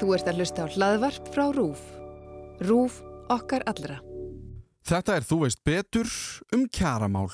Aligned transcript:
Þú 0.00 0.14
ert 0.16 0.28
að 0.30 0.40
hlusta 0.40 0.64
á 0.64 0.72
hlaðvarp 0.72 1.28
frá 1.34 1.44
RÚF. 1.54 1.82
RÚF 2.62 3.00
okkar 3.32 3.64
allra. 3.70 3.98
Þetta 4.88 5.16
er 5.18 5.26
Þú 5.26 5.38
veist 5.44 5.60
betur 5.64 6.08
um 6.54 6.64
kjaramál. 6.68 7.30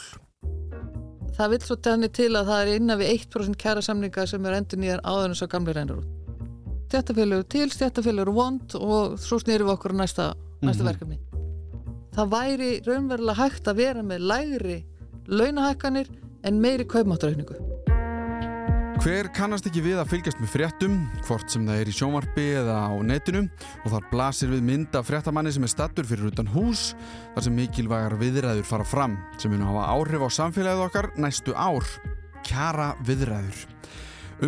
Það 1.38 1.52
vil 1.52 1.60
svo 1.62 1.76
tæni 1.78 2.08
til 2.10 2.32
að 2.34 2.50
það 2.50 2.60
er 2.62 2.80
innan 2.80 2.98
við 2.98 3.12
1% 3.14 3.58
kjara 3.62 3.82
samninga 3.84 4.26
sem 4.26 4.46
er 4.48 4.56
endur 4.58 4.80
nýjar 4.82 5.04
áður 5.06 5.28
en 5.30 5.38
svo 5.38 5.48
gamli 5.52 5.74
reynur 5.76 6.00
út. 6.02 6.14
Stjættafélögur 6.88 7.48
til, 7.52 7.68
stjættafélögur 7.70 8.32
vond 8.34 8.76
og 8.80 9.18
svo 9.20 9.38
snýrum 9.42 9.68
við 9.68 9.74
okkur 9.76 9.94
næsta, 9.94 10.30
næsta 10.64 10.86
verkefni. 10.88 11.20
Það 12.16 12.32
væri 12.32 12.70
raunverulega 12.86 13.38
hægt 13.38 13.70
að 13.70 13.82
vera 13.84 14.02
með 14.02 14.24
lægri 14.32 14.78
launahækkanir 15.28 16.08
en 16.48 16.62
meiri 16.64 16.88
kaupmáttaraukningu. 16.88 17.67
Hver 18.98 19.28
kannast 19.30 19.66
ekki 19.68 19.78
við 19.84 20.00
að 20.02 20.08
fylgjast 20.10 20.40
með 20.42 20.48
fréttum, 20.50 20.94
hvort 21.22 21.52
sem 21.52 21.62
það 21.68 21.76
er 21.78 21.90
í 21.90 21.92
sjónvarpi 21.94 22.46
eða 22.58 22.78
á 22.90 22.94
netinu 23.06 23.44
og 23.84 23.92
þar 23.92 24.08
blasir 24.10 24.50
við 24.50 24.64
mynd 24.66 24.96
af 24.98 25.06
fréttamanni 25.06 25.52
sem 25.54 25.62
er 25.62 25.70
stattur 25.70 26.08
fyrir 26.08 26.32
utan 26.32 26.50
hús 26.50 26.96
þar 27.36 27.46
sem 27.46 27.54
mikilvægar 27.54 28.16
viðræður 28.18 28.66
fara 28.66 28.88
fram 28.88 29.14
sem 29.38 29.54
mun 29.54 29.62
hafa 29.68 29.84
áhrif 29.94 30.24
á 30.26 30.28
samfélagið 30.40 30.82
okkar 30.88 31.10
næstu 31.14 31.54
ár. 31.54 31.86
Kjara 32.48 32.88
viðræður. 33.06 33.62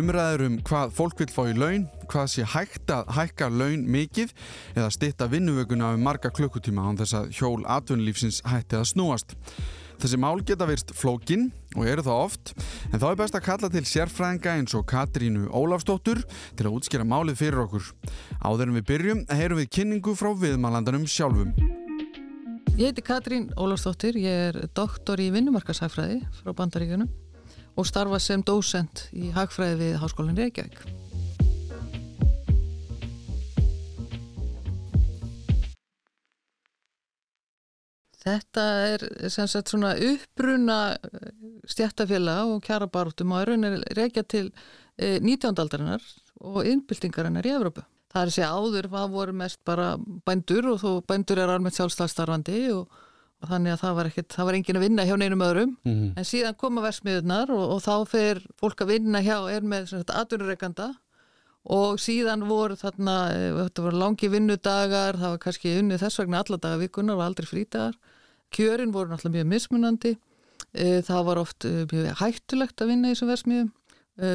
Umræður 0.01 0.43
um 0.49 0.59
hvað 0.67 0.95
fólk 0.99 1.23
vil 1.23 1.31
fá 1.31 1.41
í 1.47 1.55
laun, 1.55 1.87
hvað 2.11 2.31
sé 2.33 2.47
hægt 2.51 2.91
að 2.91 3.07
hækka 3.15 3.47
laun 3.55 3.87
mikið 3.87 4.35
eða 4.75 4.91
stitta 4.91 5.31
vinnuvöguna 5.31 5.93
um 5.95 6.03
marga 6.03 6.27
klukkutíma 6.27 6.89
án 6.91 6.99
þess 6.99 7.21
að 7.21 7.31
hjól 7.39 7.61
atvinnulífsins 7.71 8.43
hætti 8.51 8.81
að 8.81 8.89
snúast. 8.91 9.39
Þessi 10.01 10.17
mál 10.17 10.39
geta 10.41 10.65
virst 10.65 10.89
flókin 10.97 11.51
og 11.75 11.85
eru 11.85 12.01
það 12.01 12.21
oft, 12.23 12.51
en 12.89 12.97
þá 12.97 13.05
er 13.11 13.17
best 13.19 13.35
að 13.37 13.43
kalla 13.45 13.67
til 13.69 13.83
sérfræðinga 13.85 14.55
eins 14.57 14.73
og 14.73 14.87
Katrínu 14.89 15.43
Ólafsdóttur 15.53 16.23
til 16.57 16.65
að 16.65 16.77
útskýra 16.79 17.05
málið 17.05 17.37
fyrir 17.43 17.61
okkur. 17.67 17.91
Áður 18.41 18.71
en 18.71 18.79
við 18.79 18.87
byrjum, 18.89 19.21
heyrum 19.29 19.61
við 19.61 19.69
kynningu 19.77 20.15
frá 20.17 20.31
viðmælandanum 20.41 21.05
sjálfum. 21.05 21.53
Ég 22.79 22.89
heiti 22.89 23.05
Katrín 23.05 23.51
Ólafsdóttir, 23.53 24.17
ég 24.17 24.49
er 24.49 24.59
doktor 24.73 25.21
í 25.21 25.29
vinnumarkashagfræði 25.35 26.23
frá 26.39 26.49
Bandaríkunum 26.57 27.11
og 27.77 27.85
starfa 27.85 28.17
sem 28.17 28.41
dósent 28.41 29.05
í 29.13 29.29
hagfræði 29.35 29.77
við 29.83 29.97
Háskólinn 30.01 30.41
Reykjavík. 30.41 30.81
Þetta 38.21 38.63
er 38.85 39.03
sem 39.33 39.47
sagt 39.49 39.71
svona 39.71 39.95
uppbruna 39.97 40.79
stjættafélag 41.69 42.51
og 42.53 42.61
kjarabartum 42.65 43.33
og 43.33 43.49
er 43.49 43.79
reykja 43.97 44.23
til 44.29 44.51
19. 45.01 45.55
aldarinnar 45.57 46.03
og 46.41 46.65
innbyltingarinnar 46.69 47.47
í 47.47 47.53
Evrópu. 47.55 47.85
Það 48.11 48.21
er 48.21 48.29
að 48.29 48.35
segja 48.35 48.51
áður 48.51 48.89
hvað 48.91 49.13
voru 49.15 49.37
mest 49.39 49.61
bara 49.65 49.93
bændur 50.27 50.67
og 50.73 50.81
þó 50.81 50.89
bændur 51.07 51.39
er 51.39 51.53
almennt 51.53 51.77
sjálfstæðstarfandi 51.79 52.61
og, 52.75 52.89
og 53.41 53.53
þannig 53.53 53.73
að 53.73 53.83
það 53.85 53.95
var, 53.97 54.09
ekkit, 54.11 54.29
það 54.35 54.49
var 54.49 54.57
engin 54.57 54.79
að 54.79 54.85
vinna 54.85 55.05
hjá 55.07 55.13
neinum 55.17 55.45
öðrum 55.47 55.71
mm 55.71 55.93
-hmm. 55.93 56.11
en 56.17 56.27
síðan 56.27 56.57
koma 56.59 56.83
versmiðunar 56.83 57.53
og, 57.55 57.63
og 57.75 57.79
þá 57.81 57.95
fer 58.11 58.43
fólk 58.59 58.83
að 58.83 58.91
vinna 58.97 59.21
hjá 59.23 59.37
er 59.49 59.61
með 59.63 59.95
aðunurreikanda 60.03 60.93
og 61.63 61.99
síðan 62.01 62.47
voru 62.49 62.75
þarna, 62.75 63.15
þetta 63.63 63.81
voru 63.85 63.97
langi 63.97 64.27
vinnudagar, 64.27 65.15
það 65.15 65.29
var 65.29 65.37
kannski 65.37 65.77
unni 65.79 65.97
þess 65.97 66.19
vegna 66.19 66.41
alla 66.41 66.57
daga 66.57 66.81
vikunar 66.81 67.15
og 67.15 67.25
aldrei 67.25 67.47
frítagar 67.47 67.95
kjörin 68.55 68.93
voru 68.95 69.11
náttúrulega 69.11 69.37
mjög 69.37 69.51
mismunandi 69.53 70.15
það 71.07 71.23
var 71.27 71.39
oft 71.41 71.65
mjög 71.65 72.19
hættulegt 72.21 72.81
að 72.81 72.91
vinna 72.93 73.09
í 73.09 73.15
þessum 73.15 73.31
versmiðum 73.31 73.71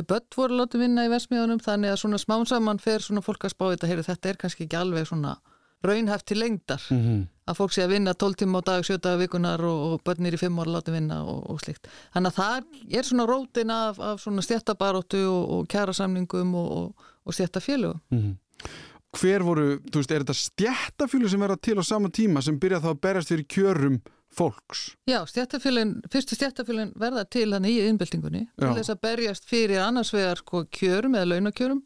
börn 0.09 0.27
voru 0.37 0.59
látið 0.59 0.83
vinna 0.83 1.05
í 1.07 1.13
versmiðunum 1.13 1.61
þannig 1.63 1.93
að 1.93 2.01
svona 2.03 2.19
smán 2.19 2.47
saman 2.49 2.81
fer 2.83 3.05
svona 3.05 3.23
fólk 3.25 3.45
að 3.47 3.55
spá 3.55 3.65
þetta, 3.71 3.91
heyri, 3.91 4.03
þetta 4.03 4.29
er 4.29 4.41
kannski 4.41 4.67
ekki 4.67 4.79
alveg 4.81 5.07
svona 5.09 5.37
raunhæft 5.85 6.27
til 6.27 6.39
lengdar 6.41 6.83
mm 6.91 6.99
-hmm. 6.99 7.27
að 7.47 7.57
fólk 7.57 7.73
sé 7.73 7.83
að 7.85 7.93
vinna 7.95 8.15
12 8.15 8.35
tíma 8.35 8.59
á 8.59 8.63
dag, 8.67 8.85
7 8.85 8.99
dagar 8.99 9.19
vikunar 9.19 9.61
og, 9.61 9.93
og 9.93 10.01
börnir 10.05 10.35
í 10.35 10.39
5 10.39 10.59
ára 10.61 10.71
látið 10.71 10.93
vinna 10.93 11.23
og, 11.25 11.51
og 11.51 11.61
slikt. 11.61 11.89
Þannig 12.15 12.33
að 12.33 12.37
það 12.37 12.65
er 12.99 13.03
svona 13.03 13.27
rótin 13.27 13.71
af, 13.71 14.01
af 14.01 14.21
svona 14.21 14.43
stjættabaróttu 14.43 15.23
og, 15.29 15.51
og 15.51 15.69
kjærasamningum 15.69 16.55
og 16.55 16.95
stjættafélögum. 17.33 18.01
Mm 18.11 18.19
-hmm. 18.19 18.35
Hver 19.17 19.45
voru, 19.47 19.79
þú 19.89 20.03
veist, 20.03 20.13
er 20.13 20.25
þetta 20.25 20.37
stjættafélög 20.37 21.33
sem 21.33 21.41
verða 21.41 21.57
til 21.63 21.79
á 21.81 21.85
sama 21.87 22.11
tíma 22.13 22.43
sem 22.45 22.59
byrja 22.61 22.83
þá 22.85 22.91
að 22.93 23.03
berjast 23.07 23.33
fyrir 23.33 23.47
kjörum 23.55 23.99
fólks. 24.37 24.83
Já, 25.09 25.21
stjættafélagin, 25.31 25.95
fyrstu 26.13 26.37
stjættafélagin 26.37 26.93
verða 27.01 27.25
til 27.25 27.49
hann 27.55 27.69
í 27.69 27.79
innbyltingunni 27.87 28.47
til 28.59 28.75
þess 28.77 28.93
að 28.93 29.03
berjast 29.07 29.49
fyrir 29.49 29.81
annars 29.85 30.13
vegar 30.15 30.43
sko, 30.43 30.67
kjörum 30.69 31.17
eða 31.17 31.31
launakjörum 31.33 31.83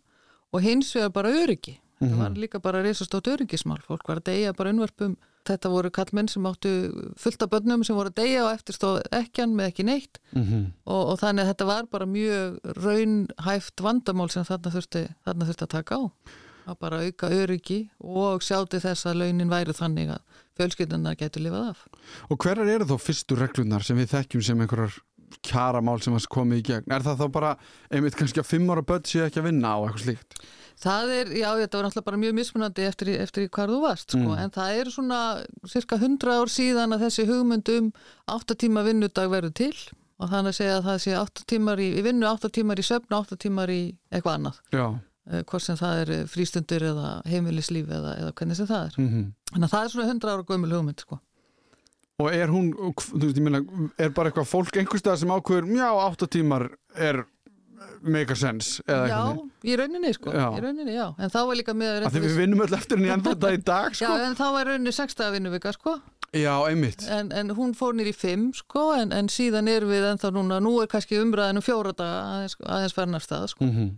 og 0.50 0.64
hins 0.64 0.90
vegar 0.96 1.14
bara 1.14 1.34
öryggi. 1.42 1.78
Mm 2.00 2.08
-hmm. 2.08 2.12
Það 2.12 2.22
var 2.22 2.30
líka 2.30 2.58
bara 2.58 2.82
reysastótt 2.82 3.26
öryggismál. 3.28 3.82
Fólk 3.86 4.08
var 4.08 4.16
að 4.16 4.24
deyja 4.24 4.52
bara 4.52 4.70
unnvarpum. 4.70 5.16
Þetta 5.44 5.68
voru 5.68 5.90
kallmenn 5.90 6.28
sem 6.28 6.46
áttu 6.46 7.12
fullt 7.16 7.42
af 7.42 7.50
börnum 7.50 7.84
sem 7.84 7.96
voru 7.96 8.08
að 8.08 8.14
deyja 8.14 8.44
og 8.44 8.52
eftirstóð 8.52 9.02
ekkjan 9.12 9.54
með 9.54 9.66
ekki 9.66 9.84
neitt 9.84 10.18
mm 10.32 10.42
-hmm. 10.42 10.72
og, 10.84 11.08
og 11.08 11.18
þannig 11.18 11.42
að 11.42 11.46
þetta 11.46 11.64
var 11.64 11.86
bara 11.86 12.06
mjög 12.06 12.58
raunhæft 12.64 13.80
vandamál 13.80 14.30
sem 14.30 14.44
þarna 14.44 14.70
þurfti, 14.70 15.08
þarna 15.24 15.44
þurfti 15.46 15.62
að 15.62 15.68
taka 15.68 15.94
á. 15.96 16.02
Að 16.70 16.78
bara 16.84 17.02
auka 17.02 17.30
öryggi 17.34 17.80
og 17.98 18.44
sjáti 18.46 18.78
þess 18.82 19.08
að 19.10 19.24
launin 19.24 19.50
væri 19.50 19.74
þannig 19.74 20.14
að 20.14 20.40
fjölskyldunar 20.60 21.18
getur 21.18 21.42
lifað 21.42 21.70
af. 21.72 21.84
Og 22.30 22.38
hverjar 22.38 22.74
eru 22.76 22.86
þá 22.86 22.96
fyrstu 23.02 23.38
reglunar 23.38 23.86
sem 23.86 23.98
við 23.98 24.12
þekkjum 24.14 24.44
sem 24.46 24.62
einhverjar 24.62 24.98
kjaramál 25.46 26.00
sem 26.02 26.16
að 26.16 26.26
komið 26.32 26.60
í 26.60 26.64
gegn? 26.70 26.94
Er 26.94 27.04
það 27.04 27.22
þá 27.22 27.26
bara 27.34 27.52
einmitt 27.90 28.16
kannski 28.18 28.42
að 28.42 28.48
fimm 28.50 28.72
ára 28.72 28.84
börn 28.86 29.06
sé 29.08 29.22
ekki 29.26 29.40
að 29.42 29.48
vinna 29.50 29.74
á 29.74 29.78
eitthvað 29.78 30.04
slíkt? 30.04 30.40
Það 30.80 31.12
er, 31.14 31.32
já 31.36 31.48
þetta 31.60 31.76
var 31.76 31.86
náttúrulega 31.86 32.06
bara 32.06 32.20
mjög 32.20 32.36
mismunandi 32.38 32.86
eftir, 32.88 33.10
eftir 33.20 33.48
hvar 33.52 33.68
þú 33.68 33.80
varst 33.82 34.14
sko, 34.14 34.22
mm. 34.24 34.38
en 34.40 34.54
það 34.54 34.78
er 34.80 34.92
svona 34.94 35.20
cirka 35.68 35.98
100 36.00 36.38
ár 36.40 36.52
síðan 36.52 36.96
að 36.96 37.04
þessi 37.04 37.26
hugmyndum 37.28 37.90
8 38.32 38.56
tíma 38.64 38.84
vinnudag 38.86 39.28
verður 39.32 39.52
til 39.60 39.74
og 40.20 40.32
þannig 40.32 40.54
að 40.54 40.56
segja 40.56 40.78
að 40.78 40.88
það 40.88 40.98
sé 41.04 41.14
8 41.20 41.46
tímar 41.52 41.84
í, 41.84 41.90
í 42.00 42.04
vinnu, 42.04 42.26
8 42.28 42.52
tímar 42.56 42.80
í 42.80 42.86
söfn, 42.86 43.12
8 43.18 43.38
tímar 43.44 43.72
í 43.72 43.82
eitthvað 44.08 44.40
annað. 44.40 44.64
Já 44.72 44.86
hvort 45.30 45.64
sem 45.64 45.78
það 45.78 46.02
er 46.02 46.12
frístundur 46.30 46.86
eða 46.90 47.08
heimilislíf 47.30 47.90
eða, 47.90 48.14
eða 48.20 48.36
hvernig 48.38 48.58
sem 48.58 48.70
það 48.70 48.86
er 48.86 48.94
mm 48.98 49.08
-hmm. 49.08 49.26
þannig 49.52 49.66
að 49.68 49.74
það 49.74 49.84
er 49.84 49.92
svona 49.94 50.12
100 50.12 50.32
ára 50.34 50.46
gömul 50.48 50.72
hugmynd 50.76 51.00
sko. 51.00 51.20
og 52.20 52.34
er 52.34 52.48
hún 52.48 52.72
þú 52.74 53.24
veist 53.24 53.38
ég 53.38 53.44
minna, 53.44 53.60
er 53.98 54.10
bara 54.10 54.30
eitthvað 54.30 54.48
fólk 54.48 54.76
einhverstað 54.76 55.16
sem 55.16 55.30
ákveður, 55.30 55.70
já, 55.76 55.90
8 55.92 56.26
tímar 56.26 56.70
er 56.94 57.24
make 58.02 58.32
a 58.32 58.36
sense 58.36 58.82
já, 58.86 59.36
í 59.64 59.76
rauninni 59.76 60.12
sko 60.12 60.32
já. 60.32 60.48
í 60.56 60.60
rauninni, 60.60 60.94
já, 60.94 61.14
en 61.18 61.30
þá 61.30 61.40
er 61.40 61.56
líka 61.56 61.74
með 61.74 62.06
að 62.06 62.20
við 62.20 62.36
vinnum 62.36 62.60
öll 62.60 62.74
eftir 62.74 62.96
henni 62.98 63.12
enda 63.12 63.34
þetta 63.34 63.52
í 63.52 63.62
dag 63.64 63.94
sko. 63.96 64.04
já, 64.04 64.26
en 64.26 64.36
þá 64.36 64.60
er 64.60 64.66
rauninni 64.66 64.92
6 64.92 65.14
dagar 65.14 65.32
vinnuvika 65.32 65.72
sko 65.72 66.00
Já, 66.30 66.62
einmitt. 66.68 67.02
En, 67.10 67.32
en 67.34 67.50
hún 67.58 67.72
fór 67.74 67.94
nýri 67.98 68.12
fimm 68.14 68.52
sko, 68.54 68.92
en, 68.94 69.10
en 69.10 69.26
síðan 69.32 69.66
er 69.70 69.82
við 69.88 70.06
ennþá 70.12 70.30
núna, 70.36 70.60
nú 70.62 70.76
er 70.78 70.90
kannski 70.90 71.18
umræðinu 71.18 71.58
um 71.58 71.66
fjóra 71.66 71.90
daga 71.90 72.20
aðeins, 72.36 72.54
aðeins 72.62 72.94
fernarstað 72.94 73.46
sko. 73.50 73.66
Mm 73.66 73.72
-hmm. 73.74 73.88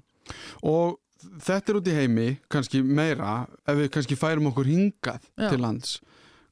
Og 0.62 0.96
þetta 1.40 1.72
er 1.72 1.78
út 1.80 1.88
í 1.88 1.96
heimi, 1.96 2.28
kannski 2.52 2.82
meira 2.82 3.46
ef 3.66 3.76
við 3.78 3.90
kannski 3.94 4.18
færum 4.18 4.50
okkur 4.52 4.70
hingað 4.70 5.20
Já. 5.36 5.48
til 5.48 5.60
lands 5.62 6.00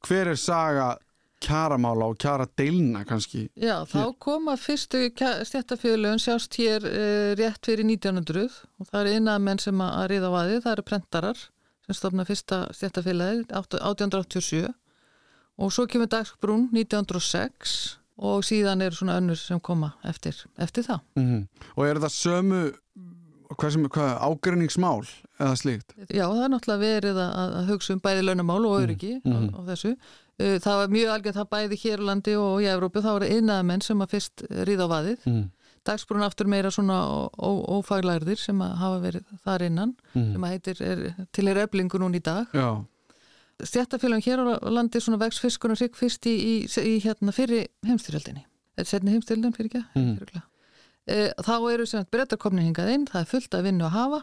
hver 0.07 0.33
er 0.33 0.39
saga 0.41 0.97
kjaramála 1.41 2.11
og 2.11 2.19
kjara 2.21 2.47
deilna 2.59 3.05
kannski? 3.09 3.47
Já, 3.57 3.85
þá 3.89 3.97
hér? 4.03 4.11
koma 4.21 4.57
fyrstu 4.61 5.07
stjættafjöluðun 5.17 6.21
sjást 6.21 6.59
hér 6.61 6.85
uh, 6.85 7.31
rétt 7.39 7.65
fyrir 7.65 7.87
1900 7.89 8.45
og 8.81 8.91
það 8.91 9.01
er 9.01 9.17
einað 9.17 9.47
menn 9.47 9.63
sem 9.63 9.81
að 9.85 10.11
riða 10.13 10.33
á 10.33 10.35
aðið, 10.43 10.61
það 10.67 10.75
eru 10.75 10.87
prentarar 10.91 11.41
sem 11.87 11.97
stofna 11.97 12.27
fyrsta 12.29 12.61
stjættafjöluði 12.77 13.47
1887 13.49 14.69
og 15.61 15.73
svo 15.73 15.87
kemur 15.89 16.13
Dagsbrún 16.13 16.69
1906 16.77 17.79
og 18.21 18.45
síðan 18.45 18.85
eru 18.85 19.01
svona 19.01 19.17
önnur 19.21 19.41
sem 19.41 19.61
koma 19.65 19.95
eftir, 20.05 20.37
eftir 20.61 20.85
það. 20.85 21.01
Mm 21.17 21.27
-hmm. 21.27 21.47
Og 21.77 21.87
er 21.87 21.97
það 21.97 22.13
sömu 22.13 22.63
hvað, 23.57 23.73
sem, 23.75 23.87
hvað 23.95 24.11
ágrinningsmál 24.27 25.05
eða 25.41 25.55
slíkt? 25.59 25.95
Já, 26.07 26.25
það 26.25 26.43
er 26.45 26.53
náttúrulega 26.55 26.83
verið 26.83 27.21
að, 27.23 27.55
að 27.61 27.71
hugsa 27.73 27.95
um 27.97 28.03
bæði 28.05 28.27
launamál 28.27 28.61
og 28.69 28.77
öryggi 28.81 29.15
mm 29.21 29.33
-hmm. 29.33 29.49
á, 29.51 29.59
á 29.59 29.61
þessu. 29.71 29.95
Uh, 30.41 30.57
það 30.65 30.77
var 30.81 30.93
mjög 30.97 31.15
algjörð 31.15 31.41
það 31.41 31.51
bæði 31.55 31.81
hér 31.85 32.05
á 32.05 32.09
landi 32.11 32.37
og 32.37 32.63
í 32.63 32.69
Evrópu, 32.71 33.03
þá 33.03 33.11
var 33.13 33.25
það 33.25 33.35
innamenn 33.39 33.83
sem 33.83 34.01
að 34.01 34.13
fyrst 34.15 34.45
ríða 34.69 34.87
á 34.87 34.93
vaðið. 34.95 35.27
Mm. 35.27 35.51
Dagsbrún 35.85 36.23
aftur 36.23 36.47
meira 36.47 36.71
svona 36.71 37.29
ófaglærðir 37.41 38.39
sem 38.39 38.61
að 38.61 38.77
hafa 38.77 38.99
verið 39.01 39.25
þar 39.45 39.63
innan, 39.63 39.95
mm. 40.13 40.33
sem 40.33 40.45
að 40.45 40.51
heitir 40.51 40.83
er, 40.85 41.05
til 41.33 41.49
er 41.49 41.63
öflingu 41.65 41.99
núna 41.99 42.21
í 42.21 42.21
dag. 42.21 42.47
Já. 42.53 42.85
Stjættafélagin 43.61 44.25
hér 44.25 44.45
á 44.45 44.45
landi 44.69 45.01
svona 45.01 45.21
vext 45.21 45.45
og 45.45 45.77
hrygg 45.77 45.97
fyrst 45.97 46.27
í, 46.27 46.37
í, 46.37 46.55
í 46.69 47.01
hérna 47.01 47.33
fyrir 47.33 47.69
heimstyrjaldinni. 47.85 48.45
Þetta 48.77 48.87
er 48.87 48.93
setni 48.93 49.17
heimstyrjaldin 49.17 49.57
fyrir 49.57 49.73
ekki, 49.73 49.85
mm. 49.97 50.15
fyrir 50.21 50.50
e, 51.11 51.19
þá 51.43 51.57
eru 51.73 51.89
sem 51.89 52.03
að 52.03 52.13
breytarkomni 52.15 52.65
hingað 52.67 52.93
inn, 52.95 53.09
það 53.11 53.25
er 53.25 53.31
fullt 53.33 53.57
að 53.57 53.67
vinna 53.69 53.89
að 53.89 53.97
hafa 53.97 54.23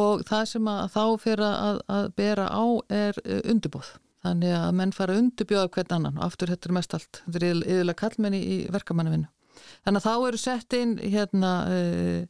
og 0.00 0.24
það 0.26 0.48
sem 0.50 0.70
að 0.72 0.82
þá 0.96 1.04
fyrir 1.22 1.46
að, 1.46 1.80
að 1.98 2.08
bera 2.18 2.48
á 2.50 2.64
er 2.90 3.20
e, 3.22 3.40
undirbóð. 3.52 3.92
Þannig 4.26 4.56
að 4.58 4.70
menn 4.80 4.94
fara 4.96 5.14
að 5.14 5.22
undirbjóða 5.22 5.72
hvern 5.76 5.96
annan 6.00 6.16
og 6.18 6.26
aftur 6.26 6.50
þetta 6.50 6.68
er 6.68 6.74
mest 6.74 6.96
allt, 6.96 7.20
þetta 7.26 7.42
er 7.42 7.60
yfirlega 7.60 8.00
kallmenni 8.00 8.40
í 8.42 8.56
verkamannavinu. 8.74 9.28
Þannig 9.86 10.00
að 10.02 10.08
þá 10.08 10.28
eru 10.30 10.40
sett 10.42 10.76
inn 10.76 10.96
hérna, 10.98 11.52
e, 11.70 12.26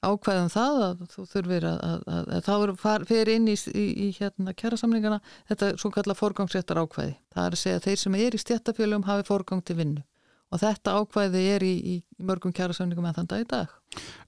ákvæðum 0.00 0.48
það 0.52 0.82
að 0.84 1.00
þú 1.12 1.24
þurfir 1.28 1.66
að, 1.68 1.80
að, 1.84 2.04
að, 2.14 2.28
að 2.36 2.46
þá 2.46 2.52
er 2.54 2.72
far, 2.80 3.02
fyrir 3.08 3.32
inn 3.34 3.48
í, 3.52 3.56
í, 3.76 3.86
í 4.06 4.08
hérna 4.16 4.54
kjærasamlingana 4.56 5.18
þetta 5.50 5.72
svo 5.80 5.90
kalla 5.92 6.16
forgangsréttar 6.16 6.80
ákvæði 6.80 7.16
það 7.34 7.42
er 7.44 7.56
að 7.56 7.62
segja 7.62 7.80
að 7.80 7.88
þeir 7.88 8.00
sem 8.04 8.16
er 8.20 8.36
í 8.36 8.40
stjættafélagum 8.40 9.08
hafi 9.08 9.26
forgang 9.28 9.64
til 9.64 9.76
vinnu 9.80 10.04
og 10.50 10.62
þetta 10.62 10.96
ákvæði 10.98 11.44
er 11.54 11.64
í, 11.66 11.74
í 11.94 12.26
mörgum 12.26 12.54
kjærasamlingum 12.56 13.06
en 13.08 13.16
þann 13.18 13.30
dag 13.30 13.44
í 13.44 13.48
dag. 13.50 13.74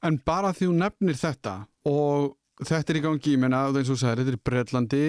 En 0.07 0.19
bara 0.25 0.55
því 0.57 0.71
hún 0.71 0.83
nefnir 0.85 1.19
þetta 1.19 1.57
og 1.91 2.35
þetta 2.63 2.95
er 2.95 3.01
í 3.01 3.05
gangi, 3.07 3.37
ég 3.37 3.43
menna, 3.43 3.65
eins 3.71 3.93
og 3.93 4.01
særi, 4.01 4.23
þetta 4.23 4.37
er 4.37 4.45
Breitlandi 4.51 5.07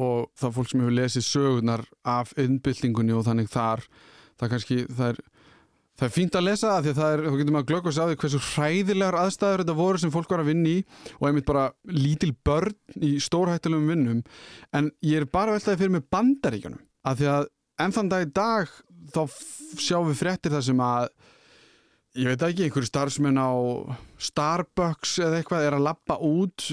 og 0.00 0.30
það 0.38 0.48
er 0.48 0.56
fólk 0.56 0.70
sem 0.70 0.82
hefur 0.84 0.96
lesið 0.96 1.26
sögunar 1.26 1.84
af 2.08 2.32
innbyltingunni 2.38 3.14
og 3.14 3.26
þannig 3.26 3.50
þar, 3.50 3.84
það 4.40 4.54
kannski, 4.54 4.82
það 4.90 5.12
er 5.14 5.22
Það 6.00 6.06
er 6.06 6.12
fínt 6.14 6.36
að 6.38 6.44
lesa 6.46 6.68
það 6.70 6.78
því 6.80 6.90
að 6.90 6.98
það 6.98 7.10
er, 7.12 7.20
þá 7.20 7.34
getur 7.36 7.52
maður 7.52 7.64
að 7.66 7.70
glöggast 7.70 8.00
á 8.00 8.04
því 8.08 8.14
hversu 8.22 8.38
hræðilegar 8.46 9.16
aðstæður 9.20 9.60
þetta 9.60 9.74
voru 9.76 10.00
sem 10.00 10.12
fólk 10.14 10.30
var 10.32 10.40
að 10.40 10.46
vinna 10.48 10.70
í 10.70 10.76
og 11.18 11.26
einmitt 11.28 11.48
bara 11.50 11.64
lítil 11.92 12.30
börn 12.48 13.02
í 13.04 13.10
stórhættilegum 13.20 13.90
vinnum. 13.92 14.22
En 14.72 14.88
ég 15.04 15.20
er 15.20 15.26
bara 15.28 15.52
veltaði 15.52 15.82
fyrir 15.82 15.92
mig 15.98 16.06
bandaríkjunum 16.08 16.80
að 17.04 17.20
því 17.20 17.28
að 17.34 17.50
enn 17.84 17.96
þann 17.98 18.12
dag 18.14 18.24
í 18.24 18.30
dag 18.40 18.72
þá 19.14 19.22
sjáum 19.80 20.10
við 20.10 20.20
fréttir 20.22 20.54
það 20.54 20.66
sem 20.70 20.82
að 20.84 21.08
ég 22.18 22.32
veit 22.32 22.42
ekki, 22.42 22.66
einhverju 22.66 22.90
starfsmenn 22.90 23.38
á 23.38 23.50
Starbucks 24.20 25.18
eða 25.22 25.38
eitthvað 25.38 25.68
er 25.68 25.78
að 25.78 25.86
lappa 25.86 26.18
út 26.26 26.66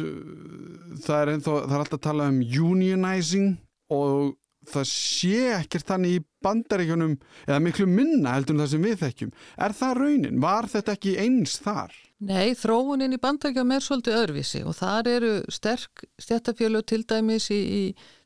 það 1.05 1.21
er, 1.21 1.31
ennþá, 1.35 1.53
það 1.53 1.75
er 1.75 1.83
alltaf 1.83 1.99
að 1.99 2.05
tala 2.07 2.29
um 2.31 2.41
unionizing 2.41 3.55
og 3.93 4.35
það 4.67 4.89
sé 4.89 5.37
ekkert 5.55 5.87
þannig 5.87 6.17
í 6.17 6.23
bandaríkjunum 6.43 7.13
eða 7.45 7.59
miklu 7.63 7.87
minna 7.89 8.33
heldur 8.35 8.55
en 8.57 8.63
það 8.63 8.73
sem 8.73 8.83
við 8.83 8.97
þekkjum. 9.03 9.31
Er 9.63 9.75
það 9.77 9.95
raunin? 10.01 10.41
Var 10.43 10.69
þetta 10.73 10.95
ekki 10.97 11.15
eins 11.23 11.55
þar? 11.63 11.95
Nei, 12.27 12.51
þróunin 12.57 13.15
í 13.15 13.21
bandaríkjum 13.21 13.73
er 13.75 13.85
svolítið 13.85 14.19
öðruvísi 14.19 14.63
og 14.67 14.75
þar 14.77 15.11
eru 15.13 15.33
sterk 15.53 16.05
stjættafjölu 16.19 16.83
til 16.89 17.03
dæmis 17.07 17.49
í, 17.53 17.61
í 17.61 17.81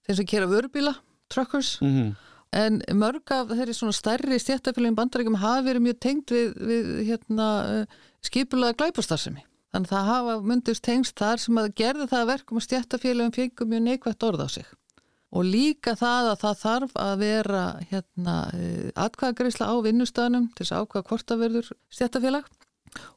þeim 0.08 0.22
sem 0.22 0.30
kera 0.34 0.50
vörubíla, 0.50 0.96
truckers 1.32 1.78
Mm 1.82 1.94
-hmm. 1.96 2.12
En 2.52 2.82
mörg 3.00 3.32
af 3.32 3.54
þeirri 3.54 3.76
svona 3.78 3.96
stærri 3.96 4.40
stjættafjölu 4.42 4.92
í 4.92 4.98
bandaríkjum 4.98 5.40
hafa 5.40 5.64
verið 5.70 5.86
mjög 5.88 6.02
tengt 6.04 6.34
við, 6.36 6.52
við 6.72 6.92
hérna, 7.08 7.48
skipulaða 8.26 8.78
glæpastarsemi. 8.82 9.46
Þannig 9.72 9.88
að 9.88 9.96
það 9.96 10.10
hafa 10.12 10.38
myndist 10.52 10.84
tengst 10.84 11.16
þar 11.20 11.40
sem 11.40 11.60
að 11.62 11.74
gerði 11.80 12.08
það 12.12 12.30
verkum 12.34 12.60
að 12.60 12.68
stjættafjölum 12.68 13.36
fengum 13.36 13.72
mjög 13.72 13.84
neikvægt 13.88 14.28
orð 14.28 14.44
á 14.44 14.48
sig 14.52 14.68
og 15.32 15.48
líka 15.48 15.94
það 15.96 16.32
að 16.34 16.42
það 16.42 16.58
þarf 16.62 16.98
að 17.00 17.14
vera 17.22 17.62
hérna, 17.92 18.34
atkvæðagreysla 19.00 19.70
á 19.72 19.76
vinnustöðunum 19.86 20.50
til 20.52 20.66
þess 20.66 20.76
að 20.76 20.84
ákvæða 20.84 21.08
hvort 21.08 21.32
að 21.32 21.46
verður 21.46 21.70
stjættafélag 21.88 22.50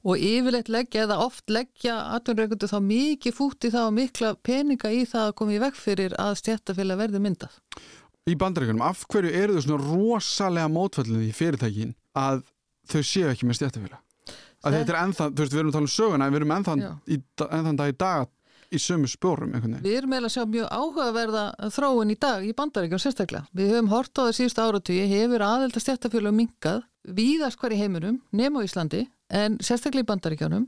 og 0.06 0.22
yfirleitt 0.22 0.70
leggja 0.70 1.08
eða 1.08 1.18
oft 1.24 1.50
leggja 1.50 1.96
atvinnreikundu 2.14 2.68
þá 2.70 2.78
mikið 2.86 3.34
fút 3.34 3.66
í 3.66 3.72
það 3.74 3.88
og 3.88 3.96
mikla 3.96 4.32
peninga 4.46 4.92
í 4.94 5.02
það 5.10 5.26
að 5.26 5.36
koma 5.40 5.56
í 5.56 5.60
vekk 5.64 5.80
fyrir 5.80 6.14
að 6.22 6.38
stjættafélag 6.44 7.00
verður 7.02 7.24
myndað. 7.24 7.56
Í 8.24 8.34
bandaríkunum, 8.40 8.80
af 8.80 9.02
hverju 9.12 9.30
eru 9.36 9.58
þau 9.58 9.64
svona 9.66 9.84
rosalega 9.84 10.70
mótfallið 10.72 11.26
í 11.26 11.32
fyrirtækin 11.36 11.90
að 12.16 12.38
þau 12.88 13.02
séu 13.04 13.26
ekki 13.28 13.44
með 13.44 13.58
stjættafélag? 13.58 14.00
Að 14.64 14.76
þetta 14.78 14.94
er 14.94 14.98
ennþann, 15.02 15.34
þú 15.34 15.42
veist, 15.42 15.52
við 15.52 15.60
erum 15.60 15.68
að 15.68 15.76
tala 15.76 15.84
um 15.84 15.92
söguna 15.92 16.24
en 16.24 16.32
við 16.32 16.40
erum 16.40 16.54
ennþann, 16.54 16.84
í, 17.04 17.18
ennþann 17.44 17.80
dag 17.82 17.92
í 17.92 17.96
dag 18.00 18.30
í 18.72 18.80
sömu 18.80 19.10
spórum. 19.12 19.52
Við 19.52 19.98
erum 19.98 20.14
eiginlega 20.14 20.30
að 20.30 20.34
sjá 20.38 20.46
mjög 20.54 20.70
áhugaverða 20.72 21.42
þróun 21.76 22.14
í 22.14 22.16
dag 22.24 22.46
í 22.48 22.54
bandaríkjum 22.56 23.02
sérstaklega. 23.04 23.44
Við 23.52 23.74
höfum 23.74 23.92
hort 23.92 24.16
á 24.16 24.22
það 24.22 24.32
síðustu 24.38 24.64
áratugi, 24.64 25.04
hefur 25.12 25.44
aðelda 25.44 25.84
stjættafélagum 25.84 26.40
minkað, 26.40 26.80
víðast 27.04 27.60
hver 27.60 27.76
í 27.76 27.82
heiminum, 27.82 28.18
nema 28.32 28.64
Íslandi, 28.64 29.04
en 29.28 29.60
sérstaklega 29.60 30.06
í 30.06 30.10
bandaríkjánum. 30.14 30.64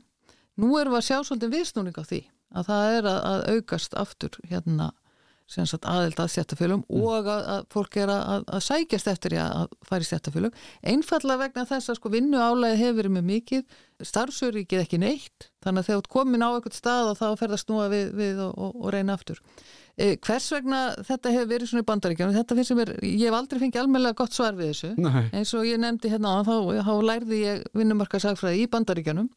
Nú 0.61 0.76
erum 0.76 0.93
við 0.93 1.00
að 1.00 1.09
sjá 1.09 1.19
svolítið 1.25 1.56
viðsnúning 1.56 1.97
á 1.97 2.05
því 2.05 2.23
að 2.56 2.69
það 2.69 2.99
er 2.99 3.11
að, 3.11 3.19
að 3.32 3.43
aukast 3.56 3.97
aftur 3.97 4.37
hérna 4.44 4.93
aðelda 5.47 6.25
að 6.25 6.33
stjættafélagum 6.33 6.83
mm. 6.83 7.03
og 7.07 7.29
að, 7.31 7.43
að 7.55 7.67
fólk 7.73 7.97
er 8.03 8.13
að, 8.13 8.45
að 8.51 8.63
sækjast 8.67 9.11
eftir 9.13 9.37
að 9.39 9.69
fara 9.87 10.03
í 10.03 10.09
stjættafélagum. 10.09 10.65
Einfallega 10.83 11.43
vegna 11.45 11.67
þess 11.71 11.93
að 11.93 11.99
sko 12.01 12.13
vinnu 12.13 12.41
álæði 12.43 12.81
hefur 12.83 12.99
verið 13.01 13.15
með 13.15 13.27
mikið, 13.31 13.81
starfsöryggið 14.11 14.83
ekki 14.83 15.01
neitt, 15.01 15.49
þannig 15.65 15.85
að 15.85 15.89
þegar 15.89 16.03
þú 16.03 16.13
komin 16.17 16.45
á 16.45 16.51
eitthvað 16.51 16.77
stað 16.77 17.13
og 17.13 17.19
þá 17.21 17.27
ferðast 17.41 17.71
núa 17.71 17.87
við, 17.93 18.11
við 18.19 18.43
og, 18.45 18.53
og, 18.59 18.77
og 18.83 18.93
reyna 18.93 19.17
aftur. 19.17 19.41
Eh, 19.97 20.19
hvers 20.21 20.51
vegna 20.53 20.81
þetta 21.07 21.33
hefur 21.33 21.51
verið 21.55 21.71
svona 21.71 21.87
í 21.87 21.89
bandaríkjánum, 21.89 22.37
þetta 22.37 22.59
finnst 22.59 22.75
sem 22.75 22.83
er, 22.83 22.93
ég 23.07 23.23
hef 23.31 23.39
aldrei 23.39 23.63
fengið 23.63 23.81
almennilega 23.81 24.19
gott 24.19 24.37
svar 24.37 24.59
við 24.59 24.75
þessu, 24.75 24.91
Nei. 25.01 25.23
eins 25.31 25.55
og 25.57 25.65
ég 25.65 25.81
nefndi 25.81 26.11
hérna 26.13 26.35
á 26.37 26.39
þá, 26.45 26.57
þá 26.85 26.95
lærði 27.07 27.39
ég 27.41 27.65
vinnumarkasagfræði 27.73 28.67
í 28.67 28.71
bandaríkjánum 28.75 29.31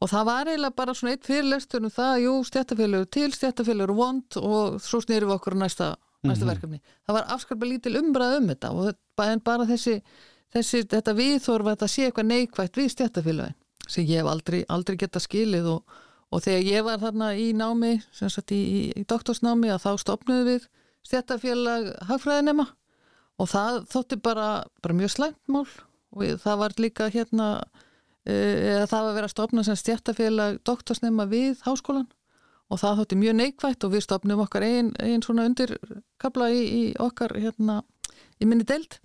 Og 0.00 0.08
það 0.12 0.24
var 0.28 0.46
eiginlega 0.46 0.76
bara 0.78 0.94
svona 0.94 1.12
eitt 1.16 1.26
fyrirlestur 1.26 1.82
um 1.82 1.90
það, 1.90 2.20
jú, 2.22 2.32
stjættafélögur 2.46 3.08
til, 3.10 3.30
stjættafélögur 3.34 3.96
vond 3.98 4.36
og 4.38 4.76
svo 4.80 5.00
snýrum 5.02 5.32
við 5.32 5.36
okkur 5.40 5.56
á 5.58 5.62
næsta, 5.64 5.88
næsta 6.24 6.44
Mhm. 6.44 6.50
verkefni. 6.52 6.80
Það 7.08 7.14
var 7.16 7.24
afskarpa 7.34 7.66
lítil 7.66 7.96
umræð 7.98 8.36
um 8.38 8.48
þetta 8.48 8.94
en 9.32 9.40
bara 9.40 9.64
þessi, 9.66 10.02
þessi 10.54 10.84
þetta 10.86 11.14
viðþorfa 11.18 11.72
að 11.72 11.76
þetta 11.76 11.88
sé 11.88 12.06
eitthvað 12.06 12.26
neikvægt 12.30 12.76
við 12.78 12.88
stjættafélögin 12.94 13.54
sem 13.88 14.04
ég 14.06 14.20
hef 14.22 14.26
aldrei, 14.26 14.64
aldrei 14.68 14.96
geta 14.96 15.18
skilið 15.18 15.66
og, 15.66 15.82
og 16.30 16.42
þegar 16.42 16.62
ég 16.62 16.84
var 16.84 16.98
þarna 16.98 17.32
í 17.34 17.52
námi, 17.56 18.02
sem 18.12 18.28
sagt 18.28 18.52
í, 18.52 18.92
í, 18.94 19.04
doktorsnámi 19.04 19.70
að 19.72 19.82
þá 19.82 19.98
stopnuðu 19.98 20.44
við 20.44 20.66
stjættafélag 21.08 21.90
hagfræðinema 22.08 22.66
og 23.40 23.48
það 23.48 23.78
þótti 23.92 24.18
bara, 24.22 24.64
bara 24.82 24.94
mjög 24.94 25.10
slæmt 25.14 25.40
mál 25.48 25.66
og 26.12 26.22
það 26.42 26.58
var 26.58 26.74
líka 26.78 27.10
hérna 27.10 27.48
eða 28.28 28.86
það 28.90 29.02
var 29.02 29.10
að 29.10 29.18
vera 29.18 29.28
að 29.28 29.34
stopna 29.34 29.64
sem 29.66 29.78
stjættafélag 29.78 30.58
doktorsnema 30.68 31.28
við 31.30 31.62
háskólan 31.64 32.08
og 32.68 32.80
það 32.82 32.98
þótti 33.00 33.18
mjög 33.22 33.36
neikvægt 33.38 33.86
og 33.86 33.94
við 33.94 34.04
stopnum 34.04 34.42
okkar 34.44 34.66
einn 34.66 34.90
ein 35.00 35.24
svona 35.24 35.46
undirkabla 35.48 36.50
í, 36.52 36.64
í 36.64 36.82
okkar 37.00 37.32
hérna 37.40 37.80
í 38.38 38.48
minni 38.48 38.66
deild. 38.68 38.98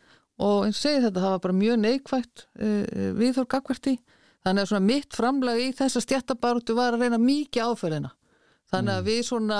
Og 0.44 0.66
eins 0.66 0.80
og 0.80 0.82
segi 0.82 1.04
þetta 1.06 1.22
það 1.22 1.36
var 1.36 1.44
bara 1.46 1.56
mjög 1.62 1.80
neikvægt 1.80 2.46
uh, 2.58 3.14
viðhór 3.20 3.48
gagverti 3.54 3.96
þannig 4.44 4.66
að 4.66 4.70
svona 4.72 4.88
mitt 4.90 5.16
framlag 5.16 5.62
í 5.62 5.70
þessa 5.78 6.02
stjættabarutu 6.04 6.76
var 6.76 6.98
að 6.98 7.06
reyna 7.06 7.22
mikið 7.22 7.70
áferðina. 7.70 8.12
Þannig 8.74 8.98
að 8.98 9.08
við 9.08 9.22
svona 9.28 9.60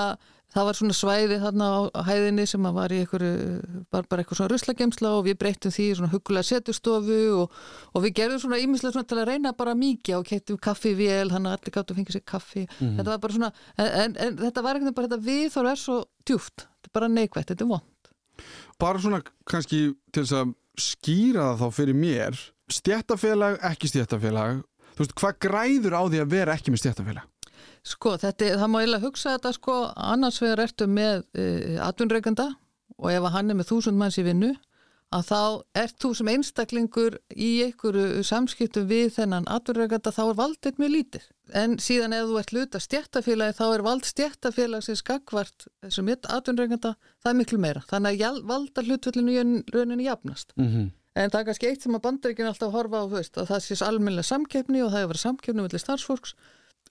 það 0.54 0.68
var 0.68 0.78
svona 0.78 0.96
svæði 0.96 1.38
þarna 1.42 1.68
á 1.70 1.78
hæðinni 2.08 2.46
sem 2.48 2.68
var 2.76 2.94
í 2.94 3.00
einhverju, 3.02 3.32
var 3.94 4.08
bara 4.10 4.24
eitthvað 4.24 4.40
svona 4.40 4.52
ruslagemsla 4.52 5.12
og 5.18 5.24
við 5.28 5.38
breyttum 5.42 5.74
því 5.74 5.88
svona 5.98 6.12
hugulega 6.12 6.48
setustofu 6.50 7.20
og, 7.40 7.56
og 7.92 8.04
við 8.06 8.16
gerðum 8.20 8.44
svona 8.44 8.60
ímislega 8.62 8.96
svona 8.96 9.10
til 9.10 9.20
að 9.20 9.30
reyna 9.32 9.54
bara 9.58 9.76
mikið 9.78 10.20
og 10.20 10.28
kettum 10.28 10.60
kaffi 10.68 10.94
vel, 10.98 11.28
hann 11.34 11.48
að 11.48 11.58
allir 11.58 11.74
gáttu 11.74 11.94
að 11.94 12.00
fengja 12.00 12.16
sér 12.16 12.26
kaffi. 12.28 12.66
Þetta 12.78 13.08
var 13.10 13.22
bara 13.24 13.38
svona, 13.38 13.50
en, 13.76 13.90
en, 14.04 14.16
en 14.26 14.38
þetta 14.44 14.64
var 14.64 14.78
eitthvað 14.78 14.98
bara 14.98 15.10
þetta 15.10 15.26
við 15.28 15.46
þá 15.54 15.60
er 15.64 15.82
svo 15.82 15.98
djúft 16.26 16.66
þetta 16.84 16.90
er 16.90 16.94
bara 17.00 17.10
neikvægt, 17.12 17.50
þetta 17.52 17.66
er 17.66 17.72
vond 17.74 18.12
Bara 18.82 18.98
svona 18.98 19.20
kannski 19.46 19.80
til 20.12 20.24
þess 20.24 20.38
að 20.40 20.54
skýra 20.80 21.52
það 21.52 21.60
þá 21.60 21.76
fyrir 21.76 21.98
mér, 21.98 22.40
stjættafélag, 22.74 23.60
ekki 23.70 23.90
stjættafélag, 23.92 24.64
þú 24.94 25.04
veist, 25.04 25.14
hvað 25.20 25.38
græður 25.44 25.94
á 25.94 26.02
því 26.02 26.22
að 26.24 26.32
vera 26.34 26.56
ekki 26.58 26.74
með 26.74 26.82
stjættafélag? 26.82 27.28
Sko, 27.84 28.16
þetta, 28.20 28.44
er- 28.46 28.60
það 28.60 28.70
má 28.72 28.78
eiginlega 28.80 29.06
hugsa 29.06 29.34
þetta 29.36 29.52
sko, 29.56 29.78
annars 29.96 30.40
vegar 30.42 30.64
ertu 30.66 30.86
með 30.90 31.24
uh, 31.38 31.80
atvinnreikanda 31.88 32.50
og 32.98 33.10
ef 33.10 33.26
að 33.26 33.34
hann 33.34 33.50
er 33.50 33.58
með 33.58 33.70
þúsund 33.72 33.98
manns 33.98 34.18
í 34.18 34.24
vinnu 34.26 34.54
að 35.14 35.28
þá 35.28 35.40
ert 35.84 35.96
þú 36.02 36.10
sem 36.18 36.30
einstaklingur 36.32 37.16
í 37.36 37.50
einhverju 37.68 38.24
samskiptum 38.26 38.88
við 38.90 39.12
þennan 39.18 39.46
atvinnreikanda 39.52 40.10
þá 40.14 40.22
er 40.24 40.38
valdið 40.40 40.80
mjög 40.80 40.92
lítið. 40.94 41.28
En 41.54 41.76
síðan 41.82 42.16
ef 42.16 42.26
þú 42.30 42.40
ert 42.40 42.54
luta 42.56 42.80
stjættafélagi 42.82 43.56
þá 43.58 43.64
er 43.68 43.84
vald 43.86 44.08
stjættafélagi 44.08 44.88
sem 44.88 44.98
skakvart 44.98 45.68
þessum 45.84 46.10
atvinnreikanda 46.14 46.94
það 47.22 47.30
er 47.30 47.38
miklu 47.38 47.60
meira. 47.62 47.84
Þannig 47.90 48.26
að 48.26 48.42
valda 48.48 48.86
hlutvöldinu 48.88 49.62
rauninni 49.74 50.08
jafnast. 50.08 50.54
Mm 50.56 50.70
-hmm. 50.72 50.92
En 51.14 51.30
það 51.30 51.40
er 51.40 51.46
kannski 51.46 51.68
eitt 51.70 51.82
sem 51.82 51.94
að 51.94 52.02
bandaríkinn 52.08 52.48
alltaf 52.50 52.72
horfa 52.74 53.04
á, 53.04 53.04
veist, 53.06 53.36
að 53.38 53.46
það 53.52 53.60
sé 53.62 53.84
almennilega 53.86 54.26
samkeppni 54.26 54.82
og 54.82 54.90
það 54.90 54.98
hefur 54.98 55.12
verið 55.12 55.26
samkeppni 55.26 55.62
mellir 55.62 55.82
starfsfólks 55.84 56.34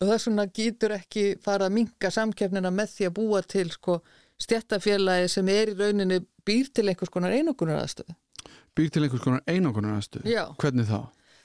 og 0.02 0.10
þess 0.10 0.28
vegna 0.30 0.46
getur 0.60 0.96
ekki 0.98 1.26
fara 1.44 1.70
að 1.70 1.78
minka 1.78 2.12
samkeppnina 2.14 2.72
með 2.74 2.94
því 2.98 3.10
að 3.10 3.18
búa 3.20 3.42
til 3.46 3.70
sko 3.74 4.00
stjættafélagi 4.42 5.32
sem 5.32 5.50
er 5.54 5.72
í 5.74 5.78
rauninni 5.80 6.22
býr 6.46 6.70
til 6.74 6.88
einhvers 6.90 7.12
konar 7.14 7.36
einokunar 7.36 7.84
aðstöðu. 7.84 8.16
Býr 8.74 8.90
til 8.94 9.04
einhvers 9.06 9.24
konar 9.24 9.44
einokunar 9.48 10.00
aðstöð? 10.00 10.26
Já. 10.28 10.48
Hvernig 10.62 10.90
þá? 10.90 11.04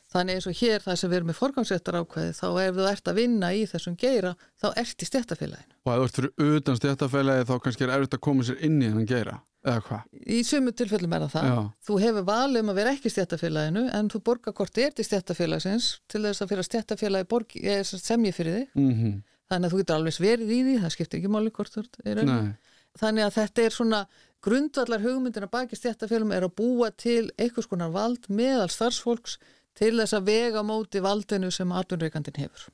Þannig 0.08 0.38
eins 0.38 0.46
og 0.48 0.56
hér 0.56 0.80
það 0.80 0.96
sem 0.96 1.10
við 1.10 1.18
erum 1.18 1.28
með 1.28 1.36
forgangsréttar 1.36 1.96
ákveði 2.00 2.36
þá 2.38 2.46
ef 2.62 2.76
þú 2.78 2.84
ert 2.88 3.10
að 3.10 3.18
vinna 3.18 3.50
í 3.52 3.64
þessum 3.68 3.96
geira 4.00 4.30
þá 4.56 4.68
ert 4.80 5.04
í 5.04 5.08
stjættafélaginu. 5.08 5.74
Og 5.84 5.90
ef 5.92 5.98
þú 5.98 6.06
ert 6.06 6.18
fyrir 6.18 6.54
utan 6.56 6.78
stjættafélagi 6.78 7.48
þá 7.50 7.52
kannski 7.66 7.84
er 7.84 7.92
erfitt 7.92 8.16
að 8.16 8.22
koma 8.24 8.46
sér 8.48 8.62
inn 8.64 8.78
í 8.80 8.88
hennan 8.88 9.10
geira, 9.10 9.36
eða 9.68 9.84
hvað? 9.87 10.04
Í 10.28 10.38
sumu 10.48 10.75
tilfellum 10.76 11.16
er 11.16 11.25
það 11.26 11.34
það. 11.37 11.48
Já. 11.48 11.58
Þú 11.88 11.98
hefur 12.04 12.28
valið 12.28 12.62
um 12.64 12.72
að 12.72 12.78
vera 12.80 12.92
ekki 12.96 13.12
stjættafélaginu 13.14 13.84
en 13.98 14.12
þú 14.12 14.22
borgar 14.28 14.56
hvort 14.58 14.80
er 14.82 14.94
til 14.96 15.06
stjættafélagsins 15.06 15.88
til 16.10 16.22
þess 16.26 16.44
að 16.44 16.52
fyrir 16.52 16.68
stjættafélagi 16.68 17.64
eh, 17.64 17.82
semji 17.88 18.34
fyrir 18.37 18.60
þig. 18.60 18.70
Mm 18.78 19.18
Þannig 19.48 19.64
að 19.64 19.72
þú 19.72 19.78
getur 19.80 19.96
alveg 19.96 20.16
verið 20.20 20.50
í 20.52 20.56
því, 20.60 20.72
það 20.82 20.90
skiptir 20.92 21.18
ekki 21.18 21.28
máli 21.32 21.50
hvort 21.56 21.72
þú 21.72 21.82
rauninni. 22.04 22.34
Nei. 22.50 22.75
Þannig 22.98 23.25
að 23.25 23.37
þetta 23.38 23.62
er 23.64 23.75
svona 23.75 24.00
grundvallar 24.44 25.04
hugmyndina 25.04 25.48
baki 25.50 25.78
stjættafélum 25.78 26.34
er 26.37 26.46
að 26.46 26.54
búa 26.58 26.90
til 26.92 27.30
einhvers 27.38 27.68
konar 27.70 27.94
vald 27.94 28.28
meðal 28.28 28.68
starfsfólks 28.72 29.38
til 29.78 29.94
þess 29.96 30.16
að 30.18 30.28
vega 30.28 30.64
móti 30.66 31.02
valdinu 31.02 31.50
sem 31.54 31.72
atvinnreikandin 31.72 32.42
hefur. 32.42 32.68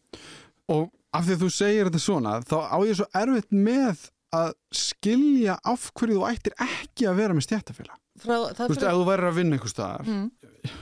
Og 0.72 0.90
af 1.14 1.26
því 1.26 1.36
að 1.36 1.44
þú 1.44 1.50
segir 1.54 1.90
þetta 1.90 2.02
svona 2.02 2.34
þá 2.42 2.56
á 2.74 2.76
ég 2.88 2.98
svo 2.98 3.08
erfitt 3.22 3.54
með 3.54 4.08
að 4.34 4.52
skilja 4.74 5.56
af 5.72 5.88
hverju 5.96 6.18
þú 6.20 6.26
ættir 6.30 6.56
ekki 6.66 7.08
að 7.10 7.18
vera 7.22 7.36
með 7.38 7.46
stjættafélag 7.48 8.00
Frá, 8.24 8.36
Þú 8.54 8.68
veist, 8.70 8.84
ef 8.86 8.94
þú 8.94 9.06
verður 9.08 9.28
að 9.32 9.38
vinna 9.40 9.56
einhver 9.56 9.72
staðar 9.72 10.04
Mm. 10.06 10.28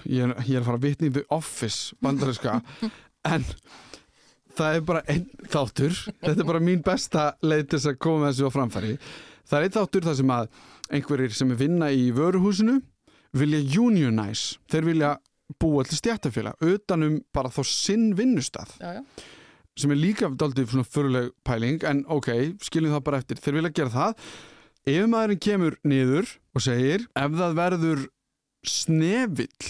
ég, 0.05 0.35
ég 0.47 0.57
er 0.57 0.61
að 0.61 0.67
fara 0.69 0.79
að 0.79 0.85
vitna 0.85 1.09
í 1.09 1.13
The 1.17 1.23
Office 1.33 1.97
bandariska 2.05 2.59
en 3.33 3.47
það 4.53 4.77
er 4.77 4.85
bara 4.93 5.03
einn 5.09 5.25
þáttur 5.49 5.97
þetta 6.21 6.37
er 6.37 6.49
bara 6.53 6.61
mín 6.63 6.83
besta 6.85 7.25
leið 7.43 7.65
til 7.71 7.79
þess 7.79 7.91
að 7.95 8.01
koma 8.05 8.29
þessu 8.31 8.49
á 8.49 8.57
framfæri 8.57 8.93
það 9.49 9.57
er 9.59 9.67
einn 9.67 9.77
þáttur 9.79 10.07
þar 10.09 10.19
sem 10.21 10.35
að 10.37 10.49
einhverjir 10.93 11.37
sem 11.39 11.55
er 11.55 11.61
vinna 11.63 11.89
í 11.95 12.11
vöruhúsinu 12.15 12.79
vilja 13.33 13.63
unionize 13.81 14.59
þeir 14.71 14.89
vilja 14.91 15.13
búa 15.61 15.85
til 15.89 15.99
stjættafélag 15.99 16.61
utanum 16.69 17.19
bara 17.33 17.51
þá 17.53 17.63
sinn 17.69 18.11
já. 18.13 19.01
Sem 19.79 19.91
er 19.93 19.99
líka 20.01 20.27
daldið 20.29 20.71
svona 20.73 20.89
fyrirleg 20.89 21.27
pæling 21.47 21.79
en 21.89 21.99
ok, 22.13 22.29
skiljum 22.63 22.93
það 22.95 23.07
bara 23.07 23.19
eftir. 23.23 23.37
Þeir 23.41 23.57
vilja 23.59 23.77
gera 23.79 23.97
það. 23.97 24.13
Ef 24.93 25.05
maðurinn 25.09 25.45
kemur 25.47 25.75
niður 25.87 26.27
og 26.53 26.61
segir 26.65 27.01
ef 27.15 27.31
það 27.39 27.53
verður 27.59 28.01
snevill 28.67 29.65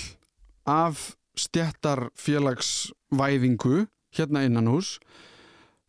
af 0.68 0.96
stjættarfélagsvæðingu 1.38 3.76
hérna 4.16 4.40
innan 4.46 4.70
hús 4.72 4.88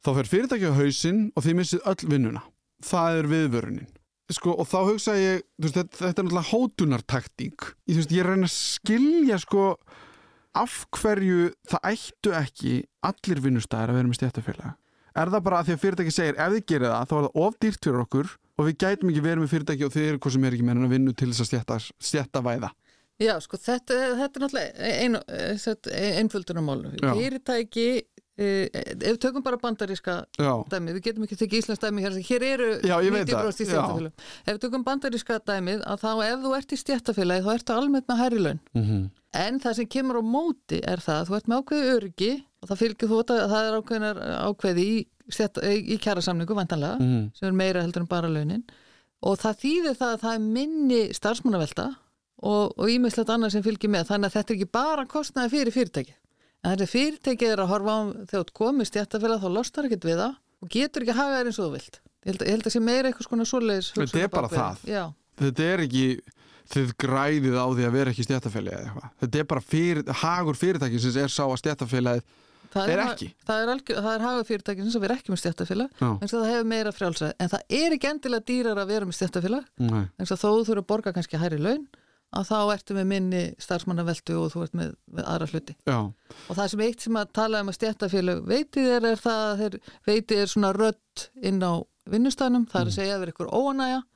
þá 0.03 0.09
fer 0.19 0.27
fyrirtæki 0.31 0.67
á 0.71 0.79
hausinn 0.79 1.21
og 1.33 1.41
þið 1.45 1.55
missið 1.59 1.81
öll 1.89 2.03
vinnuna. 2.11 2.41
Það 2.83 3.09
er 3.19 3.25
viðvörunin. 3.31 3.91
Sko, 4.33 4.49
og 4.55 4.65
þá 4.67 4.79
hugsa 4.87 5.13
ég 5.19 5.43
veist, 5.61 5.75
þetta, 5.75 5.97
þetta 5.99 6.21
er 6.21 6.25
náttúrulega 6.25 6.49
hótunartaktík. 6.49 7.59
Ég, 7.87 7.95
veist, 7.99 8.15
ég 8.15 8.23
reyna 8.27 8.47
að 8.47 8.55
skilja 8.55 9.37
sko 9.43 9.63
af 10.57 10.77
hverju 10.99 11.49
það 11.69 11.89
ættu 11.93 12.33
ekki 12.37 12.73
allir 13.09 13.43
vinnustæðir 13.43 13.93
að 13.93 13.99
vera 13.99 14.11
með 14.11 14.19
stjættafélag 14.19 14.71
er 15.13 15.29
það 15.33 15.43
bara 15.45 15.59
að 15.59 15.67
því 15.67 15.75
að 15.75 15.83
fyrirtæki 15.83 16.13
segir 16.13 16.39
ef 16.41 16.55
þið 16.55 16.63
gerir 16.71 16.89
það 16.93 17.09
þá 17.09 17.15
er 17.17 17.25
það 17.27 17.41
ofdýrt 17.47 17.87
fyrir 17.87 18.05
okkur 18.05 18.31
og 18.53 18.67
við 18.69 18.79
gætum 18.83 19.11
ekki 19.11 19.25
verið 19.25 19.43
með 19.43 19.51
fyrirtæki 19.53 19.87
og 19.87 19.93
þið 19.93 20.07
eru 20.09 20.21
hvað 20.23 20.35
sem 20.35 20.47
er 20.47 20.57
ekki 20.57 20.67
með 20.69 20.87
að 20.87 20.95
vinna 20.95 21.13
til 21.17 21.29
þess 21.29 21.43
að 21.43 21.49
stjætta, 21.51 21.77
stjætta 22.09 22.43
væða 22.45 22.71
Já, 23.21 23.35
sko, 23.45 23.59
þetta, 23.61 23.97
þetta 24.17 24.39
er 24.39 24.43
náttúrulega 24.43 24.89
ein, 24.89 25.17
einföldunarmál. 26.23 26.79
Fyrirtæki, 26.97 27.85
e, 28.33 28.47
ef 28.73 29.03
við 29.03 29.19
tökum 29.21 29.43
bara 29.45 29.59
bandaríska 29.61 30.15
Já, 30.41 30.53
dæmið, 30.73 30.97
við 30.97 31.05
getum 31.05 31.27
ekki 31.27 31.37
tekið 31.43 31.61
Íslands 31.61 31.83
dæmið 31.83 32.07
hér, 32.07 32.17
hér 32.31 32.45
eru 32.49 32.69
Já, 32.81 32.95
ég 33.05 33.13
veit 33.13 33.29
90% 33.29 33.29
það, 33.29 33.45
í 33.45 33.51
já. 33.53 33.69
stjættafélagum. 33.69 34.25
Ef 34.41 34.49
við 34.49 34.61
tökum 34.65 34.85
bandaríska 34.89 35.37
dæmið, 35.45 35.83
að 35.93 36.01
þá 36.01 36.09
ef 36.25 36.41
þú 36.47 36.55
ert 36.57 36.73
í 36.73 36.79
stjættafélagi, 36.81 37.45
þá 37.45 37.51
ertu 37.53 37.77
almennt 37.77 38.09
með 38.09 38.23
hærri 38.25 38.41
laun. 38.47 38.63
mm 38.73 39.03
En 39.33 39.59
það 39.59 39.73
sem 39.79 39.87
kemur 39.89 40.19
á 40.21 40.23
móti 40.23 40.77
er 40.85 41.01
það 41.01 41.19
að 41.23 41.27
þú 41.29 41.35
ert 41.39 41.47
með 41.49 41.61
ákveði 41.63 41.91
öryggi 41.97 42.31
og 42.63 42.69
það 42.69 42.81
fylgir 42.83 43.09
þú 43.09 43.19
að 43.23 43.51
það 43.53 43.67
er 43.69 43.77
ákveðinar 43.79 44.19
ákveði 44.47 44.83
í, 44.85 44.97
í 45.93 45.97
kjærasamningu 46.03 46.55
vantanlega, 46.57 46.97
Mhm. 47.01 47.31
sem 47.39 47.47
er 47.47 47.51
meira 47.57 47.81
heldur 47.81 48.01
en 48.03 48.07
bara 48.11 48.27
launin. 48.29 48.63
Og 49.23 49.37
það 49.39 49.57
þýðir 49.63 49.95
það 49.97 50.13
að 50.13 50.21
það 50.21 50.33
er 50.35 50.39
minni 50.39 51.01
starfsmannavelta 51.13 51.85
og, 52.43 52.73
ímislegt 52.91 53.29
annað 53.31 53.51
sem 53.55 53.63
fylgir 53.63 53.89
með. 53.89 54.05
Þannig 54.11 54.29
að 54.29 54.35
þetta 54.37 54.53
er 54.53 54.57
ekki 54.59 54.71
bara 54.71 55.05
kostnaði 55.05 55.49
fyrir 55.55 55.71
fyrirtæki 55.73 56.13
en 56.63 56.75
þetta 56.77 56.87
fyrirtæki 56.93 57.47
er 57.51 57.57
að 57.63 57.71
horfa 57.73 57.91
á 57.95 57.99
þegar 58.29 58.45
þú 58.47 58.53
komið 58.61 58.89
stjættafélag 58.91 59.41
þá 59.43 59.49
lostar 59.51 59.85
ekkert 59.89 60.05
við 60.07 60.17
það 60.21 60.35
og 60.63 60.69
getur 60.69 61.01
ekki 61.03 61.11
að 61.15 61.19
haga 61.23 61.39
þær 61.41 61.47
eins 61.49 61.59
og 61.59 61.65
þú 61.67 61.71
vilt. 61.73 61.99
Ég 62.23 62.29
held, 62.31 62.41
ég 62.47 62.51
held 62.53 62.63
að 62.69 62.71
sé 62.77 62.79
meira 62.83 63.09
eitthvað 63.11 63.27
svona 63.27 63.47
svoleiðis 63.49 63.89
Þetta 63.97 64.21
er 64.23 64.27
bara 64.31 64.47
það. 64.47 64.77
Já, 64.87 65.03
þetta 65.41 65.59
er 65.73 65.79
ekki 65.87 66.05
þið 66.73 66.93
græðið 67.03 67.57
á 67.59 67.65
því 67.75 67.83
að 67.87 67.95
vera 67.97 68.13
ekki 68.13 68.25
stjættafélagi 68.27 68.77
eða 68.77 68.85
eitthvað. 68.87 69.11
Þetta 69.23 69.39
er 69.43 69.49
bara 69.51 69.61
fyrir, 69.73 70.03
hagur 70.23 70.55
fyrirtæki 70.59 70.99
sem 71.03 71.19
er 71.23 71.33
sá 71.33 71.43
að 71.47 71.59
stjættafélagið 71.63 72.23
það 72.73 72.89
Er 72.89 72.99
ha- 73.03 73.09
ekki? 73.13 73.27
Það 73.45 73.59
er, 73.63 73.69
algjör, 73.69 73.97
það 74.01 74.13
er 74.17 74.23
haga 74.25 74.43
fyrirtæki 74.49 74.85
sem 74.89 75.03
er 75.05 75.11
ekki 75.13 75.29
með 75.33 75.41
stjættafélag 75.43 75.99
en 76.01 76.29
það 76.31 76.45
hefur 76.49 76.69
meira 76.71 76.93
frjálsæð 76.95 77.33
en 77.43 77.51
það 77.51 77.65
er 77.83 77.93
ekki 77.97 78.09
endilega 78.09 78.47
dýrar 78.49 78.79
að 78.81 78.87
vera 78.95 79.05
með 79.09 79.17
stjættafélag 79.19 79.67
en 79.83 80.25
þó 80.25 80.33
þú 80.41 80.53
þurfa 80.65 80.81
að 80.81 80.87
borga 80.89 81.13
kannski 81.13 81.37
hærri 81.37 81.59
laun 81.61 81.83
að 82.33 82.47
þá 82.49 82.55
ertu 82.73 82.95
með 82.97 83.05
minni 83.11 83.41
starfsmannaveltu 83.61 84.39
og 84.41 84.47
þú 84.55 84.63
ert 84.65 84.73
með, 84.73 84.95
með 85.13 85.27
aðra 85.29 85.47
hluti. 85.51 85.75
Já, 85.85 85.97
og 86.49 86.57
það 86.57 86.69
sem 86.71 86.81
eitt 86.87 87.05
sem 87.05 87.19
að 87.21 87.27
tala 87.37 87.59
um 87.61 87.69
að 87.69 87.77
stjættafélag 87.77 88.39
veitið 88.49 88.87
er, 88.95 89.05
er 89.11 89.21
það 89.21 89.43
að 89.67 89.77
veitið 90.09 90.41
er 90.41 90.49
svona 90.49 90.71
rödd 90.73 91.27
inn 91.45 91.61
á 91.61 91.73
vinnustæðnum, 92.09 92.65
það 92.73 92.81
er 92.81 92.89
að 92.89 92.97
segja 92.97 93.19
ef 93.19 93.27
er 93.27 93.31
ykkur 93.35 93.53
óanæja 93.53 93.99
að 94.01 94.07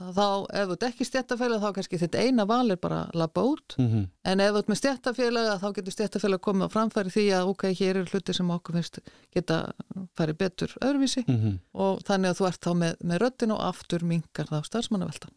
þá 0.00 0.26
ef 0.58 0.70
þú 0.70 0.76
ekki 0.88 1.06
stjættafélag 1.06 1.62
þá 1.62 1.74
kannski 1.76 2.00
þetta 2.00 2.22
eina 2.24 2.46
val 2.48 2.70
er 2.70 2.80
bara 2.80 3.02
að 3.06 3.18
labba 3.22 3.44
út. 3.52 3.76
Mm 3.78 4.08
en 4.24 4.40
ef 4.40 4.52
þú 4.52 4.58
ert 4.58 4.68
með 4.68 4.80
stjættafélag 4.80 5.60
þá 5.60 5.68
getur 5.74 5.92
stjættafélag 5.92 6.40
komið 6.40 6.66
á 6.66 6.74
framfæri 6.74 7.10
því 7.10 7.26
að 7.36 7.48
ok, 7.52 7.62
hér 7.74 7.96
eru 7.96 8.10
hluti 8.12 8.34
sem 8.34 8.50
okkur 8.50 8.74
finnst 8.78 8.98
geta 9.34 9.72
farið 10.16 10.38
betur 10.38 10.70
öðruvísi. 10.80 11.24
Mhm. 11.26 11.58
og 11.74 12.00
þannig 12.06 12.30
að 12.30 12.38
þú 12.38 12.46
ert 12.48 12.62
þá 12.62 12.72
með, 12.74 12.96
með 13.04 13.18
röddin 13.18 13.52
og 13.52 13.60
aftur 13.60 14.04
minkar 14.04 14.46
þá 14.46 14.62
starfsmannaveltan 14.64 15.34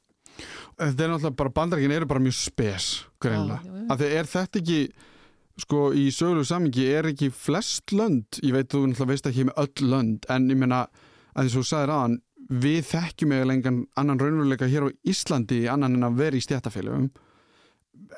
þetta 0.80 1.04
er 1.04 1.12
náttúrulega 1.12 1.36
bara 1.40 1.50
bandarækin 1.50 1.92
eru 1.96 2.06
bara 2.10 2.24
mjög 2.24 2.38
spes 2.38 2.88
greinlega, 3.24 3.62
af 3.90 4.00
því 4.00 4.10
er 4.20 4.30
þetta 4.30 4.62
ekki 4.62 4.80
sko 5.64 5.82
í 5.96 6.10
sögulegu 6.12 6.48
samingi 6.50 6.86
er 6.92 7.10
ekki 7.14 7.32
flest 7.32 7.94
lönd, 7.96 8.42
ég 8.44 8.56
veit 8.56 8.74
þú 8.74 9.08
veist 9.08 9.30
ekki 9.30 9.48
með 9.48 9.62
öll 9.64 9.90
lönd, 9.94 10.28
en 10.30 10.50
ég 10.52 10.60
meina 10.60 10.86
að 11.36 11.48
því 11.48 11.54
svo 11.54 11.64
sagðir 11.70 11.94
aðan, 11.96 12.18
við 12.50 12.82
þekkjum 12.92 13.32
eða 13.36 13.50
lengan 13.50 13.80
annan 13.98 14.20
raunveruleika 14.22 14.70
hér 14.70 14.90
á 14.90 14.96
Íslandi 15.08 15.66
annan 15.72 15.98
en 15.98 16.08
að 16.10 16.20
vera 16.20 16.38
í 16.38 16.44
stjættafélögum 16.46 17.10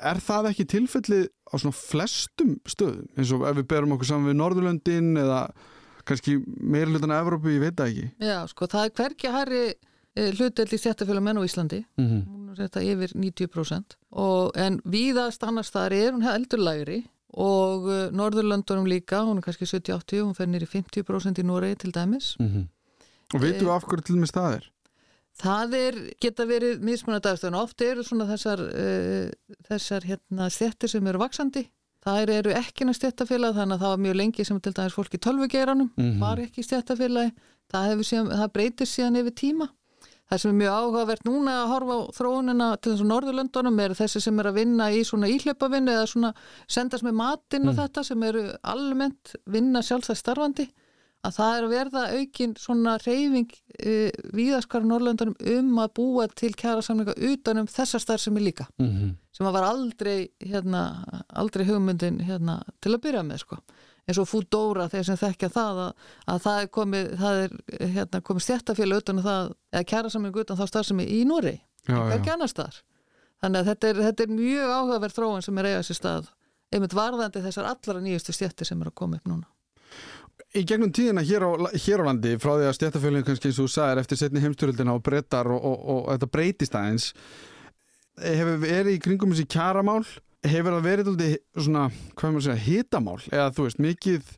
er 0.02 0.20
það 0.22 0.50
ekki 0.52 0.66
tilfellið 0.74 1.26
á 1.48 1.54
svona 1.56 1.76
flestum 1.76 2.54
stöðum? 2.68 3.08
Eins 3.16 3.32
og 3.34 3.44
ef 3.48 3.58
við 3.58 3.68
berum 3.72 3.94
okkur 3.96 4.10
saman 4.10 4.30
við 4.30 4.38
Norðurlöndin 4.40 5.10
eða 5.20 5.42
kannski 6.08 6.38
meira 6.44 6.90
hlutan 6.90 7.12
af 7.12 7.26
Evrópu, 7.26 7.52
ég 7.52 7.62
veit 7.62 7.76
það 7.76 7.92
ekki. 7.92 8.08
Já, 8.24 8.38
sko, 8.48 8.68
það 8.70 8.86
er 8.86 8.94
hverki 9.00 9.32
hærri 9.34 9.62
eh, 9.68 10.30
hlutdeild 10.38 10.72
í 10.72 10.80
stjættafélag 10.80 11.24
menn 11.26 11.40
á 11.40 11.44
Íslandi. 11.44 11.82
Mm 11.98 12.08
-hmm. 12.08 12.24
hún 12.32 12.50
er 12.52 12.62
þetta 12.64 12.84
yfir 12.84 13.14
90% 13.14 13.98
og, 14.10 14.56
en 14.56 14.80
víðast 14.84 15.44
annars 15.44 15.70
þar 15.70 15.92
er 15.92 16.12
hún 16.12 16.24
heldur 16.24 16.58
lægri 16.58 17.04
og 17.28 17.84
uh, 17.84 18.08
Norðurlöndunum 18.10 18.86
líka, 18.88 19.20
hún 19.20 19.38
er 19.38 19.42
kannski 19.42 19.64
70-80 19.64 20.24
hún 20.24 20.34
fer 20.34 20.48
nýri 20.48 20.66
50% 20.66 21.38
í 21.38 21.44
Noregi 21.44 21.76
til 21.76 21.92
dæmis 21.92 22.36
og 23.34 23.40
veitum 23.42 23.66
við 23.68 23.74
af 23.76 23.84
hverju 23.88 24.04
til 24.08 24.18
með 24.22 24.34
það 24.36 24.52
er? 24.58 24.68
Það 25.38 25.74
er, 25.78 25.96
geta 26.24 26.44
verið 26.48 26.80
mismunandi 26.82 27.28
aðstöðun, 27.30 27.58
oft 27.60 27.82
eru 27.86 28.02
svona 28.02 28.26
þessar 28.26 28.62
uh, 28.66 29.28
þessar 29.68 30.06
hérna 30.08 30.48
stjættir 30.50 30.90
sem 30.90 31.06
eru 31.06 31.20
vaksandi, 31.22 31.62
það 32.02 32.32
eru 32.34 32.54
ekki 32.58 32.88
stjættafélag, 32.96 33.54
þannig 33.54 33.76
að 33.76 33.82
það 33.84 33.92
var 33.94 34.02
mjög 34.06 34.16
lengi 34.18 34.44
sem 34.48 34.60
til 34.60 34.72
dæmis 34.74 34.96
fólk 34.96 35.14
í 35.14 35.20
tölvugeiranum, 35.22 35.90
Mhm. 35.96 36.20
var 36.20 36.38
ekki 36.42 36.64
stjættafélagi, 36.66 37.34
það, 37.70 38.02
það 38.08 38.52
breytir 38.52 38.86
síðan 38.86 39.20
yfir 39.22 39.34
tíma. 39.38 39.68
Það 40.28 40.40
sem 40.42 40.50
er 40.50 40.58
mjög 40.60 40.74
áhugavert 40.76 41.22
núna 41.24 41.52
að 41.62 41.70
horfa 41.72 41.94
á 41.96 42.00
þróunina 42.18 42.66
til 42.82 42.92
þessu 42.92 43.06
Norðurlöndunum 43.08 43.78
er 43.80 43.94
þessi 43.96 44.20
sem 44.20 44.40
er 44.40 44.44
að 44.50 44.58
vinna 44.58 44.90
í 44.92 45.00
svona 45.00 45.30
íhlaupavinnu 45.32 45.88
eða 45.94 46.06
svona 46.10 46.34
sendast 46.68 47.02
með 47.06 47.14
matinn 47.16 47.68
og 47.70 47.74
þetta 47.78 48.04
sem 48.04 48.22
eru 48.28 48.42
almennt 48.62 49.32
vinna 49.46 49.80
sjálfstæð 49.80 50.18
starfandi 50.20 50.66
að 51.28 51.36
það 51.36 51.56
er 51.56 51.66
að 51.66 51.74
verða 51.74 52.04
aukin 52.18 52.54
svona 52.58 52.94
reyfing 53.04 53.52
uh, 53.52 54.10
víðaskara 54.36 54.88
Norðurlöndunum 54.88 55.36
um 55.54 55.82
að 55.82 55.92
búa 55.98 56.28
til 56.32 56.52
kjærasamlinga 56.56 57.16
utanum 57.30 57.68
þessar 57.70 58.04
starf 58.04 58.24
sem 58.24 58.36
er 58.36 58.46
líka 58.46 58.68
mm 58.78 58.88
-hmm. 58.88 59.12
sem 59.32 59.46
að 59.46 59.58
var 59.58 59.68
aldrei 59.68 60.28
hérna, 60.40 60.82
aldrei 61.28 61.66
hugmyndin 61.68 62.20
hérna, 62.20 62.62
til 62.80 62.94
að 62.94 63.02
byrja 63.06 63.22
með 63.22 63.44
sko 63.44 63.60
eins 64.08 64.18
og 64.18 64.28
Foodora 64.28 64.88
þeir 64.88 65.04
sem 65.04 65.20
þekkja 65.20 65.48
það 65.52 65.80
að, 65.84 65.92
að 66.32 66.38
það 66.46 66.60
er 66.62 66.68
komið, 66.76 67.08
það 67.20 67.40
er 67.42 67.50
hérna, 67.94 68.20
komið 68.24 68.42
stjættafélag 68.46 69.02
utan 69.02 69.18
um 69.18 69.24
það 69.24 69.52
eða 69.72 69.88
kjærasamlingu 69.92 70.40
utan 70.40 70.56
þá 70.56 70.66
starfsemi 70.66 71.04
í 71.04 71.24
Nóri 71.28 71.58
já, 71.88 71.96
já. 71.96 72.14
ekki 72.16 72.32
annar 72.32 72.48
staðar 72.48 72.80
þannig 73.42 73.60
að 73.60 73.70
þetta 73.70 73.88
er, 73.88 74.02
þetta 74.08 74.24
er 74.24 74.34
mjög 74.38 74.74
áhugaverð 74.78 75.18
þróun 75.18 75.44
sem 75.44 75.58
er 75.58 75.70
eiga 75.70 75.82
sér 75.82 76.00
stað 76.00 76.32
einmitt 76.72 76.96
varðandi 76.96 77.44
þessar 77.44 77.68
allra 77.68 78.00
nýjustu 78.00 78.32
stjættir 78.32 78.68
sem 78.68 78.80
er 78.82 78.90
að 78.90 78.98
koma 79.02 79.20
upp 79.20 79.28
núna 79.28 79.46
í 80.56 80.64
gegnum 80.64 80.92
tíðina 80.94 81.24
hér 81.26 81.44
á, 81.44 81.50
hér 81.76 82.02
á 82.04 82.08
landi 82.08 82.36
frá 82.40 82.54
því 82.54 82.68
að 82.68 82.76
stjættafélagin 82.78 83.26
kannski 83.26 83.50
eins 83.50 83.60
og 83.60 83.68
þú 83.68 83.74
sagðir 83.74 84.02
eftir 84.02 84.20
setni 84.20 84.42
heimstyröldina 84.44 84.94
og 84.96 85.04
brettar 85.04 85.50
og, 85.52 85.60
og, 85.60 85.78
og, 85.92 86.00
þetta 86.14 86.30
breytist 86.32 86.78
aðeins 86.78 87.10
hefur 88.22 88.60
verið 88.62 88.96
í 88.96 89.02
kringum 89.02 89.34
þessi 89.34 89.48
kjaramál? 89.52 90.02
Hefur 90.46 90.76
það 90.76 90.86
verið 90.86 91.10
aldrei 91.12 91.32
svona, 91.58 91.88
hvað 92.14 92.32
maður 92.34 92.46
segja, 92.46 92.62
hitamál? 92.64 93.18
Eða 93.28 93.48
þú 93.56 93.66
veist, 93.66 93.82
mikið 93.82 94.30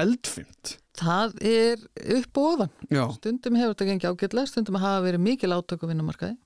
eldfimt? 0.00 0.72
Það 0.94 1.34
er 1.50 1.84
upp 2.16 2.40
og 2.40 2.48
ofan. 2.52 2.72
Já, 2.88 3.04
stundum 3.18 3.58
hefur 3.58 3.74
þetta 3.74 3.88
gengið 3.90 4.10
ágætlega, 4.14 4.50
stundum 4.50 4.78
hafa 4.80 5.04
verið 5.04 5.24
mikil 5.24 5.52
átöku 5.54 5.90
vinnumarkaði. 5.90 6.36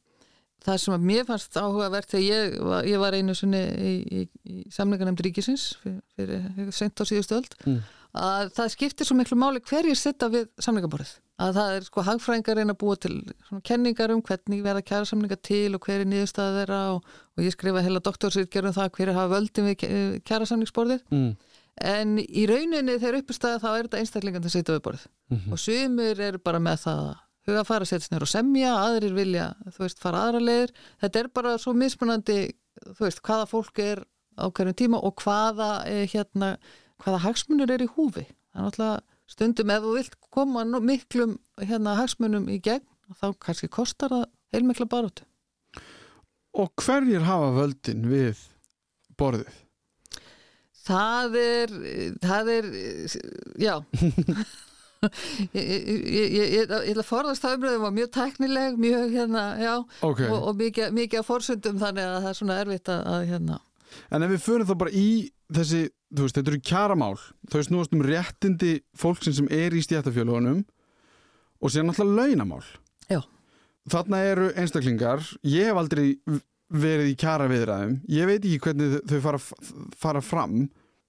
Það 0.67 0.81
sem 0.83 0.95
að 0.97 1.05
mér 1.07 1.27
fannst 1.29 1.55
áhugavert 1.55 2.11
þegar 2.11 2.25
ég 2.27 2.88
ég 2.91 2.99
var 2.99 3.15
einu 3.15 3.35
sinni 3.38 3.61
í, 3.62 3.93
í, 4.03 4.23
í 4.50 4.65
samlingarnefnd 4.75 5.23
ríkisins 5.23 5.69
fyrir, 5.85 6.49
fyrir 6.57 6.75
sent 6.75 6.99
á 6.99 7.05
síðustu 7.07 7.38
öld 7.38 7.55
Mm. 7.62 7.79
Að 8.19 8.53
það 8.57 8.71
skiptir 8.75 9.09
svo 9.09 9.17
miklu 9.19 9.39
máli 9.39 9.63
hverjir 9.65 9.99
sitta 9.99 10.29
við 10.33 10.49
samlingaborðið. 10.63 11.13
Að 11.39 11.53
það 11.55 11.77
er 11.77 11.85
sko 11.87 12.05
hagfræðingar 12.07 12.59
reyna 12.59 12.75
að 12.75 12.81
búa 12.81 12.97
til 12.99 13.13
kenningar 13.67 14.11
um 14.15 14.23
hvernig 14.27 14.65
verða 14.65 14.83
kæra 14.87 15.07
samlinga 15.07 15.39
til 15.49 15.77
og 15.77 15.87
hver 15.87 16.03
er 16.03 16.11
niðurstaða 16.11 16.57
þeirra 16.57 16.81
og, 16.97 17.13
og 17.37 17.47
ég 17.47 17.55
skrifa 17.55 17.85
heila 17.87 18.03
doktorsýrgerum 18.03 18.75
það 18.75 18.91
hverjir 18.97 19.15
hafa 19.15 19.33
völdin 19.37 19.71
við 19.71 19.87
kæra 20.27 20.49
samlingsborðið 20.51 21.05
mm. 21.15 21.31
en 21.93 22.19
í 22.25 22.49
rauninni 22.51 22.99
þegar 22.99 23.21
uppistæða 23.23 23.63
þá 23.63 23.71
er 23.71 23.87
þetta 23.87 24.03
einstaklingan 24.03 24.51
að 24.51 24.57
setja 24.57 24.75
við 24.75 24.85
borð 24.89 25.07
og 25.39 25.63
sumir 25.63 26.27
eru 26.27 26.43
bara 26.43 26.63
með 26.63 26.83
það 26.89 27.07
að 27.07 27.17
huga 27.49 27.63
að 27.63 27.71
fara 27.71 27.87
að 27.87 27.93
setja 27.93 28.09
snur 28.09 28.27
og 28.27 28.33
semja, 28.33 28.75
aðrir 28.77 29.15
vilja 29.17 29.49
þú 29.71 29.85
veist, 29.85 30.03
fara 30.03 30.27
aðra 30.27 30.43
leiðir 30.43 30.75
þetta 31.05 31.23
er 31.23 31.31
bara 31.39 31.55
svo 31.63 31.73
mismunandi 31.77 32.41
þú 32.83 33.07
veist, 33.07 33.23
hvaða 33.25 33.47
fólk 33.49 33.83
er 33.85 34.03
á 34.39 34.47
hverjum 34.55 34.77
tíma 34.79 35.01
og 35.03 35.23
hvaða, 35.23 35.71
eh, 35.87 36.07
hérna, 36.11 36.57
hvaða 37.02 37.23
hagsmunur 37.26 37.71
er 37.71 37.85
í 37.85 37.93
húfi. 37.97 38.26
Það 38.52 38.61
er 38.61 38.69
náttúrulega 38.69 39.00
stundum 39.28 39.73
ef 39.73 39.85
þú 39.85 39.95
vilt 39.97 40.17
koma 40.33 40.64
miklum 40.81 41.37
hérna, 41.61 41.97
hagsmunum 41.99 42.49
í 42.50 42.59
gegn 42.64 42.85
þá 43.21 43.33
kannski 43.40 43.69
kostar 43.73 44.12
það 44.12 44.28
heilmikla 44.55 44.88
baróttu 44.88 45.26
Og 46.59 46.73
hverjir 46.81 47.26
hafa 47.26 47.50
völdin 47.55 48.07
við 48.09 48.40
borðið? 49.21 49.59
Það 50.88 51.37
er, 51.37 51.75
það 52.25 52.50
er, 52.55 52.69
já, 53.61 53.75
ég, 55.52 56.55
ætla 56.64 56.81
að 56.81 57.05
forðast 57.07 57.45
það 57.45 57.59
umröðum 57.59 57.85
var 57.85 57.95
mjög 57.99 58.09
tæknileg, 58.17 58.78
mjög 58.81 59.12
hérna, 59.12 59.45
já, 59.61 59.75
Ok, 60.09 60.23
og, 60.31 60.38
og 60.38 60.57
mikið, 60.59 60.97
mikið 60.97 61.21
af 61.21 61.28
forsöndum 61.28 61.83
þannig 61.83 62.09
að 62.09 62.17
það 62.17 62.31
er 62.33 62.38
svona 62.40 62.59
erfitt 62.64 62.90
að, 62.95 63.05
að 63.12 63.26
hérna, 63.35 63.61
en 64.11 64.26
ef 64.26 64.35
við 64.35 64.45
förum 64.45 64.68
þá 64.68 64.75
bara 64.83 64.95
í 64.95 65.09
þessi, 65.54 65.87
þú 66.12 66.26
veist, 66.26 66.38
þetta 66.38 66.52
eru 66.52 66.61
kjaramál 66.71 67.14
þau 67.52 67.62
snúast 67.66 67.97
um 67.97 68.04
réttindi 68.04 68.75
fólksinn 68.99 69.37
sem 69.37 69.49
er 69.54 69.76
í 69.76 69.83
stjættafjölugunum 69.85 70.62
og 71.59 71.73
síðan 71.73 71.90
náttúrulega 71.90 72.28
launamál. 72.28 72.62
Já. 73.09 73.23
Þarna 73.88 74.23
eru 74.28 74.50
einstaklingar 74.54 75.25
ég 75.49 75.71
hef 75.71 75.80
aldrei 75.80 76.07
verið 76.68 77.12
í 77.14 77.16
kjara 77.18 77.49
viðræðum 77.49 77.95
ég 78.12 78.28
veit 78.28 78.42
ekki 78.42 78.61
hvernig 78.66 78.99
þau 79.09 79.21
fara, 79.25 79.42
fara 79.97 80.25
fram. 80.25 80.66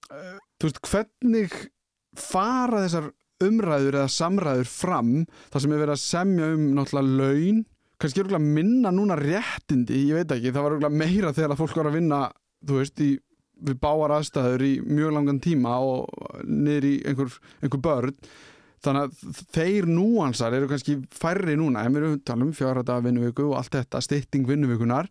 Þú 0.09 0.69
veist, 0.69 0.83
hvernig 0.87 1.57
fara 2.19 2.85
þessar 2.85 3.11
umræður 3.43 4.01
eða 4.01 4.11
samræður 4.11 4.71
fram 4.71 5.11
þar 5.51 5.63
sem 5.63 5.73
er 5.73 5.83
verið 5.83 5.95
að 5.95 6.05
semja 6.05 6.53
um 6.55 6.63
náttúrulega 6.75 7.19
laun? 7.19 7.61
Kannski 7.99 8.23
er 8.23 8.39
minna 8.39 8.91
núna 8.95 9.17
réttindi 9.19 10.05
ég 10.07 10.21
veit 10.21 10.31
ekki, 10.31 10.53
það 10.55 10.63
var 10.63 10.75
örugglega 10.75 10.99
meira 11.01 11.33
þegar 11.35 11.53
að 11.55 11.59
fólk 11.59 11.79
var 11.79 11.89
að 11.89 11.97
vinna 11.99 12.19
þú 12.65 12.79
veist, 12.81 13.01
í, 13.03 13.09
við 13.69 13.81
báar 13.83 14.15
aðstæður 14.19 14.65
í 14.67 14.71
mjög 14.85 15.17
langan 15.17 15.41
tíma 15.43 15.75
og 15.83 16.07
niður 16.45 16.87
í 16.89 16.93
einhver, 17.09 17.35
einhver 17.63 17.83
börn. 17.83 18.15
Þannig 18.79 19.09
að 19.09 19.43
þeir 19.51 19.89
núansar 19.91 20.55
eru 20.55 20.69
kannski 20.71 20.95
færri 21.11 21.57
núna, 21.59 21.83
en 21.83 21.95
við 21.95 22.03
erum 22.03 22.19
talum 22.23 22.55
fjára 22.55 22.85
daga 22.87 23.03
vinnuviku 23.09 23.49
og 23.49 23.57
allt 23.59 23.75
þetta, 23.75 23.99
stytting 24.05 24.47
vinnuvikunar 24.47 25.09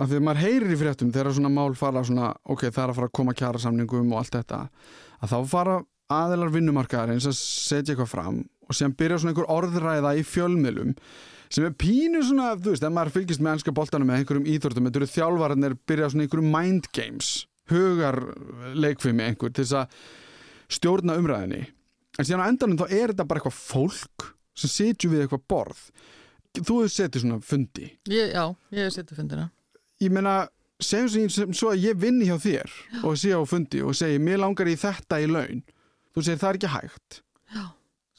af 0.00 0.08
því 0.08 0.16
að 0.16 0.24
maður 0.24 0.44
heyrir 0.46 0.72
í 0.72 0.78
fréttum 0.80 1.10
þegar 1.12 1.34
svona 1.36 1.52
mál 1.52 1.74
fara 1.76 2.02
svona, 2.06 2.30
ok, 2.48 2.68
það 2.70 2.82
er 2.82 2.92
að 2.92 2.98
fara 2.98 3.08
að 3.10 3.16
koma 3.18 3.34
kjara 3.36 3.60
samningum 3.60 4.14
og 4.14 4.22
allt 4.22 4.36
þetta 4.38 4.60
að 5.20 5.34
þá 5.34 5.38
fara 5.50 5.74
aðeinar 6.10 6.54
vinnumarkaðar 6.54 7.12
eins 7.14 7.28
að 7.28 7.36
setja 7.36 7.92
eitthvað 7.92 8.12
fram 8.14 8.38
og 8.40 8.76
síðan 8.76 8.96
byrja 8.98 9.20
svona 9.20 9.34
einhver 9.34 9.50
orðræða 9.52 10.14
í 10.16 10.24
fjölmiðlum 10.26 10.94
sem 11.50 11.66
er 11.66 11.74
pínu 11.74 12.22
svona, 12.26 12.52
þú 12.56 12.74
veist, 12.74 12.84
ef 12.86 12.94
maður 12.94 13.14
fylgist 13.16 13.42
með 13.42 13.56
ennska 13.56 13.74
boltanum 13.74 14.10
með 14.10 14.20
einhverjum 14.20 14.48
íþórtum, 14.54 14.86
þetta 14.88 15.00
eru 15.00 15.10
þjálfararnir 15.14 15.76
byrja 15.90 16.10
svona 16.12 16.26
einhverjum 16.26 16.52
mind 16.54 16.90
games 16.96 17.30
hugar 17.70 18.18
leikfimi 18.74 19.26
einhver 19.26 19.52
til 19.54 19.64
þess 19.64 19.78
að 19.80 19.98
stjórna 20.70 21.16
umræðinni 21.18 21.64
en 22.18 22.26
síðan 22.26 22.44
á 22.46 22.50
endanum 22.50 22.78
þá 22.80 22.86
er 22.88 23.12
þetta 23.12 23.26
bara 23.30 23.40
eitthvað 23.42 23.58
fólk 23.58 24.26
sem 24.60 24.70
setju 24.70 25.10
við 25.12 25.24
eitthvað 25.24 25.44
borð. 25.50 25.82
Þú 26.58 26.80
hefur 26.82 26.92
setið 26.92 27.22
svona 27.22 27.38
fundi. 27.46 27.86
Ég, 28.10 28.32
já, 28.34 28.44
ég 28.74 28.88
hef 28.88 28.96
setið 28.96 29.20
fundina. 29.22 29.50
ég 30.02 30.12
meina, 30.12 30.34
segjum 30.82 31.10
sem, 31.12 31.28
sem 31.30 31.54
svo 31.56 31.70
að 31.72 31.84
ég 31.86 31.98
vinni 32.00 32.26
hjá 32.28 32.36
þér 32.42 32.74
og 33.06 33.18
sé 33.20 33.30
á 33.36 33.40
fundi 33.46 33.82
og 33.86 33.94
segi, 33.96 34.18
mér 34.22 34.42
langar 34.42 34.68
í 34.68 34.76
þetta 34.80 35.20
í 35.22 35.28
laun. 35.30 35.62
Þú 36.10 36.24
segir, 36.26 36.40
það 36.42 36.50
er 36.50 36.58
ekki 36.58 36.72
hægt. 36.74 37.20
Og 37.60 37.68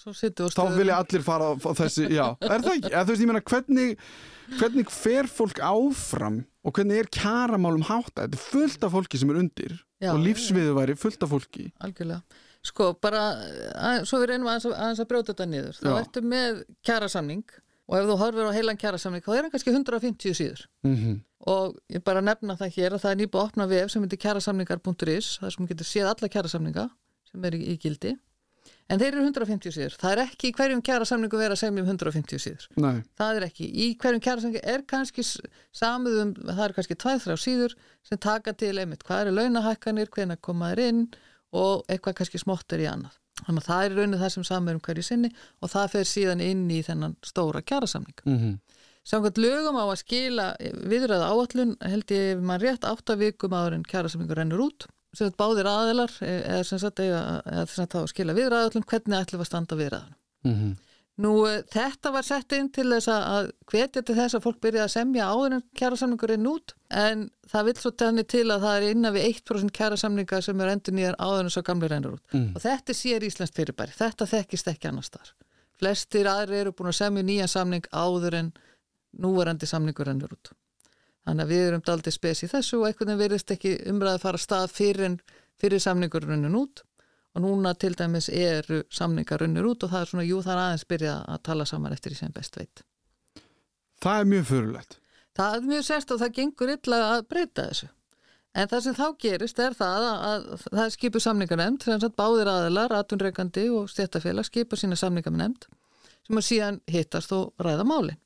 þá 0.02 0.62
vilja 0.76 1.00
allir 1.02 1.26
fara 1.26 1.52
á, 1.52 1.72
þessi, 1.78 2.08
já, 2.12 2.26
er 2.42 2.64
það 2.66 2.76
ekki? 2.78 2.92
Þú 2.92 3.14
veist, 3.14 3.24
ég 3.24 3.32
meina, 3.32 3.44
hvernig 3.52 3.96
hvernig 4.60 4.92
fer 4.92 5.30
fólk 5.32 5.62
áfram 5.64 6.42
og 6.66 6.76
hvernig 6.76 7.02
er 7.02 7.10
kjaramálum 7.14 7.86
hátta 7.88 8.26
þetta 8.26 8.38
er 8.38 8.44
fullt 8.44 8.86
af 8.86 8.94
fólki 8.96 9.22
sem 9.22 9.32
er 9.32 9.40
undir 9.42 9.76
Já, 10.02 10.12
og 10.14 10.22
lífsviðu 10.26 10.76
væri 10.78 10.96
fullt 10.98 11.22
af 11.24 11.32
fólki. 11.32 11.68
Algjörlega. 11.86 12.40
Sko, 12.66 12.92
bara, 13.02 13.22
að, 13.74 14.04
svo 14.10 14.20
við 14.22 14.32
reynum 14.32 14.50
aðeins 14.50 14.68
að, 14.70 14.78
aðeins 14.78 15.02
að 15.02 15.10
brjóta 15.10 15.34
þetta 15.34 15.48
niður. 15.50 15.78
Þá 15.82 15.92
ertu 15.98 16.24
með 16.26 16.64
kjarasamning 16.86 17.44
og 17.92 17.98
ef 17.98 18.08
þú 18.10 18.16
horfir 18.22 18.50
á 18.50 18.58
heilan 18.58 18.80
kjarasamning 18.82 19.26
þá 19.26 19.32
er 19.34 19.42
hann 19.42 19.54
kannski 19.54 19.74
150 19.74 20.38
síður. 20.38 20.66
mm 20.86 21.20
Og 21.42 21.78
ég 21.90 22.04
bara 22.06 22.22
nefna 22.22 22.54
það 22.54 22.76
hér 22.76 22.94
að 22.94 23.02
það 23.02 23.12
er 23.16 23.22
að 23.26 23.38
opna 23.42 23.66
vef 23.66 23.90
sem 23.90 24.04
heitir 24.06 24.20
kjarasamningar.is 24.22 25.30
þar 25.42 25.54
sem 25.56 25.70
getur 25.72 25.88
séð 25.90 26.10
alla 26.12 26.28
kjarasamninga 26.30 26.84
sem 27.32 27.48
er 27.50 27.56
í, 27.58 27.62
í 27.74 27.78
gildi. 27.82 28.12
En 28.92 29.00
þeir 29.00 29.14
eru 29.16 29.22
150 29.30 29.72
síður. 29.78 29.94
Það 30.02 30.12
er 30.18 30.22
ekki 30.26 30.50
í 30.50 30.54
hverjum 30.58 30.82
kjarasamningu 30.84 31.40
verið 31.40 31.56
að 31.56 31.62
semja 31.62 31.84
um 31.86 31.90
150 31.94 32.42
síður. 32.44 32.66
Nei, 32.84 32.98
Það 33.22 33.38
er 33.40 33.46
ekki. 33.48 33.70
Í 33.72 33.86
hverjum 34.02 34.24
kjærasamningi 34.26 34.64
er 34.74 34.84
kannski 34.92 35.24
s- 35.24 35.40
samið 35.80 36.18
um, 36.26 36.34
það 36.52 36.64
er 36.66 36.76
kannski 36.78 36.98
tvæð 37.00 37.24
þrjá 37.26 37.38
síður 37.46 37.76
sem 38.10 38.20
taka 38.28 38.54
til 38.60 38.74
einmitt 38.84 39.06
hvað 39.08 39.26
eru 39.28 39.36
launahækkanir, 39.40 40.12
hvenær 40.12 40.42
koma 40.44 40.74
þær 40.74 40.84
inn 40.90 41.02
og 41.56 41.86
eitthvað 41.88 42.18
kannski 42.20 42.42
smátt 42.44 42.76
er 42.76 42.84
í 42.84 42.90
annað. 42.92 43.16
Þannig 43.46 43.64
að 43.64 43.70
það 43.72 43.86
er 43.86 43.92
í 43.96 43.98
raunin 44.02 44.20
það 44.22 44.34
sem 44.36 44.44
samið 44.52 44.70
er 44.74 44.78
um 44.78 44.84
hverju 44.86 45.04
sinni 45.08 45.30
og 45.64 45.72
það 45.72 45.88
fer 45.96 46.10
síðan 46.12 46.44
inn 46.46 46.68
í 46.70 46.82
þennan 46.86 47.16
stóra 47.26 47.64
kjærasamning. 47.64 48.20
mm 48.28 48.60
Samkvæmt 49.02 49.40
lögum 49.42 49.80
á 49.82 49.90
að 49.90 49.98
skila 49.98 50.44
viðræða 50.92 51.30
áallun 51.34 51.72
held 51.82 52.12
ég 52.14 52.38
maður 52.46 52.68
rétt 52.68 52.84
átta 52.86 53.16
vikum 53.18 53.56
áður 53.58 53.74
en 53.80 53.86
kjærasamningur 53.90 54.38
rennur 54.38 54.62
út 54.68 54.86
sem 55.14 55.28
sagt 55.28 55.38
báðir 55.38 55.68
aðilar 55.68 56.12
eh, 56.22 56.42
eða 56.56 56.64
sem 56.66 56.80
sagt, 56.80 57.96
að 57.96 58.08
skila 58.14 58.34
viðræða 58.38 58.64
áallun 58.70 58.86
hvernig 58.88 59.20
ætlum 59.20 59.40
við 59.42 59.46
að 59.46 59.52
standa 59.52 59.76
viðræðan. 59.76 60.16
-hmm. 60.46 60.72
Nú, 61.22 61.32
eh, 61.46 61.62
þetta 61.70 62.12
var 62.14 62.24
sett 62.24 62.52
inn 62.54 62.70
til 62.72 62.88
þess 62.90 63.08
að- 63.12 63.52
hvetja 63.68 64.02
til 64.06 64.16
þess 64.16 64.34
að 64.36 64.42
fólk 64.46 64.60
byrja 64.62 64.84
að 64.86 64.94
semja 64.96 65.26
áður 65.28 65.54
en 65.54 65.64
kjærasamningurinn 65.76 66.48
út 66.48 66.74
en 66.90 67.30
það 67.52 67.66
vill 67.66 67.76
svo 67.76 67.92
tenni 67.92 68.24
til 68.24 68.48
að 68.48 68.62
það 68.64 68.78
er 68.82 68.92
innan 68.92 69.14
við 69.14 69.26
1% 69.28 69.72
kjærasamninga 69.72 70.42
sem 70.42 70.62
er 70.62 70.68
endur 70.72 70.94
nýjar 70.96 71.16
áður 71.20 71.40
en 71.44 71.50
svo 71.50 71.62
gamli 71.62 71.88
rennur 71.90 72.14
út 72.14 72.26
Mm. 72.34 72.56
og 72.56 72.62
þetta 72.62 72.90
er 72.90 72.96
sér 72.96 73.22
íslenskt 73.28 73.56
fyrirbæri, 73.56 73.92
þetta 73.94 74.26
þekkist 74.26 74.68
ekki 74.68 74.88
annars 74.88 75.10
þar. 75.10 75.34
Flestir 75.78 76.26
aðri 76.26 76.56
eru 76.62 76.72
búin 76.72 76.88
að 76.90 76.96
semja 77.02 77.24
nýjan 77.24 77.48
samning 77.50 77.86
áður 77.92 78.34
en 78.34 78.54
núverandi 79.20 79.66
samningur 79.68 80.06
rennur 80.08 80.30
út. 80.32 80.52
Þannig 81.26 81.46
að 81.46 81.52
við 81.54 81.66
erum 81.68 81.84
daldið 81.86 82.16
spes 82.16 82.44
í 82.44 82.50
þessu 82.50 82.80
og 82.80 82.88
einhvern 82.88 83.12
veginn 83.12 83.22
verðist 83.22 83.52
ekki 83.54 83.76
umræði 83.92 84.18
að 84.18 84.24
fara 84.24 84.42
stað 84.42 84.72
fyrir, 84.74 85.18
fyrir 85.62 85.84
samningur 85.84 86.26
rennur 86.26 86.58
út 86.64 86.82
og 87.32 87.44
núna 87.46 87.76
til 87.80 87.94
dæmis 87.96 88.28
eru 88.34 88.82
samningar 88.92 89.40
runnir 89.40 89.68
út 89.70 89.86
og 89.86 89.94
það 89.94 90.02
er 90.02 90.10
svona, 90.10 90.26
jú 90.28 90.42
það 90.44 90.56
er 90.56 90.64
aðeins 90.64 90.88
byrja 90.90 91.14
að 91.32 91.44
tala 91.48 91.68
saman 91.70 91.94
eftir 91.96 92.12
því 92.12 92.20
sem 92.20 92.34
best 92.36 92.58
veit. 92.58 92.84
Það 94.02 94.20
er 94.20 94.28
mjög 94.34 94.50
fyrirlegt 94.50 94.98
Það 95.38 95.56
er 95.56 95.68
mjög 95.70 95.84
sérst 95.88 96.12
og 96.12 96.20
það 96.22 96.34
gengur 96.38 96.72
illa 96.74 96.98
að 97.14 97.22
breyta 97.32 97.68
þessu. 97.70 97.88
En 98.52 98.68
það 98.68 98.82
sem 98.84 98.96
þá 98.98 99.06
gerist 99.24 99.60
er 99.64 99.76
það 99.80 100.06
að, 100.08 100.24
að 100.28 100.64
það 100.66 100.82
er 100.84 100.94
skipu 100.96 101.22
samningarnemnd, 101.24 101.86
sem 101.86 102.02
sagt 102.04 102.18
báðir 102.20 102.50
aðilar, 102.52 102.96
atunreikandi 102.98 103.70
og 103.72 103.88
stjættafélag 103.94 104.50
skipa 104.50 104.80
sína 104.80 104.98
samningarnemnd 105.00 105.70
sem 106.28 106.42
að 106.42 106.48
síðan 106.50 106.82
hittast 106.92 107.32
og 107.36 107.64
ræða 107.64 107.86
málin. 107.88 108.20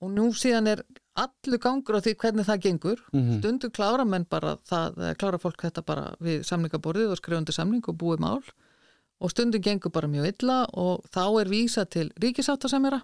Og 0.00 0.14
nú 0.14 0.30
síðan 0.32 0.70
er 0.72 0.80
allur 1.24 1.60
gangur 1.62 1.98
á 1.98 2.00
því 2.04 2.14
hvernig 2.22 2.46
það 2.48 2.62
gengur. 2.66 3.00
Mhm. 3.12 3.38
Stundum 3.40 3.70
klára 3.76 4.06
menn 4.08 4.26
bara 4.30 4.56
það, 4.68 4.98
klára 5.20 5.38
fólk 5.42 5.62
þetta 5.66 5.84
bara 5.86 6.14
við 6.20 6.42
samningaborðið 6.48 7.12
og 7.14 7.20
skrifandi 7.20 7.54
samning 7.56 7.84
og 7.88 7.96
búið 8.00 8.20
mál. 8.24 8.42
Og 9.20 9.30
stundum 9.34 9.60
gengur 9.62 9.92
bara 9.92 10.08
mjög 10.08 10.30
illa 10.32 10.62
og 10.74 11.04
þá 11.12 11.22
er 11.42 11.50
vísa 11.52 11.84
til 11.88 12.08
ríkisáttasemjara 12.20 13.02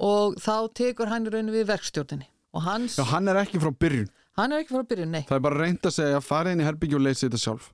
og 0.00 0.36
þá 0.40 0.54
tekur 0.76 1.08
hann 1.12 1.26
í 1.26 1.32
rauninu 1.32 1.52
við 1.56 1.66
verkstjórninni. 1.72 2.26
Og 2.56 2.62
hans, 2.64 2.96
Já, 2.96 3.04
hann 3.10 3.28
er 3.28 3.36
ekki 3.42 3.60
frá 3.60 3.70
byrjun. 3.76 4.08
Hann 4.36 4.52
er 4.52 4.62
ekki 4.62 4.74
frá 4.74 4.82
að 4.82 4.88
byrja, 4.90 5.06
nei. 5.08 5.22
Það 5.28 5.36
er 5.36 5.44
bara 5.44 5.60
reynd 5.60 5.86
að 5.88 5.94
segja, 5.96 6.20
fara 6.24 6.52
inn 6.52 6.60
í 6.60 6.64
herbyggju 6.64 6.96
og 6.98 7.04
leysi 7.04 7.26
þetta 7.28 7.40
sjálf. 7.40 7.70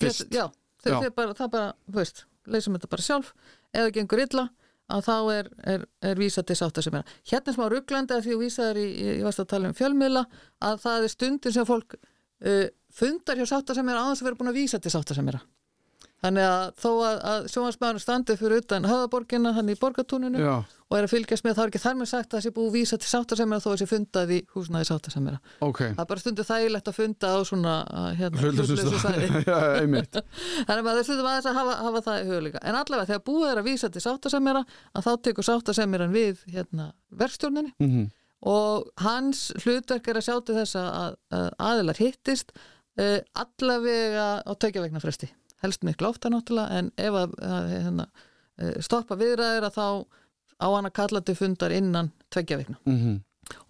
Fyrst. 0.00 0.28
já, 0.30 0.44
Já. 0.86 1.00
þeir 1.02 1.14
bara, 1.14 1.34
það 1.34 1.50
bara, 1.50 1.72
veist 1.90 2.24
leysum 2.46 2.76
þetta 2.76 2.90
bara 2.92 3.02
sjálf, 3.02 3.32
eða 3.74 3.92
gengur 3.94 4.22
illa 4.22 4.44
að 4.92 5.02
þá 5.08 5.16
er, 5.34 5.50
er, 5.74 5.86
er 6.10 6.20
vísa 6.20 6.44
til 6.46 6.56
sáttasemjara. 6.58 7.16
Hérna 7.26 7.52
er 7.52 7.56
smá 7.56 7.66
rugglandi 7.72 8.14
að 8.14 8.26
því 8.26 8.36
að 8.36 8.42
vísa 8.44 8.68
er 8.70 8.80
í, 8.80 8.86
ég 9.18 9.26
varst 9.26 9.42
að 9.42 9.50
tala 9.54 9.70
um 9.70 9.76
fjölmiðla 9.76 10.24
að 10.68 10.80
það 10.84 11.06
er 11.08 11.14
stundin 11.14 11.56
sem 11.56 11.68
fólk 11.68 11.98
uh, 11.98 12.66
fundar 12.94 13.40
hjá 13.40 13.48
sáttasemjara 13.50 14.04
aðeins 14.04 14.22
að 14.22 14.30
vera 14.30 14.40
búin 14.40 14.52
að 14.52 14.60
vísa 14.60 14.82
til 14.82 14.94
sáttasemjara 14.94 15.42
þannig 16.24 16.46
að 16.48 16.64
þó 16.80 16.90
að, 16.94 17.18
að 17.32 17.46
sjónvarsmaður 17.52 18.02
standið 18.02 18.40
fyrir 18.40 18.62
utan 18.62 18.88
höfðaborgina, 18.88 19.52
hann 19.56 19.70
í 19.72 19.76
borgatúninu 19.80 20.40
Já, 20.40 20.54
og 20.86 20.96
er 20.96 21.06
að 21.06 21.12
fylgjast 21.12 21.46
með, 21.46 21.56
þá 21.56 21.62
er 21.62 21.70
ekki 21.72 21.82
þar 21.82 21.96
með 21.98 22.08
sagt 22.10 22.26
að 22.26 22.36
það 22.36 22.44
sé 22.46 22.52
búið 22.56 22.74
vísa 22.76 22.98
til 23.02 23.10
sáttasemjara 23.10 23.64
þó 23.64 23.68
að 23.72 23.78
sé 23.80 23.88
fundað 23.90 24.32
í 24.32 24.38
húsnaði 24.54 24.88
sáttasemjara. 24.90 25.40
ok 25.66 25.80
Það 25.82 26.02
er 26.04 26.10
bara 26.12 26.22
stundu 26.22 26.46
þægilegt 26.46 26.90
að 26.90 26.98
funda 27.00 27.32
á 27.34 27.38
svona 27.48 27.74
uh, 27.86 28.10
hérna. 28.16 29.42
Já, 29.50 29.56
einmitt 29.80 30.20
Þannig 30.66 30.76
að 30.76 30.84
maður 30.86 31.08
stundum 31.08 31.30
aðeins 31.32 31.50
að 31.50 31.58
hafa, 31.60 31.78
hafa 31.86 32.04
það 32.06 32.20
í 32.20 32.28
huguleika. 32.30 32.62
En 32.62 32.78
allavega 32.78 33.10
þegar 33.10 33.24
búið 33.26 33.48
er 33.50 33.62
að 33.62 33.68
vísa 33.70 33.90
til 33.90 34.04
sáttasemjara 34.04 34.62
að 34.92 35.08
þá 35.08 35.10
tekur 35.26 35.48
sáttasemjaran 35.50 36.14
við 36.14 36.46
hérna, 36.54 36.92
verkstjórninni 37.24 37.74
mm 37.82 38.06
og 38.46 38.90
hans 39.00 39.48
hlutverk 39.62 40.06
er 40.10 40.20
að 40.20 40.26
sjá 40.26 40.34
til 40.44 40.56
þess 40.58 40.76
að, 40.78 40.88
að 40.92 41.14
uh, 42.96 43.20
allavega 43.42 44.26
á 44.44 44.52
tökja 44.54 44.84
vegna 44.84 45.02
fresti 45.02 45.28
helst 45.64 45.86
miklu 45.86 46.10
ofta 46.10 46.30
náttúrulega 46.32 46.80
en 46.80 46.90
ef 46.96 47.20
að, 47.22 47.36
að 47.42 47.70
hérna, 47.72 48.08
uh, 48.60 48.76
stoppa 48.84 49.18
viðræðir 49.20 49.68
að 49.68 49.78
þá 49.78 49.86
á 50.56 50.66
hann 50.72 50.88
að 50.88 50.96
kalla 50.96 51.20
til 51.20 51.36
fundar 51.36 51.74
innan 51.76 52.12
tveggja 52.32 52.60
vegna 52.62 52.78
mm 52.84 53.16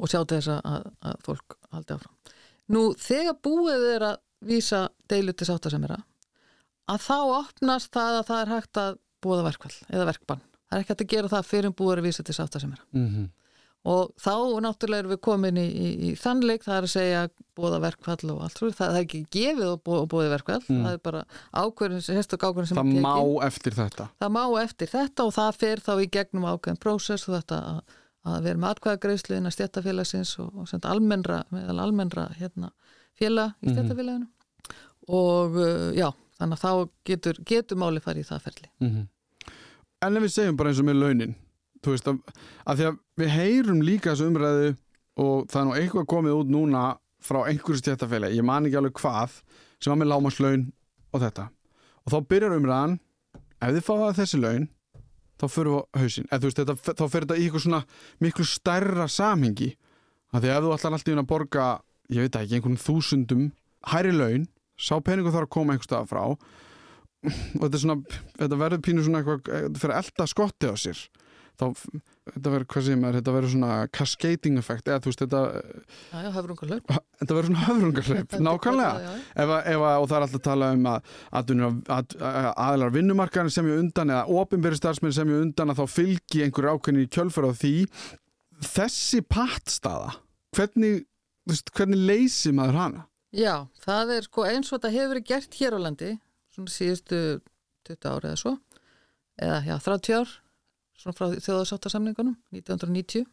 og 0.01 0.09
sjá 0.09 0.22
til 0.25 0.38
þess 0.38 0.53
að, 0.57 0.85
að, 1.05 1.16
fólk 1.27 1.57
haldi 1.75 1.96
áfram. 1.96 2.12
Nú 2.72 2.83
þegar 2.96 3.38
búið 3.44 3.83
er 3.90 4.05
að 4.11 4.14
vísa 4.46 4.87
deilu 5.11 5.35
til 5.37 5.49
sáttasemira 5.51 5.99
að 6.90 7.03
þá 7.05 7.18
opnast 7.42 7.92
það 7.94 8.20
að 8.20 8.29
það 8.31 8.42
er 8.42 8.53
hægt 8.55 8.81
að 8.83 8.99
búða 9.27 9.46
verkvall 9.51 9.75
eða 9.90 10.07
verkbann. 10.11 10.44
Það 10.66 10.79
er 10.79 10.85
ekki 10.85 10.94
hægt 10.94 11.05
að 11.05 11.12
gera 11.14 11.33
það 11.35 11.51
fyrir 11.51 11.75
búið 11.77 12.01
að 12.01 12.09
vísa 12.09 12.25
til 12.27 12.37
sáttasemira 12.37 12.83
-hmm. 12.92 13.29
Og 13.87 14.12
þá 14.18 14.33
náttúrulega 14.64 15.05
erum 15.05 15.12
við 15.14 15.20
komin 15.22 15.59
í, 15.61 15.66
í, 15.66 15.88
í 16.09 16.12
þannleik, 16.18 16.64
það 16.66 16.79
er 16.79 16.87
að 16.87 16.92
segja 16.92 17.20
búða 17.57 17.79
verkvall 17.85 18.33
og 18.35 18.40
allt 18.44 18.59
það, 18.59 18.72
það 18.81 18.96
er 18.96 19.05
ekki 19.05 19.20
gefið 19.37 19.68
og 19.68 19.83
búið, 19.87 20.07
búið 20.12 20.33
verkvall, 20.35 20.59
það 20.66 20.88
er 20.90 20.99
bara 21.05 21.22
ákverðin, 21.55 22.03
sérstök 22.05 22.46
ákverðin 22.49 22.70
sem 22.72 22.81
Það 22.81 22.90
er 22.90 22.90
tekin. 22.90 23.07
má 23.07 23.46
eftir 23.46 23.77
þetta 23.77 24.09
það 24.25 24.35
má 24.37 24.42
eftir 24.62 24.92
þetta 24.92 25.29
og 25.29 25.33
það 25.38 25.61
fer 25.62 25.85
þá 25.87 25.92
í 26.03 26.09
gegnum 26.18 26.49
ákveðin 26.51 26.83
prósess 26.83 27.29
og 27.29 27.37
þetta 27.38 27.61
að, 27.70 27.96
að 28.27 28.51
vera 28.51 28.62
með 28.64 28.75
atkvæðagreislu 28.75 29.38
innan 29.38 29.55
stjættafélagsins 29.55 30.35
og, 30.42 30.51
og 30.53 30.68
senda 30.72 30.90
almennra, 30.92 31.40
meðal 31.55 31.79
almennra 31.87 32.29
hérna, 32.40 32.72
félag 33.16 33.55
í 33.62 33.70
stjættafélaginu 33.70 34.27
og 35.14 35.55
uh, 35.62 35.90
já, 35.94 36.11
þannig 36.40 36.59
að 36.59 36.64
þá 36.66 36.88
getur, 37.07 37.37
getur 37.46 37.79
máli 37.79 38.03
farið 38.03 38.25
í 38.25 38.31
það 38.33 38.46
ferli. 38.49 38.70
-hmm. 38.83 39.05
En 40.03 40.16
ef 40.18 40.22
við 40.27 40.33
segjum 40.35 40.57
bara 40.59 40.72
eins 40.72 40.81
og 40.83 40.88
með 40.90 40.99
launin 41.01 41.37
þú 41.87 41.94
veist 41.94 42.11
að, 42.11 42.20
því 42.66 42.88
að 42.90 43.01
við 43.22 43.33
heyrum 43.37 43.83
líka 43.87 44.12
þessu 44.12 44.31
umræðu 44.31 44.70
og 45.22 45.46
það 45.51 45.61
er 45.61 45.66
nú 45.68 45.77
eitthvað 45.79 46.09
komið 46.12 46.38
út 46.40 46.53
núna 46.53 46.85
frá 47.27 47.42
einhverju 47.46 47.81
stjættafélagi, 47.81 48.38
ég 48.38 48.46
man 48.46 48.66
ekki 48.68 48.79
alveg 48.81 48.96
hvað 49.01 49.40
sem 49.81 49.92
var 49.92 50.01
með 50.01 50.11
lámaslaun 50.12 50.66
og 51.14 51.22
þetta. 51.22 51.49
Og 52.05 52.12
þá 52.12 52.18
byrjar 52.31 52.57
umræðan 52.59 52.99
ef 53.57 53.72
þið 53.72 53.87
fáið 53.87 54.18
þessi 54.20 54.42
laun 54.42 54.68
þá 55.37 55.46
fyrir 55.53 55.72
við 55.72 55.81
á 55.81 56.01
hausinn, 56.01 56.29
eða 56.31 56.40
þú 56.40 56.49
veist 56.49 56.61
þetta, 56.61 56.77
þá 56.96 57.05
fyrir 57.12 57.27
þetta 57.27 57.37
í 57.37 57.46
eitthvað 57.46 57.64
svona 57.66 57.83
miklu 58.25 58.46
stærra 58.49 59.09
samhengi. 59.12 59.72
Að 60.33 60.44
því 60.44 60.53
ef 60.53 60.62
þú 60.64 60.70
ætlar 60.77 60.96
alltaf 60.96 61.12
inn 61.12 61.22
að 61.22 61.31
borga 61.33 61.66
ég 62.12 62.22
veit 62.22 62.37
það 62.37 62.46
ekki, 62.46 62.59
einhvern 62.59 62.81
þúsundum 62.81 63.44
hærri 63.92 64.14
laun, 64.14 64.46
sá 64.81 64.96
peningu 65.05 65.33
þarf 65.35 65.49
að 65.49 65.55
koma 65.57 65.75
einhver 65.75 65.88
stað 65.88 66.09
frá. 66.12 66.22
Og 67.27 67.62
þetta 67.64 67.83
svona, 67.83 68.18
þetta 68.38 68.61
verður 68.61 68.83
pínu 68.87 69.05
svona 69.05 69.22
eitthvað, 69.22 69.46
þetta 69.66 69.83
fyrir 69.83 69.96
að 69.96 70.03
elda 70.05 70.29
skotti 70.31 70.72
á 70.72 70.75
sér 70.79 71.01
þá, 71.60 71.64
þetta 72.34 72.52
verður, 72.52 72.66
hvað 72.72 72.84
segir 72.86 72.98
maður 73.02 73.18
þetta 73.20 73.34
verður 73.36 73.52
svona 73.54 73.70
cascading 73.98 74.58
effect 74.60 74.90
eða 74.90 75.02
þú 75.04 75.10
veist, 75.12 75.22
þetta, 75.24 75.40
Já, 76.10 76.18
já, 76.26 76.30
höfrungar 76.36 76.70
lög. 76.72 76.92
þetta 77.20 77.38
verður 77.38 77.48
svona 77.50 77.64
höfrungarleip 77.70 78.36
nákvæmlega, 78.48 79.14
ef, 79.44 79.54
ef, 79.72 79.86
og 79.86 80.06
það 80.10 80.16
er 80.18 80.26
alltaf 80.26 80.38
að 80.40 80.44
tala 80.50 80.70
um 80.76 80.86
að, 80.92 81.10
að, 81.40 81.54
að, 81.96 82.14
að 82.30 82.50
aðlar 82.66 82.94
vinnumarkaðin 82.98 83.54
sem 83.56 83.70
ég 83.72 83.82
undan 83.84 84.14
eða 84.14 84.38
ofinberi 84.42 84.80
starfsmenn 84.80 85.16
sem 85.16 85.32
ég 85.34 85.42
undan 85.48 85.72
að 85.74 85.82
þá 85.82 85.96
fylgi 85.96 86.44
einhverju 86.46 86.76
ákveðni 86.76 87.06
í 87.06 87.10
kjölfur 87.16 87.48
á 87.48 87.52
því 87.56 87.74
þessi 88.64 89.20
pattstaða 89.28 90.14
hvernig, 90.56 91.02
veist, 91.48 91.72
hvernig 91.76 92.00
leysi 92.08 92.52
maður 92.56 92.78
hana? 92.80 93.04
Já, 93.36 93.66
það 93.84 94.14
er 94.16 94.26
sko 94.28 94.46
eins 94.48 94.70
og 94.72 94.78
þetta 94.78 94.94
hefur 94.94 95.10
verið 95.12 95.26
gert 95.28 95.58
hér 95.60 95.76
á 95.76 95.80
landi 95.84 96.12
svona 96.54 96.72
síðustu 96.72 97.18
20 97.90 98.08
ári 98.14 98.30
eða 98.30 98.40
svo 98.40 98.52
eða 99.36 99.58
já, 99.66 99.74
30 99.84 100.16
ár 100.16 100.30
svona 101.00 101.16
frá 101.16 101.30
þjóðarsáttasamningunum 101.35 102.37
1990 102.54 103.26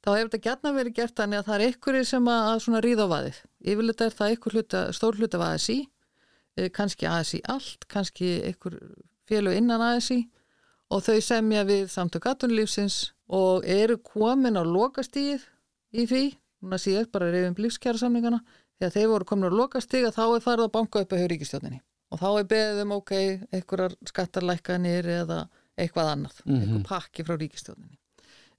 þá 0.00 0.10
hefur 0.14 0.28
þetta 0.30 0.42
gætna 0.46 0.72
verið 0.76 0.96
gert 0.96 1.16
þannig 1.18 1.40
að 1.40 1.48
það 1.48 1.56
er 1.56 1.64
einhverjir 1.66 2.08
sem 2.08 2.28
að, 2.32 2.50
svona 2.64 2.82
ríða 2.84 3.06
á 3.06 3.12
vaðið. 3.12 3.40
Yfirleita 3.60 4.06
er 4.06 4.16
það 4.16 4.34
einhver 4.34 4.56
hluta, 4.56 4.82
stór 4.96 5.18
hluta 5.20 5.40
af 5.40 5.46
ASI 5.48 5.78
eh, 6.56 6.70
kannski 6.72 7.08
ASI 7.10 7.40
allt 7.52 7.86
kannski 7.90 8.30
einhver 8.48 8.78
félug 9.28 9.56
innan 9.56 9.84
ASI 9.90 10.22
og 10.90 11.04
þau 11.06 11.20
semja 11.22 11.66
við 11.68 11.90
samtök 11.92 12.30
atunlífsins 12.32 13.12
og 13.30 13.66
eru 13.68 13.98
komin 14.02 14.58
á 14.58 14.64
lokastíð 14.66 15.44
í 15.94 16.06
því, 16.06 16.24
núna 16.64 16.80
síðan 16.80 17.10
bara 17.12 17.30
reyfum 17.30 17.60
lífskjara 17.62 18.00
samningana 18.00 18.40
þegar 18.80 18.96
þeir 18.96 19.12
voru 19.12 19.28
komin 19.28 19.52
á 19.52 19.58
lokastíð 19.60 20.08
að 20.08 20.16
þá 20.16 20.24
er 20.24 20.44
farið 20.46 20.66
að 20.66 20.74
banka 20.74 21.04
upp 21.04 21.14
að 21.14 21.22
hjá 21.22 21.30
ríkistjóninni 21.30 21.80
og 22.10 22.18
þá 22.18 22.28
er 22.32 22.48
beðið 22.50 22.82
um 22.82 22.94
ok, 22.96 23.12
einhverjar 23.54 23.96
skattarlækkanir 24.10 25.10
eða 25.20 25.40
eitthvað 25.80 26.12
annað, 26.14 26.42
einhver 26.46 26.84
pakki 26.88 27.24
frá 27.26 27.36
ríkistjóninni. 27.40 27.98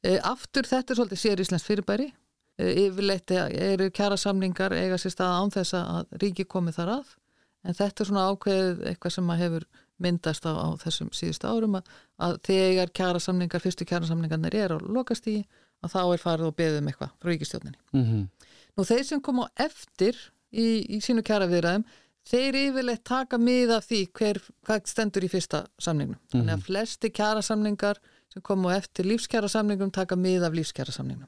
E, 0.02 0.18
aftur 0.26 0.68
þetta 0.68 0.94
er 0.94 1.00
svolítið 1.00 1.22
sér 1.22 1.44
Íslands 1.44 1.66
fyrirbæri, 1.68 2.10
e, 2.58 2.72
yfirleitt 2.88 3.32
eru 3.38 3.90
kjarasamningar 3.94 4.74
eiga 4.78 4.98
sér 5.02 5.14
stað 5.14 5.38
án 5.38 5.54
þess 5.54 5.78
að 5.78 6.18
ríki 6.24 6.48
komið 6.50 6.80
þar 6.80 6.94
að, 6.98 7.16
en 7.62 7.78
þetta 7.78 8.04
er 8.04 8.10
svona 8.10 8.28
ákveðið 8.32 8.84
eitthvað 8.92 9.16
sem 9.18 9.34
að 9.34 9.44
hefur 9.46 9.68
myndast 10.02 10.48
á, 10.50 10.52
á 10.58 10.68
þessum 10.82 11.12
síðustu 11.14 11.50
árum 11.50 11.78
að, 11.78 11.90
að 12.18 12.38
þegar 12.48 12.94
kjarasamningar, 12.98 13.62
fyrstu 13.62 13.86
kjarasamningarnir 13.90 14.58
er 14.58 14.74
á 14.74 14.78
lokastíði, 14.82 15.46
að 15.82 15.94
þá 15.94 16.02
er 16.04 16.22
farið 16.22 16.50
og 16.50 16.56
beðið 16.58 16.80
um 16.82 16.90
eitthvað 16.92 17.12
frá 17.22 17.32
ríkistjóninni. 17.32 17.80
Mm 17.94 18.06
-hmm. 18.06 18.50
Nú 18.78 18.86
þeir 18.88 19.04
sem 19.06 19.22
kom 19.22 19.44
á 19.44 19.46
eftir 19.62 20.18
í, 20.52 20.66
í 20.96 21.02
sínu 21.02 21.24
kjaraviðræðum, 21.28 21.86
þeir 22.30 22.58
yfirleitt 22.68 23.04
taka 23.08 23.38
mið 23.42 23.72
af 23.78 23.86
því 23.90 24.02
hver, 24.18 24.40
hvað 24.68 24.90
stendur 24.92 25.26
í 25.26 25.30
fyrsta 25.32 25.64
samningnum. 25.82 26.20
Þannig 26.32 26.54
að 26.58 26.66
flesti 26.68 27.10
kjarasamningar 27.18 28.02
sem 28.32 28.42
kom 28.46 28.66
á 28.70 28.78
eftir 28.78 29.08
lífskjarasamningum 29.10 29.92
taka 29.92 30.16
mið 30.16 30.46
af 30.48 30.54
lífskjarasamningnum. 30.56 31.28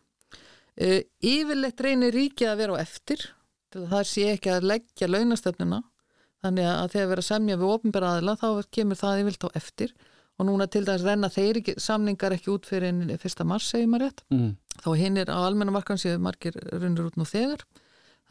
Uh, 0.73 1.01
yfirleitt 1.21 1.82
reynir 1.86 2.13
ríkið 2.15 2.49
að 2.49 2.62
vera 2.63 2.77
á 2.77 2.84
eftir 2.84 3.27
það 3.73 4.03
sé 4.10 4.23
ekki 4.36 4.49
að 4.53 4.65
leggja 4.69 5.08
launastöfnuna 5.10 5.82
þannig 6.43 6.65
að 6.69 6.88
þegar 6.95 7.10
vera 7.13 7.23
semja 7.25 7.58
við 7.58 7.69
ofinbæra 7.75 8.10
aðila 8.15 8.34
þá 8.41 8.47
kemur 8.73 8.99
það 8.99 9.21
yfirleitt 9.23 9.45
á 9.45 9.58
eftir 9.60 9.93
og 10.41 10.47
núna 10.49 10.65
til 10.69 10.82
dæs 10.86 11.03
renna 11.06 11.29
þeir 11.29 11.60
ekki, 11.62 11.75
samningar 11.77 12.34
ekki 12.34 12.49
út 12.53 12.65
fyrir 12.69 13.17
fyrsta 13.21 13.45
mars 13.45 13.67
segir 13.69 13.89
maður 13.89 14.08
rétt 14.08 14.23
Mm. 14.34 14.51
þá 14.82 14.89
hinn 14.97 15.17
er 15.21 15.29
á 15.29 15.38
almenna 15.45 15.71
markan 15.73 15.97
séu 16.01 16.17
margir 16.21 16.58
runnur 16.73 17.12
út 17.12 17.17
nú 17.21 17.25
þegar 17.29 17.62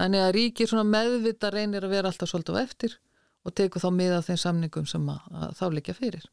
þannig 0.01 0.25
að 0.27 0.35
ríkir 0.37 0.71
svona 0.71 0.87
meðvita 0.89 1.51
reynir 1.53 1.87
að 1.87 1.97
vera 1.97 2.13
alltaf 2.13 2.31
svolítið 2.31 2.59
á 2.59 2.65
eftir 2.65 2.97
og 3.43 3.57
tekur 3.59 3.83
þá 3.83 3.91
með 3.97 4.17
af 4.19 4.31
þeim 4.31 4.41
samningum 4.45 4.87
sem 4.89 5.11
að, 5.11 5.27
að 5.33 5.59
þá 5.59 5.67
liggja 5.79 5.99
fyrir 5.99 6.31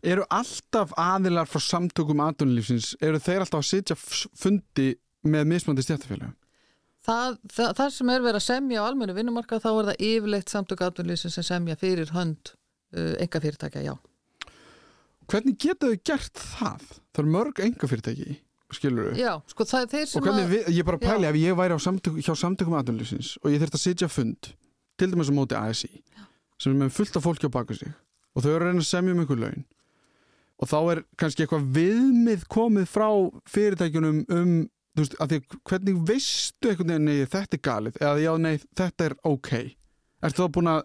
Eru 0.00 0.24
alltaf 0.32 0.94
aðilar 0.96 1.48
frá 1.50 1.60
samtökum 1.60 2.22
aðdunlífsins, 2.24 2.94
eru 3.04 3.18
þeir 3.20 3.42
alltaf 3.42 3.60
að 3.60 3.68
sitja 3.68 3.96
fundi 3.98 4.92
með 5.28 5.50
mismandi 5.50 5.84
stjættafélagum? 5.84 6.36
það, 7.08 7.38
það, 7.52 7.72
það 7.78 7.94
sem 7.94 8.12
er 8.12 8.24
verið 8.24 8.40
að 8.40 8.46
semja 8.46 8.84
á 8.84 8.88
almennu 8.88 9.16
vinnumarka 9.16 9.60
þá 9.62 9.68
er 9.70 9.90
það 9.90 10.04
yfirleitt 10.08 10.52
samtök 10.52 10.84
atvinnlýsin 10.88 11.34
sem 11.34 11.46
semja 11.46 11.78
fyrir 11.80 12.12
hönd 12.14 12.52
uh, 12.52 13.14
enga 13.22 13.42
fyrirtækja, 13.44 13.84
já 13.88 13.96
Hvernig 15.28 15.58
geta 15.60 15.90
þau 15.90 15.98
gert 16.08 16.40
það? 16.40 16.84
Það 17.12 17.22
eru 17.22 17.32
mörg 17.34 17.58
enga 17.60 17.88
fyrirtæki, 17.90 18.38
skilur 18.76 19.10
þau? 19.10 19.18
Já, 19.20 19.32
sko 19.52 19.66
það 19.68 19.84
er 19.84 19.90
þeir 19.94 20.08
sem 20.10 20.28
að 20.28 20.40
við, 20.52 20.68
ég 20.76 20.86
bara 20.88 21.00
pæli 21.02 21.26
Já. 21.26 21.30
ef 21.30 21.40
ég 21.40 21.58
væri 21.58 21.78
samtök, 21.80 22.18
hjá 22.24 22.34
samtökum 22.36 22.76
aðdunlífsins 22.78 23.34
og 23.42 23.52
ég 23.52 23.62
þurft 23.62 23.78
að 23.78 23.84
sitja 23.84 24.10
fund, 24.12 24.52
til 24.98 25.10
dæmis 25.12 25.30
á 25.32 25.34
móti 25.38 25.58
ASI, 25.58 25.90
sem 26.60 26.74
er 26.74 26.80
með 26.84 26.94
fullt 26.98 27.18
af 27.18 27.26
fólki 27.26 27.48
á 27.48 27.52
baku 27.54 27.78
sig 27.78 27.92
og 28.34 28.44
þau 28.44 28.50
eru 28.52 28.58
að 28.60 28.66
reyna 28.68 28.84
að 28.84 28.90
semja 28.90 29.14
um 29.14 29.22
einhver 29.24 29.42
laun 29.42 29.64
og 30.58 30.70
þá 30.70 30.78
er 30.92 31.02
kannski 31.20 31.44
eitthvað 31.44 31.68
viðmið 31.78 32.46
komið 32.50 32.88
frá 32.90 33.08
fyrirtækjunum 33.50 34.22
um, 34.34 34.54
þú 34.98 35.04
veist, 35.04 35.18
að 35.22 35.32
því 35.32 35.40
hvernig 35.70 35.98
veistu 36.08 36.72
einhvern 36.72 36.92
veginn, 36.92 37.08
nei, 37.08 37.28
þetta 37.30 37.58
er 37.58 37.64
galið 37.68 38.00
eða 38.02 38.24
já, 38.24 38.32
nei, 38.42 38.54
þetta 38.78 39.10
er 39.10 39.18
ok 39.28 39.52
Ertu 40.18 40.42
þá 40.42 40.54
búin 40.56 40.70
að 40.72 40.80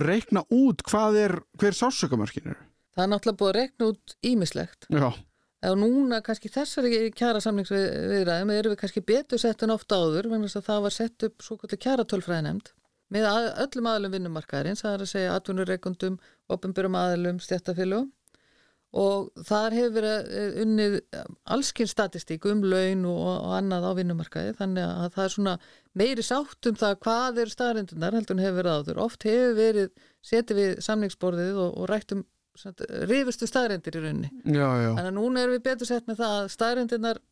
reikna 0.00 0.42
út 0.56 0.80
hvað 0.88 1.18
er, 1.20 1.34
hver 1.60 1.76
sásökamörkin 1.76 2.54
eru? 2.54 2.62
það 2.94 3.04
er 3.04 3.10
náttúrulega 3.12 3.40
búið 3.42 3.50
að 3.52 3.58
rekna 3.60 3.90
út 3.92 4.16
ímislegt 4.24 4.88
Já, 4.88 5.08
og 5.70 5.78
núna 5.80 6.20
kannski 6.24 6.50
þessari 6.52 7.10
kjara 7.16 7.42
samlingsviðræðum 7.44 8.52
erum 8.54 8.74
við 8.74 8.80
kannski 8.80 9.04
betur 9.06 9.40
sett 9.40 9.62
en 9.64 9.74
ofta 9.74 10.00
áður 10.00 10.30
þess 10.32 10.60
að 10.60 10.66
það 10.68 10.82
var 10.86 10.96
sett 10.96 11.28
upp 11.28 11.46
svo 11.46 11.58
kvöldu 11.60 11.78
kjara 11.80 12.06
tölfræðinemnd 12.08 12.72
með 13.14 13.28
að, 13.28 13.46
öllum 13.66 13.88
aðlum 13.90 14.14
vinnumarkaðarins, 14.16 14.82
það 14.82 14.94
er 14.94 15.02
að 15.04 15.10
segja 15.10 15.32
atvinnureikundum, 15.38 16.14
opinbjörum 16.50 16.96
aðlum, 16.98 17.40
stjættafélugum 17.42 18.10
og 18.94 19.42
þar 19.42 19.74
hefur 19.74 19.94
verið 19.96 20.28
eh, 20.38 20.58
unnið 20.62 20.92
allskinn 21.50 21.90
statistík 21.90 22.44
um 22.46 22.62
laun 22.62 23.02
og, 23.10 23.22
og 23.42 23.54
annað 23.56 23.88
á 23.90 23.92
vinnumarkaði 23.98 24.52
þannig 24.60 24.86
að 24.86 25.08
það 25.16 25.24
er 25.24 25.34
svona 25.34 25.54
meiri 25.98 26.26
sátt 26.26 26.68
um 26.70 26.78
það 26.78 27.00
hvað 27.06 27.40
eru 27.42 27.54
staðarindunar 27.54 28.14
heldur 28.14 28.36
en 28.38 28.44
hefur 28.44 28.60
verið 28.60 28.78
áður. 28.78 29.00
Oft 29.02 29.26
hefur 29.26 29.56
verið 29.58 29.90
setið 30.22 30.60
við 30.60 30.70
samningsborðið 30.86 31.58
og, 31.64 31.74
og 31.74 31.90
rætt 31.90 32.14
um 32.14 32.22
rifustu 33.10 33.48
staðarindir 33.50 33.98
í 33.98 34.02
rauninni. 34.04 34.30
já, 34.44 34.66
já 34.84 34.90
að 35.00 35.12
núna 35.16 35.44
erum 35.44 35.56
við 35.56 35.64
betur 35.68 35.90
sett 35.90 36.06
með 36.10 36.20
það 36.22 36.34
að 36.38 36.50
staðarindirnar, 36.54 37.22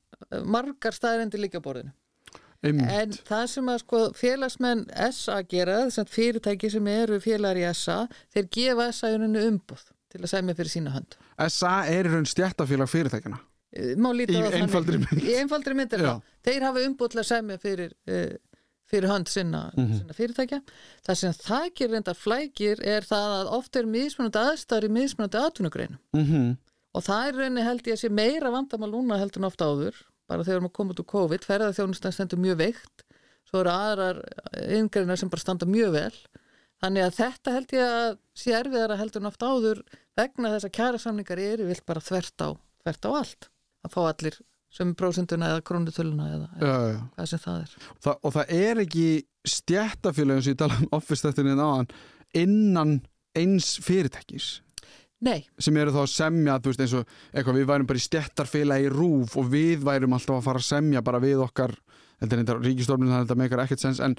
margar 0.44 0.96
staðarindir 0.96 1.44
líka 1.44 1.62
borðinu. 1.62 1.92
En 2.62 2.78
Einmitt. 2.78 3.16
það 3.26 3.46
sem 3.50 3.70
að 3.72 3.78
sko 3.82 4.00
félagsmenn 4.14 4.84
SA 5.10 5.40
gera, 5.50 5.80
þess 5.88 6.02
að 6.04 6.12
fyrirtæki 6.14 6.70
sem 6.70 6.90
eru 6.92 7.18
félagar 7.22 7.58
í 7.58 7.64
SA, 7.74 7.96
þeir 8.34 8.50
gefa 8.54 8.90
SA 8.94 9.10
í 9.10 9.16
rauninni 9.16 9.46
umboð 9.48 9.88
til 10.12 10.20
að 10.20 10.30
segja 10.30 10.54
fyrir 10.60 10.74
sína 10.76 10.92
hönd. 10.94 11.16
SA 11.50 11.72
er 11.90 12.06
í 12.06 12.12
raun 12.12 12.28
stjættafélag 12.28 12.90
líta 14.14 14.36
Í 14.36 14.60
einfaldri 14.60 15.00
mynd. 15.00 15.24
Í 15.24 15.34
einfaldri 15.40 15.74
mynd. 15.74 15.96
Þeir 16.44 16.66
hafa 16.68 16.86
umboð 16.86 17.14
til 17.14 17.22
að 17.22 17.28
segja 17.30 17.58
fyrir, 17.62 17.94
uh, 18.06 18.34
fyrir 18.92 19.08
hönd 19.10 19.30
sinna, 19.32 19.62
sinna 19.76 20.16
fyrirtækja. 20.16 20.60
Það 21.06 21.18
sem 21.22 21.36
það 21.38 21.68
gerir 21.78 21.94
reyndar 21.96 22.18
flækir 22.18 22.82
er 22.94 23.06
það 23.08 23.36
að 23.38 23.52
oft 23.58 23.78
er 23.80 23.88
mismunandi 23.88 24.42
aðstæður 24.42 24.88
í 24.88 24.92
mismunandi 24.98 25.40
atvinnugreinum. 25.40 26.02
mm 26.18 26.52
Og 26.92 27.00
það 27.06 27.26
er 27.26 27.38
rauninni 27.40 27.62
held 27.64 27.86
ég 27.88 27.96
að 27.96 28.00
sé 28.02 28.08
meira 28.12 28.50
vandamál 28.52 28.90
núna 28.92 29.16
heldur 29.16 29.40
en 29.40 29.48
oft 29.48 29.62
áður, 29.64 29.96
bara 30.28 30.44
þegar 30.44 30.60
maður 30.60 30.74
komið 30.76 30.98
úr 31.00 31.06
COVID, 31.08 31.46
ferðarþjónustan 31.48 32.12
stendur 32.12 32.40
mjög 32.42 32.58
veikt, 32.60 33.04
svo 33.48 33.62
eru 33.62 33.72
aðrar 33.72 34.20
yngreinar 34.76 35.16
sem 35.16 35.30
bara 35.32 35.40
standa 35.40 35.64
mjög 35.64 35.94
vel. 35.96 36.18
Þannig 36.84 37.06
að 37.06 37.16
þetta 37.16 37.54
held 37.56 37.72
ég 37.78 37.94
að 37.96 38.18
sé 38.42 38.52
erfiðara 38.58 38.98
heldur 39.00 39.22
en 39.22 39.30
oft 39.30 39.46
áður 39.46 39.80
vegna 40.20 40.52
þess 40.52 40.68
að 40.68 40.74
kjærasamningar 40.76 41.42
eru 41.46 41.70
vilt 41.70 41.86
bara 41.88 42.04
þvert 42.04 42.44
á, 42.44 42.50
þvert 42.84 43.08
á 43.08 43.10
allt. 43.22 43.48
Að 43.82 43.94
fá 43.96 44.00
allir 44.04 44.36
sömu 44.72 44.96
prósenduna 44.98 45.52
eða 45.52 45.64
krónutöluna 45.68 46.28
eða, 46.32 46.48
eða 46.58 46.72
já, 46.72 46.92
já. 46.94 47.00
hvað 47.16 47.30
sem 47.30 47.42
það 47.44 47.60
er. 47.60 47.76
Þa, 48.06 48.16
og 48.16 48.34
það 48.36 48.52
er 48.58 48.82
ekki 48.86 49.06
stjættafélagum 49.52 50.44
sem 50.44 50.54
ég 50.54 50.60
tala 50.62 50.80
um 50.80 50.92
office 50.98 51.28
þetta 51.28 51.56
áðan 51.56 51.90
innan 52.42 53.00
eins 53.36 53.74
fyrirtækis 53.84 54.52
Nei, 55.22 55.44
sem 55.62 55.76
eru 55.78 55.92
þá 55.94 56.00
að 56.02 56.10
semja 56.10 56.54
veist, 56.64 56.80
eins 56.82 56.94
og 56.98 57.10
eitthvað, 57.30 57.60
við 57.60 57.68
værum 57.70 57.88
bara 57.92 58.00
í 58.00 58.02
stjættarfélagi 58.02 58.88
rúf 58.90 59.36
og 59.38 59.52
við 59.52 59.84
værum 59.86 60.16
alltaf 60.16 60.40
að 60.40 60.46
fara 60.48 60.62
að 60.62 60.66
semja 60.66 61.02
bara 61.06 61.20
við 61.22 61.44
okkar 61.44 61.76
ríkistofnun 62.22 63.10
þannig 63.10 63.20
að 63.20 63.24
þetta 63.28 63.36
meikar 63.38 63.62
ekkert 63.62 63.82
sens 63.82 64.00
en 64.02 64.16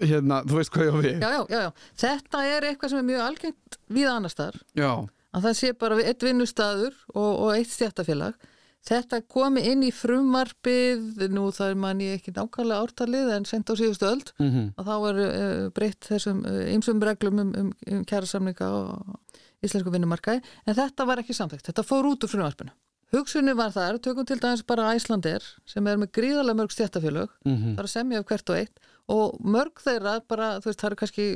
hérna, 0.00 0.40
þú 0.48 0.58
veist 0.60 0.72
hvað 0.72 0.88
ég 0.88 0.96
á 0.96 0.98
við 1.00 1.10
já, 1.10 1.28
já, 1.28 1.42
já, 1.52 1.60
já. 1.66 1.70
Þetta 2.02 2.42
er 2.48 2.66
eitthvað 2.68 2.92
sem 2.92 3.00
er 3.00 3.08
mjög 3.10 3.24
algengt 3.26 3.78
við 3.98 4.08
annars 4.12 4.38
þar. 4.38 4.58
já, 4.76 4.92
að 5.32 5.48
það 5.48 5.58
sé 5.60 5.72
bara 5.84 6.00
eitt 6.02 6.24
vinnustadur 6.24 6.96
og, 7.12 7.30
og 7.32 7.52
eitt 7.56 7.72
stjættafélag 7.72 8.48
þetta 8.88 9.20
komi 9.28 9.62
inn 9.70 9.82
í 9.86 9.90
frumvarpið 9.94 11.28
nú 11.34 11.48
það 11.54 11.70
er 11.74 11.78
manni 11.82 12.08
ekki 12.14 12.32
nákvæmlega 12.36 12.82
ártalið 12.86 13.30
en 13.36 13.46
sent 13.48 13.70
á 13.70 13.74
síðustu 13.78 14.08
öld 14.08 14.32
mm 14.38 14.72
að 14.78 14.88
þá 14.88 14.94
er 15.10 15.20
uh, 15.24 15.70
breytt 15.76 16.08
þessum 16.08 16.42
ymsum 16.74 17.00
reglum 17.04 17.40
um, 17.44 17.52
um, 17.62 17.70
um 17.92 18.04
kærasamninga 18.08 18.68
og 18.68 19.16
íslensku 19.64 19.90
vinnumarkaði 19.92 20.42
en 20.66 20.74
þetta 20.78 21.06
var 21.08 21.18
ekki 21.22 21.34
samþekkt, 21.36 21.66
þetta 21.72 21.84
fór 21.86 22.06
út 22.06 22.24
úr 22.24 22.30
frumvarpinu. 22.30 22.70
Hugsunni 23.08 23.54
var 23.56 23.70
þar, 23.72 23.96
tökum 24.04 24.26
til 24.28 24.36
dæmis 24.38 24.60
bara 24.68 24.90
Æslander 24.94 25.40
sem 25.66 25.86
er 25.88 25.96
með 25.96 26.10
gríðarlega 26.18 26.58
mörg 26.60 26.74
stjættafélög 26.74 27.30
Mhm. 27.46 27.74
það 27.74 27.78
er 27.78 27.86
að 27.88 27.94
semja 27.94 28.18
af 28.20 28.26
hvert 28.28 28.50
og 28.50 28.56
eitt 28.56 28.78
og 29.08 29.38
mörg 29.40 29.80
þeirra 29.80 30.20
bara, 30.28 30.48
þú 30.60 30.68
veist, 30.68 30.80
það 30.82 30.90
eru 30.90 30.96
kannski 31.00 31.26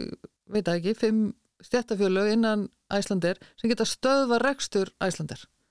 veit 0.53 0.65
það 0.67 0.77
ekki, 0.83 0.95
fimm 1.01 1.23
stjættafélög 1.65 2.33
innan 2.35 2.69
Æslander 2.93 3.39
sem 3.57 3.71
geta 3.71 3.85
stöðva 3.89 4.39
rekstur 4.43 4.93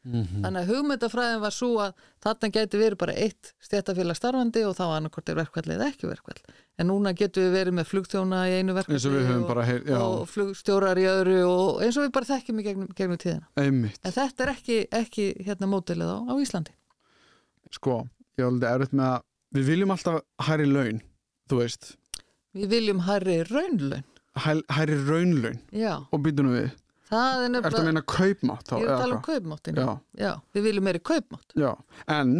Æslander 0.01 0.25
Mhm. 0.25 0.41
þannig 0.43 0.61
að 0.63 0.69
hugmyndafræðin 0.71 1.41
var 1.41 1.51
svo 1.53 1.67
að 1.77 1.91
þarna 2.25 2.47
geti 2.51 2.77
verið 2.81 2.97
bara 2.97 3.13
eitt 3.13 3.51
stjættafélag 3.61 4.15
starfandi 4.17 4.63
og 4.65 4.75
þá 4.75 4.83
annarkort 4.97 5.29
er 5.29 5.35
verkvall 5.35 5.69
eða 5.75 5.89
ekki 5.91 6.07
verkvall 6.09 6.41
en 6.79 6.87
núna 6.89 7.13
getum 7.13 7.43
við 7.43 7.53
verið 7.53 7.73
með 7.77 7.85
flugtjóna 7.91 8.39
í 8.49 8.55
einu 8.57 8.73
verkvalli 8.73 8.97
eins 8.97 9.05
og 9.05 9.11
og, 10.01 10.27
flugstjórar 10.27 10.97
í 10.97 11.05
öðru 11.05 11.37
og 11.45 11.81
eins 11.85 11.97
og 11.97 12.07
við 12.07 12.11
bara 12.17 12.25
þekkjum 12.31 12.59
í 12.59 12.63
gegnum, 12.65 12.87
gegnum 12.97 13.17
tíðina. 13.21 13.45
Einmitt. 13.61 13.99
En 14.03 14.11
þetta 14.11 14.41
er 14.47 14.53
ekki, 14.55 14.79
ekki 14.91 15.27
hérna 15.45 15.69
mótilið 15.69 16.09
á, 16.09 16.17
á 16.25 16.33
Íslandi. 16.41 16.73
Sko, 17.71 18.07
ég 18.39 18.43
er 18.45 18.49
alveg 18.49 18.73
erfitt 18.73 18.93
með 18.97 19.05
að 19.13 19.21
við 19.53 19.65
viljum 19.69 19.91
alltaf 19.93 20.21
hæri 20.47 20.65
laun 20.65 21.01
þú 21.51 21.61
veist, 21.61 21.95
við 22.57 22.67
viljum 22.73 23.05
hærri 23.05 23.43
raunlaun. 23.51 24.03
Hæ- 24.39 24.65
hæri 24.71 24.95
raunlaun. 25.07 25.59
Já, 25.71 25.93
og 26.11 26.19
býtunum 26.23 26.55
við, 26.57 26.71
það 27.11 27.43
er 27.43 27.43
ertu 27.43 27.45
að 27.45 27.55
nefnilega 27.55 27.87
meina 27.89 28.03
kaupmátt 28.15 28.69
þá, 28.71 28.75
ég 28.77 28.85
er 28.87 28.93
að 28.95 29.03
tala 29.03 29.17
um 29.17 29.23
kaupmáttin 29.27 29.81
já, 29.81 29.89
já, 30.21 30.31
við 30.55 30.67
viljum 30.69 30.87
meiri 30.87 31.03
kaupmátt. 31.11 31.55
Já, 31.59 31.71
en 32.15 32.33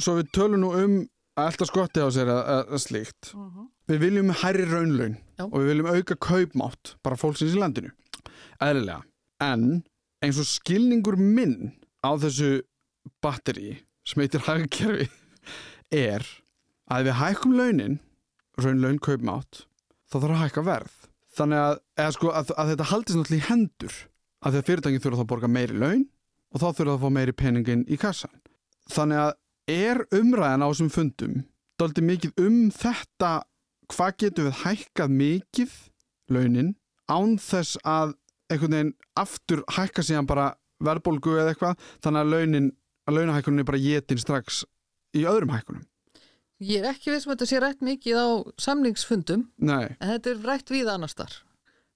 svo 0.00 0.16
við 0.20 0.30
tölum 0.36 0.62
nú 0.62 0.72
um 0.76 0.96
að 1.36 1.50
elda 1.50 1.68
skotti 1.68 2.00
á 2.00 2.08
sér 2.16 2.30
að, 2.32 2.42
að, 2.54 2.62
að 2.72 2.82
slíkt 2.86 3.32
við 3.90 4.00
viljum 4.02 4.32
hæri 4.40 4.64
raunlaun 4.70 5.18
Já. 5.36 5.44
og 5.44 5.56
við 5.60 5.68
viljum 5.70 5.90
auka 5.92 6.16
kaupmátt 6.26 6.94
bara 7.04 7.18
fólksins 7.20 7.54
í 7.54 7.60
landinu. 7.60 7.92
Eðlilega, 8.64 9.02
en 9.44 9.66
eins 10.24 10.40
og 10.40 10.48
skilningur 10.48 11.18
minn 11.20 11.74
á 12.00 12.16
þessu 12.18 12.64
batteri 13.22 13.76
sem 14.06 14.22
heitir 14.24 14.46
hagkerfi 14.46 15.10
er 15.92 16.24
að 16.90 17.10
við 17.10 17.18
hækkum 17.20 17.56
launin 17.58 17.98
raunlaun 18.56 19.00
kaupmátt 19.02 19.66
þá 20.08 20.16
þarf 20.16 20.32
að 20.32 20.42
hækka 20.44 20.66
verð 20.66 21.05
þannig 21.36 21.62
að, 21.62 22.12
sko, 22.16 22.30
að, 22.32 22.52
að 22.56 22.70
þetta 22.72 22.90
haldist 22.90 23.18
náttúrulega 23.18 23.42
í 23.42 23.48
hendur 23.50 23.96
að 24.40 24.52
því 24.54 24.60
að 24.60 24.68
fyrirtækin 24.70 25.04
þurfa 25.04 25.18
þá 25.18 25.24
að 25.24 25.32
borga 25.32 25.50
meiri 25.52 25.80
laun 25.80 26.04
og 26.52 26.62
þá 26.62 26.66
þurfa 26.78 26.94
að 26.94 27.02
fá 27.02 27.10
meiri 27.16 27.34
peningin 27.36 27.84
í 27.88 27.98
kassan 28.00 28.34
þannig 28.92 29.22
að 29.24 29.32
er 29.76 30.02
umræðan 30.14 30.64
á 30.64 30.68
þessum 30.70 30.92
fundum 30.94 31.40
daldi 31.80 32.04
mikið 32.06 32.44
um 32.46 32.60
þetta 32.74 33.32
hvað 33.92 34.20
getum 34.22 34.48
við 34.48 34.62
hækkað 34.62 35.16
mikið 35.20 35.74
launin 36.32 36.72
án 37.10 37.36
þess 37.42 37.78
að 37.86 38.14
einhvern 38.50 38.76
veginn 38.76 38.94
aftur 39.18 39.62
hækka 39.76 40.04
síðan 40.06 40.28
bara 40.30 40.52
verðbólgu 40.82 41.36
eða 41.40 41.52
eitthvað 41.54 41.84
þannig 42.04 42.22
að 42.22 42.32
launin 42.32 42.70
að 43.06 43.18
launahækkunin 43.18 43.62
er 43.62 43.68
bara 43.68 43.82
getin 43.82 44.22
strax 44.22 44.64
í 45.16 45.24
öðrum 45.26 45.54
hækkunum 45.54 45.84
ég 46.64 46.82
er 46.82 46.90
ekki 46.92 47.12
veist 47.12 47.26
um 47.26 47.34
að 47.34 47.38
þetta 47.38 47.50
sé 47.50 47.62
rætt 47.62 47.82
mikið 47.84 48.20
á 48.20 48.28
samningsfundum 48.66 49.48
Nei, 49.56 49.96
en 50.00 50.12
þetta 50.14 50.32
er 50.32 50.44
rætt 50.50 50.72
við 50.72 50.92
annars 50.92 51.16
þar 51.18 51.40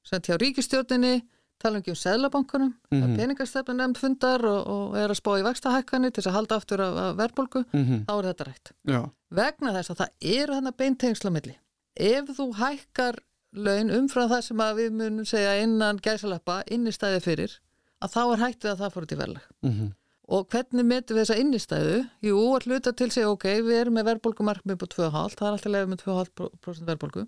sem 0.06 0.24
hjá 0.26 0.36
ríkistjórninni 0.40 1.20
tala 1.60 1.80
ekki 1.80 1.92
um 1.92 1.98
seðlabankunum 1.98 2.70
mm. 2.72 3.00
-hmm. 3.00 3.16
peningastefnu 3.18 3.76
nefnd 3.76 4.00
fundar 4.00 4.44
og, 4.48 4.60
og 4.74 4.98
er 4.98 5.12
að 5.12 5.18
spá 5.20 5.32
í 5.38 5.44
vakstahækkanir 5.44 6.12
til 6.12 6.22
þess 6.22 6.30
að 6.32 6.38
halda 6.38 6.60
aftur 6.60 6.82
af, 6.84 7.00
af 7.04 7.16
verðbólgu, 7.20 7.64
mm 7.72 8.04
þá 8.08 8.12
er 8.16 8.28
þetta 8.30 8.46
rætt. 8.48 8.72
Já, 8.88 9.00
vegna 9.40 9.74
þess 9.76 9.92
að 9.92 10.00
það 10.00 10.10
eru 10.36 10.58
þannig 10.58 10.78
beintengsla 10.82 11.30
milli. 11.30 11.56
Ef 11.96 12.32
þú 12.38 12.46
hækkar 12.56 13.20
laun 13.52 13.90
umfram 13.90 14.30
það 14.30 14.44
sem 14.46 14.62
við 14.76 14.92
munum 14.92 15.26
segja 15.26 15.56
innan 15.62 16.00
gæsalappa 16.00 16.62
innistæði 16.70 17.20
fyrir 17.20 17.58
að 18.00 18.12
þá 18.14 18.22
er 18.24 18.44
hægt 18.44 18.64
við 18.64 18.72
að 18.72 18.80
það 18.80 18.92
fór 18.94 19.06
út 19.06 19.12
í 19.12 19.20
verðlag. 19.22 19.48
Mm 19.62 19.90
og 20.30 20.46
hvernig 20.52 20.86
metum 20.86 21.18
við 21.18 21.24
þessa 21.24 21.40
innistæðu? 21.42 22.00
Jú, 22.24 22.40
að 22.54 22.68
hluta 22.68 22.94
til 22.96 23.10
segja 23.10 23.30
ok, 23.32 23.46
við 23.66 23.80
erum 23.80 23.98
með 23.98 24.10
verðbólgumarkmið 24.12 24.80
på 24.80 24.90
2,5, 24.94 25.36
það 25.38 25.48
er 25.48 25.56
alltaf 25.56 25.74
lefið 25.74 25.92
með 25.92 26.02
2,5% 26.04 26.90
verðbólgu. 26.90 27.26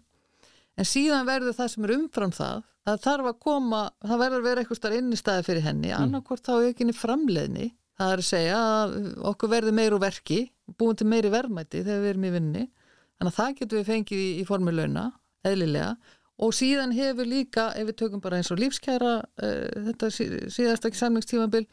En 0.80 0.88
síðan 0.88 1.28
verður 1.28 1.56
það 1.58 1.72
sem 1.74 1.86
er 1.88 1.94
umfram 1.98 2.32
það 2.32 2.62
það 2.86 3.02
þarf 3.04 3.30
að 3.30 3.38
koma, 3.42 3.82
það 4.02 4.22
verður 4.24 4.40
að 4.40 4.48
vera 4.48 4.62
eitthvað 4.62 4.78
starf 4.80 4.98
innistæði 4.98 5.46
fyrir 5.46 5.66
henni, 5.66 5.92
annarkvort 5.94 6.46
þá 6.46 6.52
aukinni 6.66 6.94
framleiðni, 6.96 7.68
það 7.98 8.14
er 8.14 8.22
að 8.22 8.28
segja 8.28 8.62
að 8.62 8.96
okkur 9.30 9.52
verður 9.52 9.76
meir 9.78 9.96
úr 9.96 10.02
verki 10.02 10.40
búin 10.78 10.98
til 10.98 11.08
meiri 11.10 11.30
verðmæti 11.32 11.84
þegar 11.84 12.02
við 12.02 12.12
erum 12.12 12.26
í 12.26 12.32
vinni 12.36 12.64
þannig 12.64 13.30
að 13.30 13.38
það 13.38 13.56
getur 13.60 13.78
við 13.78 13.90
fengið 13.92 14.22
í, 14.22 14.30
í 14.40 14.46
formi 14.48 14.74
launa, 14.74 15.04
eðlilega 15.46 15.92
og 16.42 16.54
síðan 16.56 16.94
hefur 16.96 17.28
líka, 17.28 17.68
ef 17.76 17.90
við 17.90 17.98
tökum 18.02 18.22
bara 18.22 18.38
eins 18.40 18.50
og 18.54 18.60
lífskæra 18.60 19.18
uh, 19.20 19.82
þetta 19.88 20.10
sí, 20.14 20.28
síðasta 20.52 20.92
samlingstímabil 20.96 21.66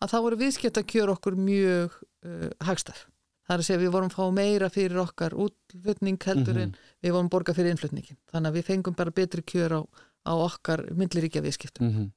að 0.00 0.12
þá 0.12 0.16
voru 0.24 0.40
viðskipt 0.40 0.80
að 0.80 0.88
kjöra 0.94 1.16
okkur 1.16 1.36
mjög 1.38 2.00
uh, 2.00 2.48
hagstaf. 2.64 3.06
Það 3.46 3.54
er 3.54 3.62
að 3.62 3.66
segja 3.68 3.82
við 3.84 3.92
vorum 3.94 4.10
fá 4.10 4.22
meira 4.34 4.68
fyrir 4.74 4.98
okkar 4.98 5.36
útflutning 5.38 6.18
heldur 6.26 6.56
en 6.64 6.72
við 7.04 7.12
vorum 7.14 7.28
borga 7.30 7.54
fyrir 7.54 7.76
innflutningin. 7.76 8.18
Þannig 8.32 8.50
að 8.50 8.56
við 8.58 8.66
fengum 8.72 8.96
bara 8.98 9.14
betri 9.14 9.44
kjör 9.46 9.76
á, 9.78 9.80
á 10.26 10.34
okkar 10.34 10.82
myndliríkja 10.90 11.44
viðskiptum. 11.44 11.92
-hmm. 11.92 12.08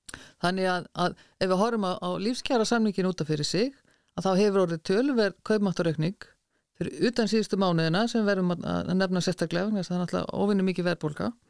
Þannig 0.42 0.72
að, 0.72 0.88
að 1.06 1.22
ef 1.38 1.52
við 1.52 1.62
horfum 1.62 1.86
á, 1.86 1.94
á 2.02 2.10
lífskjara 2.18 2.66
samningin 2.66 3.12
út 3.12 3.22
af 3.22 3.30
fyrir 3.30 3.46
sig 3.46 3.70
að 4.18 4.26
þá 4.26 4.32
hefur 4.42 4.64
orðið 4.66 4.84
tölverð 4.90 5.38
kaupmáttaraukning 5.46 6.18
fyrir 6.80 7.10
utan 7.10 7.30
síðustu 7.30 7.60
mánuðina 7.60 8.08
sem 8.12 8.26
verðum 8.28 8.56
að, 8.56 8.92
nefna 8.96 9.22
sérstaklega 9.24 9.72
þess 9.76 9.90
að 9.90 9.94
það 9.94 9.98
er 9.98 10.04
náttúrulega 10.04 10.42
óvinni 10.44 10.66
mikið 10.70 10.88
verðbólka 10.90 11.30
eh, 11.30 11.49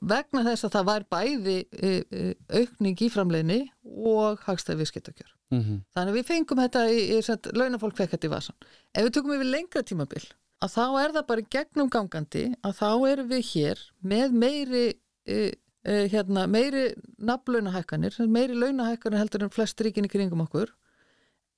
vegna 0.00 0.44
þess 0.46 0.64
að 0.64 0.74
það 0.76 0.88
var 0.88 1.04
bæði 1.12 1.56
eh, 1.76 2.02
eh, 2.08 2.34
aukning 2.60 3.02
í 3.04 3.10
framleiðni 3.12 3.58
og 3.84 4.40
hagstæði 4.46 4.82
viðskiptakjör. 4.82 5.32
Mm 5.52 5.62
Þannig 5.94 6.12
að 6.12 6.18
við 6.18 6.28
fengum 6.28 6.60
þetta 6.62 6.84
í, 6.88 7.00
í 7.12 7.56
launafólk 7.58 7.96
fekk 7.96 8.14
þetta 8.14 8.28
í 8.28 8.32
vasan. 8.32 8.56
Ef 8.94 9.04
við 9.04 9.14
tökum 9.16 9.34
yfir 9.34 9.50
lengra 9.52 9.82
tímabil 9.82 10.24
að 10.64 10.74
þá 10.74 10.84
er 11.02 11.14
það 11.16 11.26
bara 11.28 11.48
gegnum 11.54 11.88
gangandi 11.88 12.44
að 12.62 12.76
þá 12.80 12.90
erum 13.12 13.28
við 13.28 13.42
hér 13.52 13.78
með 14.00 14.32
meiri 14.32 14.86
e, 15.26 15.54
e, 15.84 15.94
hérna, 16.12 16.46
meiri 16.46 16.94
nafnlaunahækkanir, 17.18 18.16
meiri 18.26 18.54
launahækkanir 18.54 19.18
heldur 19.18 19.44
en 19.46 19.54
flest 19.54 19.80
ríkin 19.80 20.04
í 20.04 20.08
kringum 20.10 20.42
okkur 20.46 20.72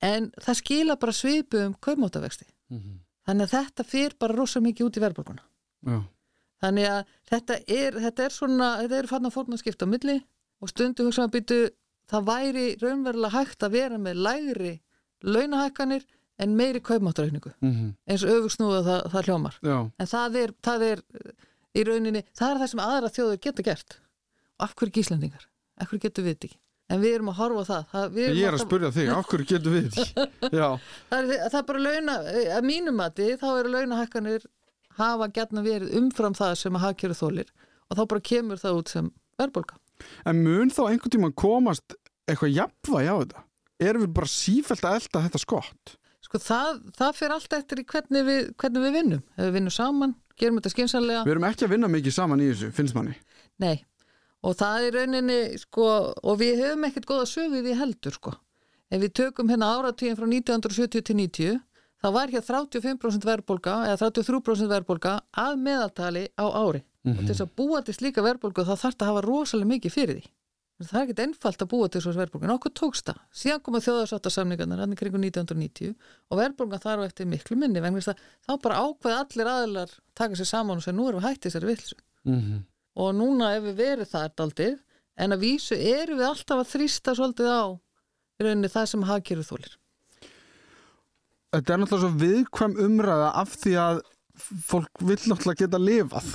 en 0.01 0.31
það 0.41 0.59
skila 0.61 0.97
bara 0.97 1.11
svipu 1.11 1.57
um 1.65 1.73
kaumótavexti. 1.73 2.45
-hmm. 2.69 2.99
Þannig 3.25 3.47
að 3.47 3.53
þetta 3.57 3.83
fyrir 3.83 4.15
bara 4.19 4.35
rosa 4.35 4.59
mikið 4.59 4.85
út 4.85 4.97
í 4.97 5.01
verðbólkuna. 5.01 5.43
Já, 5.85 6.01
Þannig 6.61 6.87
að 6.93 7.13
þetta 7.31 7.55
er, 7.67 7.95
þetta 8.05 8.25
er 8.27 8.33
svona, 8.35 8.71
þetta 8.83 8.97
eru 9.01 9.09
fann 9.09 9.25
að 9.29 9.33
fórna 9.37 9.57
skipta 9.57 9.87
á 9.89 9.93
milli 9.93 10.17
og 10.61 10.69
stundum 10.69 11.07
hugsa 11.09 11.23
að 11.25 11.31
byttu 11.39 11.59
það 12.11 12.25
væri 12.27 12.65
raunverulega 12.81 13.33
hægt 13.39 13.63
að 13.65 13.71
vera 13.79 13.97
með 13.97 14.19
lægri 14.27 14.73
launahækkanir 15.25 16.03
en 16.41 16.55
meiri 16.57 16.81
kaupmáttaraukningu 16.85 17.51
mm 17.61 17.89
eins 18.11 18.23
og 18.25 18.31
öfugsnúða 18.35 18.81
það, 18.87 19.01
það 19.13 19.27
hljómar. 19.29 19.57
já, 19.63 19.77
En 20.01 20.07
það 20.13 20.37
er, 20.41 20.53
það 20.65 20.85
er 20.91 21.01
í 21.77 21.83
rauninni, 21.87 22.23
það 22.35 22.49
er 22.55 22.59
það 22.61 22.71
sem 22.73 22.81
aðra 22.83 23.09
þjóður 23.15 23.37
geta 23.45 23.63
gert. 23.63 23.93
Og 24.59 24.65
af 24.67 24.73
hverju 24.75 24.93
gíslendingar? 24.97 25.45
Af 25.79 25.87
hverju 25.89 26.01
getur 26.05 26.25
við 26.25 26.33
þetta 26.35 26.49
ekki? 26.49 26.57
En 26.91 26.99
við 26.99 27.13
erum 27.15 27.29
að 27.31 27.37
horfa 27.39 27.63
það. 27.69 27.85
það 27.91 28.17
ég 28.19 28.25
er 28.27 28.33
að 28.35 28.47
alltaf- 28.51 28.65
spurja 28.67 28.89
þig, 28.97 29.11
á 29.15 29.19
hverju 29.31 29.47
getum 29.53 29.75
við 29.77 29.85
þetta? 29.95 30.25
Er, 31.15 31.29
það 31.49 31.59
er 31.61 31.67
bara 31.69 31.83
launa, 31.85 32.15
að 32.57 32.67
mínum 32.67 32.97
mati 32.99 33.29
þá 33.39 33.47
eru 33.61 33.71
launahækkanir 33.77 34.43
hafa 35.01 35.29
gætna 35.35 35.63
verið 35.65 35.95
umfram 35.99 36.35
það 36.37 36.57
sem 36.61 36.77
að 36.77 36.85
hagkjöru 36.87 37.17
þólir 37.17 37.53
og 37.91 37.97
þá 37.99 38.03
bara 38.13 38.27
kemur 38.31 38.61
það 38.61 38.81
út 38.81 38.93
sem 38.93 39.09
verðbólka. 39.41 39.79
En 40.25 40.43
mun 40.45 40.71
þá 40.73 40.83
einhvern 40.87 41.13
tíma 41.13 41.31
komast 41.37 41.97
eitthvað 42.29 42.55
jafnvægi 42.55 43.11
á 43.11 43.15
þetta? 43.21 43.43
Erum 43.81 44.05
við 44.05 44.13
bara 44.19 44.29
sífælt 44.29 44.85
að 44.85 44.97
elda 44.99 45.23
þetta 45.25 45.41
skott? 45.41 45.95
Sko 46.21 46.39
það, 46.39 46.81
það 46.95 47.15
fyrir 47.17 47.35
alltaf 47.35 47.63
eftir 47.63 47.81
í 47.81 47.85
hvernig 47.91 48.27
við, 48.27 48.51
hvernig 48.61 48.83
við 48.85 48.93
vinnum. 48.97 49.23
Ef 49.35 49.47
við 49.47 49.55
vinnum 49.57 49.73
saman, 49.75 50.13
gerum 50.39 50.59
þetta 50.59 50.73
skynsanlega. 50.75 51.23
Við 51.25 51.33
erum 51.33 51.47
ekki 51.49 51.65
að 51.65 51.73
vinna 51.73 51.89
mikið 51.91 52.15
saman 52.15 52.43
í 52.43 52.51
þessu, 52.51 52.69
finnst 52.77 52.97
manni. 52.97 53.15
Nei, 53.61 53.81
og 54.45 54.55
það 54.61 54.85
er 54.87 54.97
rauninni, 54.99 55.39
sko, 55.59 55.87
og 56.13 56.39
við 56.39 56.61
höfum 56.61 56.87
ekkert 56.87 57.09
góða 57.09 57.27
sögið 57.33 57.71
í 57.73 57.75
heldur, 57.81 58.15
sko. 58.15 58.35
Ef 58.91 59.01
við 59.01 59.13
tökum 59.17 59.51
hérna 59.51 59.73
áratíðin 59.75 60.19
frá 60.19 60.27
1970 60.29 61.05
til 61.09 61.17
90, 61.19 61.59
þá 62.01 62.07
var 62.15 62.33
hér 62.33 62.45
35% 62.45 63.25
verðbólka 63.29 63.77
eða 63.87 64.09
33% 64.09 64.71
verðbólka 64.71 65.15
að 65.37 65.57
meðaltali 65.61 66.27
á 66.35 66.45
ári. 66.49 66.81
Mm 67.03 67.13
-hmm. 67.13 67.17
Og 67.17 67.25
til 67.25 67.33
þess 67.33 67.45
að 67.45 67.55
búa 67.55 67.81
til 67.81 67.93
slíka 67.93 68.21
verðbólku 68.21 68.65
þá 68.65 68.75
þarf 68.75 68.85
þetta 68.85 69.05
að 69.05 69.11
hafa 69.11 69.25
rosalega 69.25 69.71
mikið 69.73 69.91
fyrir 69.91 70.15
því. 70.19 70.29
Það 70.81 70.97
er 70.97 71.03
ekkert 71.05 71.19
einfalt 71.21 71.61
að 71.61 71.69
búa 71.69 71.87
til 71.89 72.01
þessu 72.01 72.17
verðbólku, 72.17 72.45
en 72.47 72.55
okkur 72.55 72.73
tókst 72.73 73.05
það. 73.05 73.17
Síðan 73.31 73.61
koma 73.65 73.81
þjóðarsáttasamningarnar 73.85 74.79
hann 74.81 74.95
kring 74.97 75.13
1990 75.13 75.93
og 76.29 76.39
verðbólka 76.39 76.79
þar 76.81 77.03
og 77.03 77.05
eftir 77.05 77.29
miklu 77.29 77.57
minni, 77.57 77.81
þá 77.81 78.53
bara 78.63 78.81
ákveð 78.81 79.17
allir 79.17 79.51
aðlar 79.51 79.89
taka 80.17 80.35
sér 80.35 80.49
saman 80.49 80.77
og 80.77 80.83
segja 80.83 80.97
nú 80.97 81.07
erum 81.09 81.21
við 81.21 81.27
hættið 81.27 81.53
sér 81.53 81.65
vilsu. 81.69 81.95
Mm 82.25 82.39
-hmm. 82.39 82.63
Og 82.95 83.15
núna 83.15 83.55
ef 83.55 83.63
við 83.63 83.75
verið 83.75 84.07
það 84.09 84.23
er 84.23 84.31
aldrei, 84.37 84.77
en 85.17 85.31
að 85.31 85.39
vísu 85.39 85.75
eru 85.75 86.15
við 86.15 86.25
alltaf 86.25 86.57
að 86.57 86.71
þrýsta 86.73 87.15
svolítið 87.15 87.47
á 87.47 87.63
í 88.39 88.43
rauninni 88.43 88.67
það 88.67 88.85
sem 88.85 89.03
hafkjöru 89.03 89.43
þólir. 89.45 89.80
Þetta 91.51 91.73
er 91.73 91.81
náttúrulega 91.81 92.05
svo 92.05 92.11
viðkvæm 92.21 92.77
umræða 92.85 93.29
af 93.41 93.57
því 93.59 93.75
að 93.85 94.01
fólk 94.69 95.03
vil 95.03 95.19
náttúrulega 95.19 95.65
geta 95.65 95.81
lifað. 95.81 96.31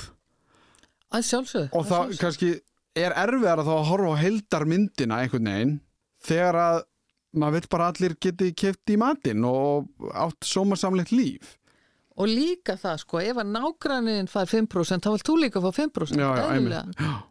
Að 1.07 1.27
sjálfsögðu. 1.31 1.69
Og 1.71 1.87
það 1.87 2.03
sjálfsögðu. 2.03 2.21
kannski 2.23 2.51
er 2.97 3.15
erfiðar 3.23 3.61
að 3.61 3.69
þá 3.69 3.75
að 3.77 3.87
horfa 3.91 4.13
á 4.13 4.21
heldarmyndina 4.23 5.21
einhvern 5.23 5.51
veginn 5.51 5.75
þegar 6.27 6.59
að 6.61 6.79
maður 7.37 7.57
vil 7.57 7.71
bara 7.73 7.87
allir 7.91 8.17
geti 8.23 8.51
keft 8.57 8.93
í 8.93 8.97
matinn 8.99 9.45
og 9.45 9.89
átt 10.13 10.47
sómasamleitt 10.47 11.13
líf 11.13 11.57
og 12.17 12.31
líka 12.31 12.73
það 12.81 13.01
sko, 13.03 13.19
ef 13.21 13.37
að 13.37 13.51
nágrannin 13.53 14.29
fær 14.31 14.49
5% 14.49 15.05
þá 15.05 15.11
vilt 15.13 15.27
þú 15.27 15.35
líka 15.43 15.61
fá 15.61 15.67
5% 15.69 16.17
já, 16.17 16.29
já, 16.33 16.81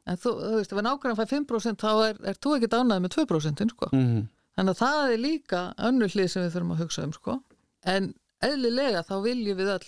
en 0.07 0.20
þú, 0.22 0.35
þú 0.38 0.53
veist, 0.61 0.75
ef 0.75 0.79
að 0.79 0.87
nágrannin 0.87 1.18
fær 1.18 1.31
5% 1.33 1.83
þá 1.83 1.90
er, 2.07 2.20
er 2.31 2.38
þú 2.38 2.55
ekkert 2.57 2.77
ánæðið 2.79 3.03
með 3.03 3.16
2% 3.16 3.75
sko. 3.75 3.88
mm 3.90 4.05
-hmm. 4.07 4.22
þannig 4.57 4.75
að 4.75 4.83
það 4.85 5.12
er 5.12 5.22
líka 5.25 5.62
önnur 5.88 6.14
hlið 6.14 6.29
sem 6.31 6.42
við 6.44 6.53
þurfum 6.55 6.75
að 6.77 6.83
hugsa 6.85 7.03
um 7.03 7.12
sko. 7.12 7.40
En 7.84 8.14
eðlilega 8.44 9.04
þá 9.06 9.16
viljum 9.24 9.58
við 9.58 9.72
all 9.76 9.86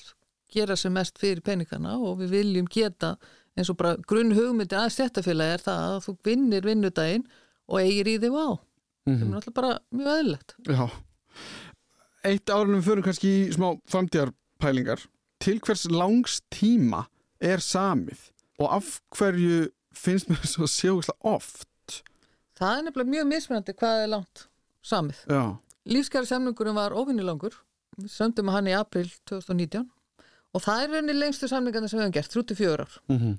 gera 0.52 0.76
sem 0.76 0.92
mest 0.92 1.18
fyrir 1.20 1.42
peningana 1.44 1.98
og 1.98 2.22
við 2.22 2.30
viljum 2.38 2.68
geta 2.70 3.16
eins 3.58 3.70
og 3.70 3.76
bara 3.80 3.96
grunn 4.08 4.32
hugmyndi 4.36 4.76
að 4.78 4.92
stjættafélagi 4.94 5.58
er 5.58 5.64
það 5.64 5.84
að 5.88 6.00
þú 6.06 6.16
vinnir 6.24 6.64
vinnudaginn 6.64 7.26
og 7.68 7.82
eigir 7.82 8.08
í 8.08 8.16
þig 8.22 8.32
á 8.32 8.48
mm 8.48 9.14
-hmm. 9.14 9.18
það 9.18 9.26
er 9.26 9.34
náttúrulega 9.34 9.60
bara 9.60 9.78
mjög 9.90 10.08
aðlilegt 10.14 10.54
Já, 10.68 10.88
eitt 12.26 12.50
árunum 12.50 12.82
fyrir 12.82 13.04
kannski 13.06 13.28
í 13.28 13.52
smá 13.54 13.70
framtíðarpælingar. 13.90 15.04
Til 15.38 15.60
hvers 15.62 15.86
langs 15.90 16.40
tíma 16.50 17.06
er 17.40 17.62
samið 17.62 18.30
og 18.58 18.74
af 18.74 19.00
hverju 19.14 19.68
finnst 19.94 20.30
mér 20.30 20.46
svo 20.46 20.66
sjókslega 20.66 21.18
oft? 21.22 22.02
Það 22.58 22.74
er 22.74 22.84
nefnilega 22.88 23.12
mjög 23.14 23.28
mismunandi 23.30 23.74
hvað 23.78 24.02
er 24.02 24.12
langt 24.16 24.48
samið. 24.82 25.22
Lífskæri 25.88 26.26
samningurum 26.26 26.74
var 26.74 26.96
ofinnilangur 26.96 27.54
við 27.98 28.10
söndum 28.14 28.50
hann 28.54 28.70
í 28.70 28.74
april 28.78 29.06
2019 29.28 29.86
og 30.54 30.64
það 30.64 30.82
er 30.82 30.94
reyni 30.96 31.16
lengstu 31.16 31.48
samningarnir 31.50 31.90
sem 31.90 32.00
við 32.00 32.06
hefum 32.06 32.16
gert, 32.16 32.34
34 32.34 32.86
ár. 32.86 32.98
Mm 33.08 33.18
-hmm. 33.18 33.36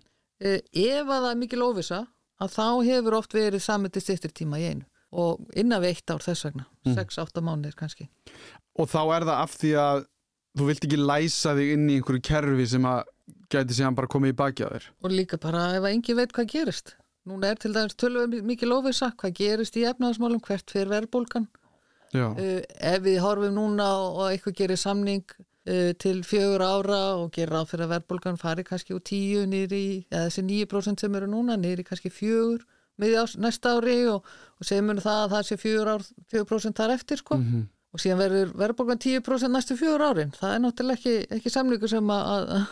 ef 0.72 1.08
að 1.08 1.22
það 1.24 1.32
er 1.32 1.41
mikil 1.41 1.63
óvisa 1.63 2.00
að 2.39 2.56
þá 2.56 2.67
hefur 2.86 3.17
oft 3.17 3.34
verið 3.34 3.62
samið 3.63 3.91
til 3.91 4.02
styrtir 4.02 4.32
tíma 4.32 4.60
í 4.60 4.69
einu 4.69 4.86
og 5.12 5.41
innan 5.58 5.82
við 5.82 5.95
eitt 5.95 6.12
ár 6.13 6.22
þess 6.22 6.45
vegna, 6.45 6.65
6-8 6.86 7.41
mm. 7.41 7.45
mánir 7.45 7.76
kannski. 7.76 8.10
Og 8.78 8.89
þá 8.89 9.02
er 9.15 9.26
það 9.26 9.38
af 9.41 9.56
því 9.58 9.72
að 9.82 10.06
þú 10.58 10.67
vilt 10.69 10.86
ekki 10.86 11.00
læsa 11.02 11.56
þig 11.58 11.74
inn 11.74 11.89
í 11.89 11.95
einhverju 11.98 12.22
kerfi 12.30 12.67
sem 12.69 12.86
að 12.86 13.02
gæti 13.50 13.78
síðan 13.78 13.98
bara 13.98 14.12
komið 14.12 14.34
í 14.34 14.38
baki 14.38 14.65
á 14.65 14.69
þér. 14.69 14.86
Og 15.04 15.12
líka 15.13 15.39
bara 15.41 15.63
ef 15.78 15.84
að 15.84 15.93
engin 15.95 16.19
veit 16.19 16.36
hvað 16.36 16.52
gerist. 16.54 16.95
Núna 17.30 17.52
er 17.52 17.60
til 17.62 17.74
dæmis 17.74 17.98
tölvöð 18.00 18.38
mikil 18.45 18.72
óvisa 18.74 19.12
hvað 19.17 19.36
gerist 19.41 19.78
í 19.78 19.86
efnaðasmálum, 19.89 20.41
hvert 20.45 20.72
fyrir 20.72 20.93
verðbólkan 20.93 21.50
uh, 22.13 22.62
ef 22.93 23.04
við 23.06 23.19
horfum 23.24 23.56
núna 23.56 23.88
og 24.02 24.26
eitthvað 24.30 24.58
gerir 24.62 24.80
samning 24.80 25.24
uh, 25.36 25.91
til 26.02 26.24
fjögur 26.28 26.63
ára 26.65 27.02
og 27.22 27.32
gera 27.36 27.62
á 27.62 27.69
fyrir 27.69 27.88
að 27.88 27.95
verðbólgan 27.95 28.39
fari 28.41 28.65
kannski 28.67 28.95
úr 28.98 29.04
tíu 29.06 29.45
nýri, 29.50 30.06
eða 30.12 30.28
þessi 30.28 30.45
nýju 30.48 30.69
prósent 30.72 31.04
sem 31.04 31.15
eru 31.15 31.30
núna 31.30 31.58
nýri 31.60 31.86
kannski 31.88 32.12
fjögur 32.13 32.65
með 33.00 33.17
ás, 33.22 33.36
næsta 33.39 33.78
ári 33.78 34.02
og, 34.12 34.26
og 34.60 34.67
segjum 34.67 34.91
við 34.93 35.04
það 35.06 35.22
að 35.24 35.36
það 35.36 35.45
sé 35.48 35.60
fjögur 35.62 36.48
prósent 36.50 36.80
þar 36.80 36.95
eftir 36.98 37.22
sko. 37.22 37.38
Mm 37.38 37.45
-hmm. 37.52 37.67
og 37.93 38.00
síðan 38.04 38.19
verður 38.19 38.52
verðbólgan 38.60 39.00
tíu 39.00 39.22
prósent 39.22 39.54
næstu 39.54 39.78
fjögur 39.78 40.04
árin, 40.10 40.34
það 40.36 40.56
er 40.56 40.60
náttúrulega 40.65 41.00
ekki, 41.00 41.15
ekki 41.38 41.50
samlíku 41.50 41.88
sem 41.88 42.10
að, 42.10 42.50
að 42.58 42.67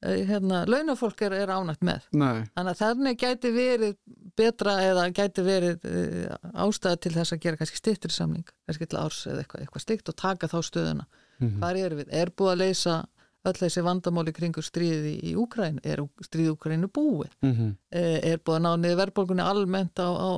hérna, 0.00 0.64
launafólk 0.70 1.22
er, 1.26 1.34
er 1.42 1.52
ánægt 1.52 1.82
með 1.84 2.06
Nei. 2.16 2.46
þannig 2.54 2.70
að 2.70 2.80
þannig 2.80 3.18
gæti 3.20 3.52
verið 3.52 3.96
betra 4.38 4.76
eða 4.86 5.06
gæti 5.12 5.44
verið 5.44 5.86
uh, 5.90 6.36
ástæða 6.64 7.00
til 7.04 7.12
þess 7.18 7.34
að 7.36 7.42
gera 7.44 7.60
kannski 7.60 7.80
styrtir 7.80 8.14
samling 8.14 8.46
kannski 8.64 8.88
til 8.88 9.00
árs 9.00 9.26
eða 9.28 9.42
eitthvað, 9.44 9.64
eitthvað 9.66 9.84
stygt 9.84 10.12
og 10.12 10.16
taka 10.16 10.48
þá 10.48 10.58
stöðuna 10.64 11.06
mm 11.06 11.48
-hmm. 11.48 11.58
hvað 11.58 11.80
er 11.84 11.96
við? 11.98 12.14
Er 12.22 12.32
búið 12.32 12.52
að 12.52 12.62
leysa 12.64 12.96
öll 13.44 13.56
þessi 13.56 13.84
vandamáli 13.84 14.32
kringur 14.36 14.64
stríði 14.64 15.14
í 15.24 15.34
Úkræn? 15.40 15.80
Er 15.84 16.02
stríði 16.24 16.54
Úkrænu 16.54 16.88
búið? 16.88 17.32
Mm 17.42 17.52
-hmm. 17.52 17.76
Er 17.90 18.38
búið 18.38 18.56
að 18.56 18.64
ná 18.64 18.72
niður 18.76 19.00
verðbólgunni 19.00 19.42
almennt 19.42 20.00
á, 20.00 20.08
á, 20.08 20.30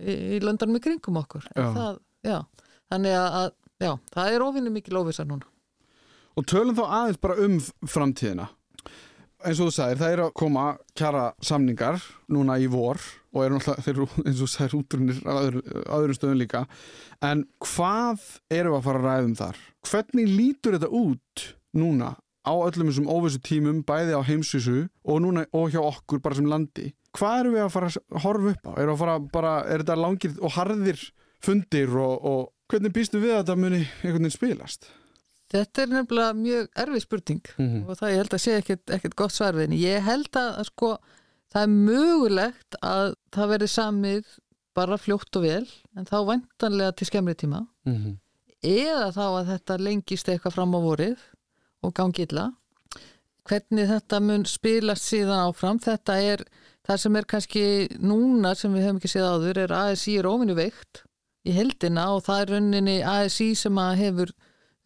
í, 0.00 0.12
í 0.36 0.40
löndanum 0.40 0.76
í 0.76 0.80
kringum 0.80 1.16
okkur? 1.16 1.44
Já. 1.56 1.72
Það, 1.74 1.98
já. 2.24 2.38
Þannig 2.88 3.12
að 3.12 3.50
já, 3.80 3.98
það 4.14 4.32
er 4.32 4.42
ofinni 4.42 4.70
mikið 4.70 4.92
lofisa 4.92 5.24
núna. 5.24 5.46
Og 6.36 6.44
tölum 6.44 6.76
þá 6.76 6.84
aðeins 6.84 7.20
bara 7.20 7.36
um 7.44 7.60
framtíðina. 7.88 8.48
Eins 9.44 9.58
og 9.60 9.68
þú 9.68 9.74
sagir, 9.74 9.98
það 10.00 10.12
er 10.14 10.20
að 10.24 10.34
koma 10.40 10.64
kjara 10.96 11.24
samningar 11.44 11.98
núna 12.32 12.56
í 12.56 12.68
vor 12.72 13.00
og 13.36 13.42
er 13.44 13.52
náttúrulega, 13.52 14.22
eins 14.24 14.40
og 14.40 14.48
sagir, 14.48 14.76
útrunir 14.78 15.18
á 15.28 15.34
öðru, 15.36 15.60
öðrum 15.92 16.16
stöðum 16.16 16.40
líka. 16.40 16.62
En 17.20 17.44
hvað 17.60 18.24
eru 18.56 18.72
að 18.78 18.86
fara 18.88 19.02
að 19.02 19.08
ræðum 19.10 19.36
þar? 19.36 19.60
Hvernig 19.90 20.32
lítur 20.32 20.78
þetta 20.78 20.88
út 20.88 21.44
núna 21.76 22.14
á 22.46 22.52
öllum 22.54 22.88
þessum 22.88 23.10
óvissu 23.12 23.42
tímum, 23.44 23.82
bæði 23.84 24.16
á 24.16 24.22
heimsvísu 24.24 24.86
og 25.04 25.22
núna 25.24 25.44
og 25.52 25.68
hjá 25.74 25.82
okkur 25.84 26.22
bara 26.24 26.38
sem 26.38 26.48
landi? 26.48 26.94
Hvað 27.16 27.40
eru 27.42 27.56
við 27.56 27.64
að 27.66 27.72
fara 27.76 27.92
að 27.92 28.20
horfa 28.24 28.52
upp 28.54 28.68
á? 28.70 28.72
Er, 28.80 28.92
að 28.92 29.00
fara 29.02 29.16
bara, 29.32 29.56
er 29.68 29.84
þetta 29.84 30.00
langir 30.00 30.36
og 30.40 30.56
harðir 30.56 31.08
fundir 31.44 31.92
og, 31.92 32.14
og 32.24 32.72
hvernig 32.72 32.94
býstu 32.96 33.20
við 33.20 33.36
að 33.36 33.42
þetta 33.44 33.60
muni 33.60 33.82
einhvern 33.84 34.22
veginn 34.22 34.36
spilast? 34.40 34.88
Þetta 35.52 35.82
er 35.82 35.92
nefnilega 35.94 36.32
mjög 36.34 36.68
erfið 36.82 37.02
spurning 37.04 37.44
mm 37.56 37.66
-hmm. 37.66 37.84
og 37.86 37.98
það 37.98 38.10
ég 38.10 38.20
held 38.22 38.34
að 38.34 38.42
sé 38.44 38.56
ekkert, 38.56 38.90
ekkert 38.90 39.16
gott 39.16 39.32
svarfiðin. 39.32 39.78
Ég 39.78 40.02
held 40.02 40.36
að, 40.36 40.64
sko 40.66 40.96
það 41.54 41.62
er 41.62 41.72
mögulegt 41.72 42.78
að 42.82 43.14
það 43.32 43.48
verði 43.54 43.68
samið 43.68 44.36
bara 44.74 44.98
fljótt 44.98 45.36
og 45.36 45.42
vel 45.42 45.66
en 45.96 46.04
þá 46.04 46.18
vantanlega 46.26 46.92
til 46.92 47.06
skemmri 47.06 47.34
tíma 47.34 47.66
mm 47.86 47.96
-hmm 47.96 48.16
eða 48.66 49.10
þá 49.14 49.24
að 49.26 49.50
þetta 49.52 49.80
lengist 49.82 50.30
eitthvað 50.30 50.56
fram 50.56 50.76
á 50.76 50.80
vorið 50.82 51.24
og 51.84 51.94
gangi 51.96 52.24
illa 52.26 52.46
hvernig 53.46 53.90
þetta 53.90 54.20
mun 54.24 54.46
spilast 54.48 55.06
síðan 55.06 55.44
áfram 55.50 55.80
þetta 55.82 56.16
er 56.32 56.44
það 56.86 57.02
sem 57.02 57.18
er 57.18 57.28
kannski 57.30 57.64
núna 58.00 58.54
sem 58.58 58.72
við 58.74 58.86
hefum 58.86 59.00
ekki 59.00 59.12
séð 59.12 59.28
áður 59.34 59.62
er 59.66 59.76
ASI 59.76 60.16
er 60.18 60.30
ofinu 60.30 60.56
veikt 60.58 61.04
í 61.46 61.54
heldina 61.54 62.08
og 62.16 62.24
það 62.26 62.42
er 62.42 62.52
rauninni 62.54 62.96
ASI 63.06 63.52
sem 63.58 63.78
að 63.78 64.00
hefur 64.02 64.34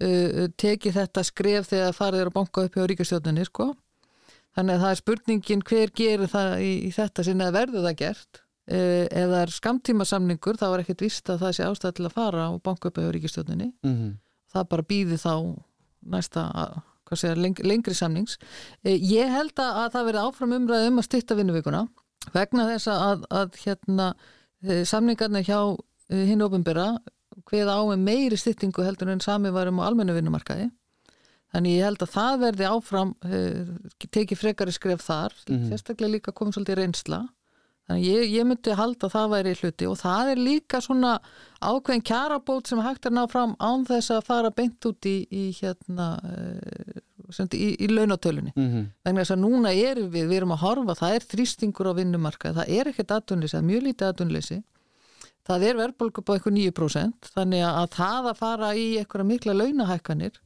uh, 0.01 0.45
tekið 0.61 0.99
þetta 0.99 1.25
skref 1.27 1.71
þegar 1.73 1.97
farið 1.97 2.25
er 2.25 2.31
að 2.31 2.37
banka 2.39 2.67
upp 2.67 2.77
hjá 2.77 2.87
ríkastjóðinni 2.91 3.47
sko. 3.49 3.73
þannig 4.57 4.75
að 4.77 4.85
það 4.85 4.91
er 4.91 5.01
spurningin 5.01 5.67
hver 5.67 5.91
gerir 5.95 6.31
það 6.31 6.55
í, 6.67 6.71
í 6.89 6.91
þetta 6.95 7.25
sinna 7.27 7.51
að 7.51 7.59
verðu 7.61 7.85
það 7.87 7.99
gert 8.05 8.45
ef 8.71 9.27
það 9.31 9.41
er 9.41 9.51
skamtíma 9.51 10.05
samningur 10.07 10.59
þá 10.59 10.67
er 10.69 10.83
ekkert 10.85 11.03
vist 11.03 11.31
að 11.33 11.41
það 11.43 11.55
sé 11.57 11.65
ástæð 11.67 11.95
til 11.97 12.05
að 12.07 12.15
fara 12.15 12.45
og 12.53 12.61
banka 12.63 12.91
upp 12.91 12.99
á 13.03 13.11
ríkistjóninni 13.11 13.73
mm 13.73 13.95
-hmm. 13.95 14.13
það 14.53 14.69
bara 14.71 14.87
býði 14.87 15.19
þá 15.19 15.35
næsta 16.07 16.45
segja, 17.19 17.35
leng, 17.35 17.59
lengri 17.67 17.95
samnings 17.95 18.39
eh, 18.85 18.99
ég 18.99 19.31
held 19.31 19.59
að 19.59 19.91
það 19.95 20.07
verði 20.11 20.27
áfram 20.27 20.57
umræði 20.59 20.91
um 20.91 21.01
að 21.03 21.09
styrta 21.09 21.39
vinnuvíkuna 21.39 21.85
vegna 22.35 22.67
þess 22.69 22.91
að, 22.93 23.25
að 23.31 23.57
hérna, 23.65 24.15
eh, 24.63 24.85
samningarnir 24.85 25.47
hjá 25.47 25.61
hinn 26.11 26.43
ofinbera 26.43 26.93
hveða 27.49 27.79
á 27.79 27.83
með 27.93 28.05
meiri 28.05 28.37
styrtingu 28.41 28.85
heldur 28.85 29.11
en 29.13 29.21
sami 29.25 29.53
varum 29.55 29.81
á 29.81 29.87
almennu 29.89 30.17
vinnumarkaði 30.17 30.71
Þannig 31.51 31.81
ég 31.81 31.83
held 31.89 32.03
að 32.05 32.13
það 32.15 32.35
verði 32.45 32.67
áfram, 32.71 33.09
tekið 34.15 34.39
frekari 34.39 34.71
skref 34.71 35.01
þar, 35.03 35.33
mm 35.49 35.57
-hmm. 35.57 35.69
sérstaklega 35.73 36.13
líka 36.13 36.33
komið 36.33 36.55
svolítið 36.55 36.79
reynsla 36.79 37.21
Þannig 37.91 38.07
ég, 38.07 38.27
ég 38.39 38.47
myndi 38.47 38.75
halda 38.79 39.09
að 39.09 39.15
það 39.17 39.33
væri 39.33 39.55
hluti 39.59 39.87
og 39.91 39.97
það 39.99 40.29
er 40.31 40.39
líka 40.39 40.81
svona 40.81 41.17
ákveðin 41.59 42.05
kjarabót 42.07 42.71
sem 42.71 42.79
hægt 42.79 43.07
er 43.07 43.15
ná 43.17 43.25
fram 43.27 43.57
án 43.59 43.83
þess 43.89 44.13
að 44.15 44.27
fara 44.29 44.51
beint 44.55 44.87
út 44.87 45.09
í, 45.11 45.27
í 45.27 45.51
hérna 45.59 46.07
semt, 47.35 47.55
í, 47.55 47.73
í 47.83 47.89
launatölunni 47.91 48.53
mm 48.55 48.69
-hmm. 48.69 48.87
vegna 49.05 49.25
þess 49.25 49.35
að 49.35 49.43
núna 49.43 49.73
erum 49.75 50.11
við, 50.13 50.29
við 50.31 50.37
erum 50.37 50.55
að 50.55 50.63
horfa 50.65 50.99
það 51.03 51.15
er 51.17 51.27
þrýstingur 51.33 51.91
á 51.91 51.99
vinnumarka, 51.99 52.55
það 52.61 52.71
er 52.79 52.93
ekkert 52.93 53.17
aðtunleysi, 53.17 53.57
það 53.57 53.63
er 53.63 53.71
mjög 53.73 53.83
lítið 53.89 54.09
aðtunleysi 54.09 54.63
það 55.51 55.67
er 55.71 55.81
verðbólku 55.81 56.25
på 56.25 56.37
eitthvað 56.37 56.57
9% 56.61 57.33
þannig 57.35 57.67
að 57.67 57.91
það 57.99 58.31
að 58.31 58.41
fara 58.45 58.71
í 58.79 58.87
eitthvað 59.01 59.29
mikla 59.33 59.57
launahækkanir 59.59 60.41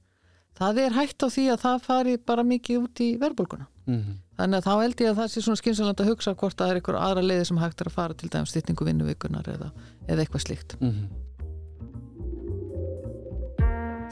það 0.58 0.82
er 0.86 0.98
hægt 0.98 1.24
á 1.24 1.28
því 1.28 1.46
að 1.52 1.62
það 1.66 1.86
fari 1.88 2.18
bara 2.32 2.46
mikið 2.46 2.82
út 2.88 3.04
í 3.04 3.14
verðbólkuna 3.20 3.70
Mm 3.84 3.98
-hmm. 4.00 4.14
þannig 4.38 4.56
að 4.58 4.64
þá 4.64 4.74
held 4.80 5.00
ég 5.00 5.10
að 5.10 5.18
það 5.18 5.26
sé 5.28 5.40
svona 5.44 5.60
skynsaland 5.60 5.98
að 6.00 6.06
hugsa 6.08 6.32
hvort 6.34 6.56
það 6.56 6.70
er 6.70 6.78
eitthvað 6.78 7.02
aðra 7.04 7.22
leiði 7.22 7.44
sem 7.44 7.58
hægt 7.60 7.80
er 7.80 7.90
að 7.90 7.92
fara 7.92 8.14
til 8.14 8.30
dæmis 8.32 8.48
styrningu 8.54 8.84
vinnuvíkunar 8.84 9.44
eða, 9.44 9.68
eða 10.08 10.24
eitthvað 10.24 10.40
slíkt 10.46 10.76
Mm 10.80 10.90
-hmm. 10.90 11.06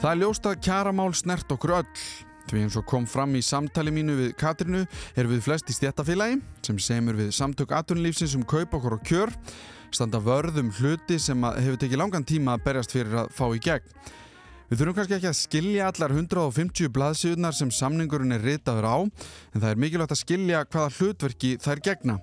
Það 0.03 0.11
er 0.11 0.19
ljóst 0.19 0.45
að 0.45 0.61
kjaramál 0.65 1.13
snert 1.15 1.51
okkur 1.51 1.71
öll. 1.77 1.99
Því 2.51 2.59
eins 2.59 2.75
og 2.75 2.85
kom 2.85 3.05
fram 3.07 3.35
í 3.35 3.41
samtali 3.41 3.91
mínu 3.91 4.17
við 4.17 4.33
Katrinu 4.35 4.81
erum 5.15 5.31
við 5.31 5.45
flest 5.45 5.69
í 5.71 5.73
stjættafélagi 5.77 6.41
sem 6.61 6.79
semur 6.79 7.15
við 7.15 7.31
samtök 7.31 7.71
atunlífsins 7.71 8.35
um 8.35 8.43
kaup 8.43 8.73
okkur 8.73 8.97
og 8.97 9.05
kjör, 9.07 9.31
standa 9.95 10.19
vörðum 10.23 10.73
hluti 10.79 11.19
sem 11.21 11.47
hefur 11.53 11.79
tekið 11.81 12.01
langan 12.01 12.27
tíma 12.27 12.57
að 12.57 12.67
berjast 12.67 12.93
fyrir 12.95 13.23
að 13.23 13.33
fá 13.37 13.47
í 13.53 13.61
gegn. 13.63 14.11
Við 14.73 14.79
þurfum 14.79 14.95
kannski 14.97 15.13
ekki 15.19 15.27
að 15.29 15.35
skilja 15.37 15.87
allar 15.91 16.13
150 16.15 16.89
blaðsíðunar 16.95 17.53
sem 17.53 17.69
samningurinn 17.69 18.33
er 18.33 18.41
ritaður 18.41 18.87
á, 18.89 18.97
en 19.05 19.61
það 19.61 19.67
er 19.69 19.81
mikilvægt 19.83 20.15
að 20.15 20.19
skilja 20.23 20.61
hvaða 20.65 20.93
hlutverki 20.95 21.51
þær 21.61 21.81
gegna. 21.85 22.15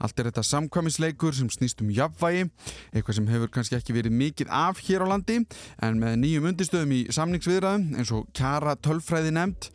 Allt 0.00 0.22
er 0.22 0.30
þetta 0.30 0.44
samkvæmisleikur 0.48 1.36
sem 1.36 1.50
snýst 1.52 1.82
um 1.84 1.90
jafnvægi, 1.92 2.46
eitthvað 2.94 3.18
sem 3.18 3.28
hefur 3.28 3.52
kannski 3.52 3.76
ekki 3.76 3.98
verið 3.98 4.16
mikið 4.16 4.54
af 4.62 4.80
hér 4.86 5.04
á 5.04 5.12
landi, 5.12 5.42
en 5.84 6.00
með 6.00 6.16
nýjum 6.22 6.48
undistöðum 6.54 6.96
í 6.96 7.02
samningsviðræðum 7.12 8.00
eins 8.00 8.14
og 8.16 8.32
kjara 8.32 8.78
tölfræði 8.80 9.34
nefnd, 9.36 9.68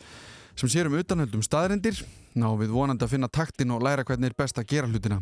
sem 0.57 0.71
sér 0.71 0.89
um 0.89 0.97
utanhöldum 0.97 1.45
staðrendir, 1.45 2.01
ná 2.33 2.49
við 2.57 2.73
vonandi 2.73 3.05
að 3.05 3.19
finna 3.19 3.29
taktin 3.29 3.75
og 3.75 3.85
læra 3.85 4.07
hvernig 4.07 4.33
er 4.33 4.39
best 4.41 4.57
að 4.57 4.71
gera 4.73 4.89
hlutina. 4.89 5.21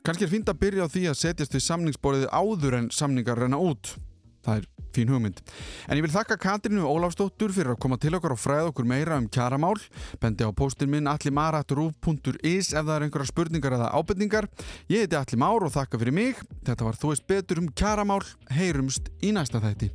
Kannski 0.00 0.24
er 0.24 0.32
fínt 0.32 0.48
að 0.48 0.60
byrja 0.62 0.86
á 0.88 0.92
því 0.92 1.02
að 1.10 1.18
setjast 1.20 1.56
við 1.56 1.66
samningsborðið 1.66 2.30
áður 2.32 2.76
en 2.78 2.92
samningar 2.94 3.40
renna 3.42 3.58
út. 3.60 3.94
Það 4.40 4.62
er 4.62 4.68
fín 4.96 5.10
hugmynd. 5.12 5.42
En 5.86 5.98
ég 5.98 6.04
vil 6.06 6.12
þakka 6.14 6.38
Katrinu 6.40 6.86
Ólafsdóttur 6.88 7.52
fyrir 7.52 7.74
að 7.74 7.82
koma 7.84 7.98
til 8.00 8.14
okkar 8.16 8.32
og 8.32 8.40
fræða 8.40 8.70
okkur 8.72 8.88
meira 8.88 9.18
um 9.20 9.28
kjaramál. 9.28 9.76
Bendi 10.22 10.48
á 10.48 10.50
póstin 10.56 10.90
minn 10.92 11.10
allimarat.ruf.is 11.10 12.72
ef 12.72 12.80
það 12.80 12.94
er 12.96 13.06
einhverja 13.06 13.28
spurningar 13.28 13.76
eða 13.76 13.92
ábyrningar. 13.92 14.48
Ég 14.88 15.04
heiti 15.04 15.20
Alli 15.20 15.40
Már 15.40 15.68
og 15.68 15.74
þakka 15.76 16.00
fyrir 16.00 16.16
mig. 16.16 16.40
Þetta 16.64 16.88
var 16.88 17.00
Þú 17.00 17.12
veist 17.12 17.28
betur 17.28 17.60
um 17.60 17.68
kjaramál. 17.76 18.24
Heyrumst 18.56 19.12
í 19.20 19.34
næsta 19.36 19.60
þætti. 19.60 19.92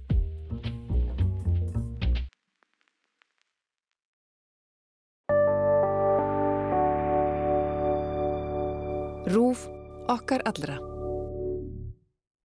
Rúf 9.25 9.65
okkar 10.07 10.41
allra. 10.45 10.94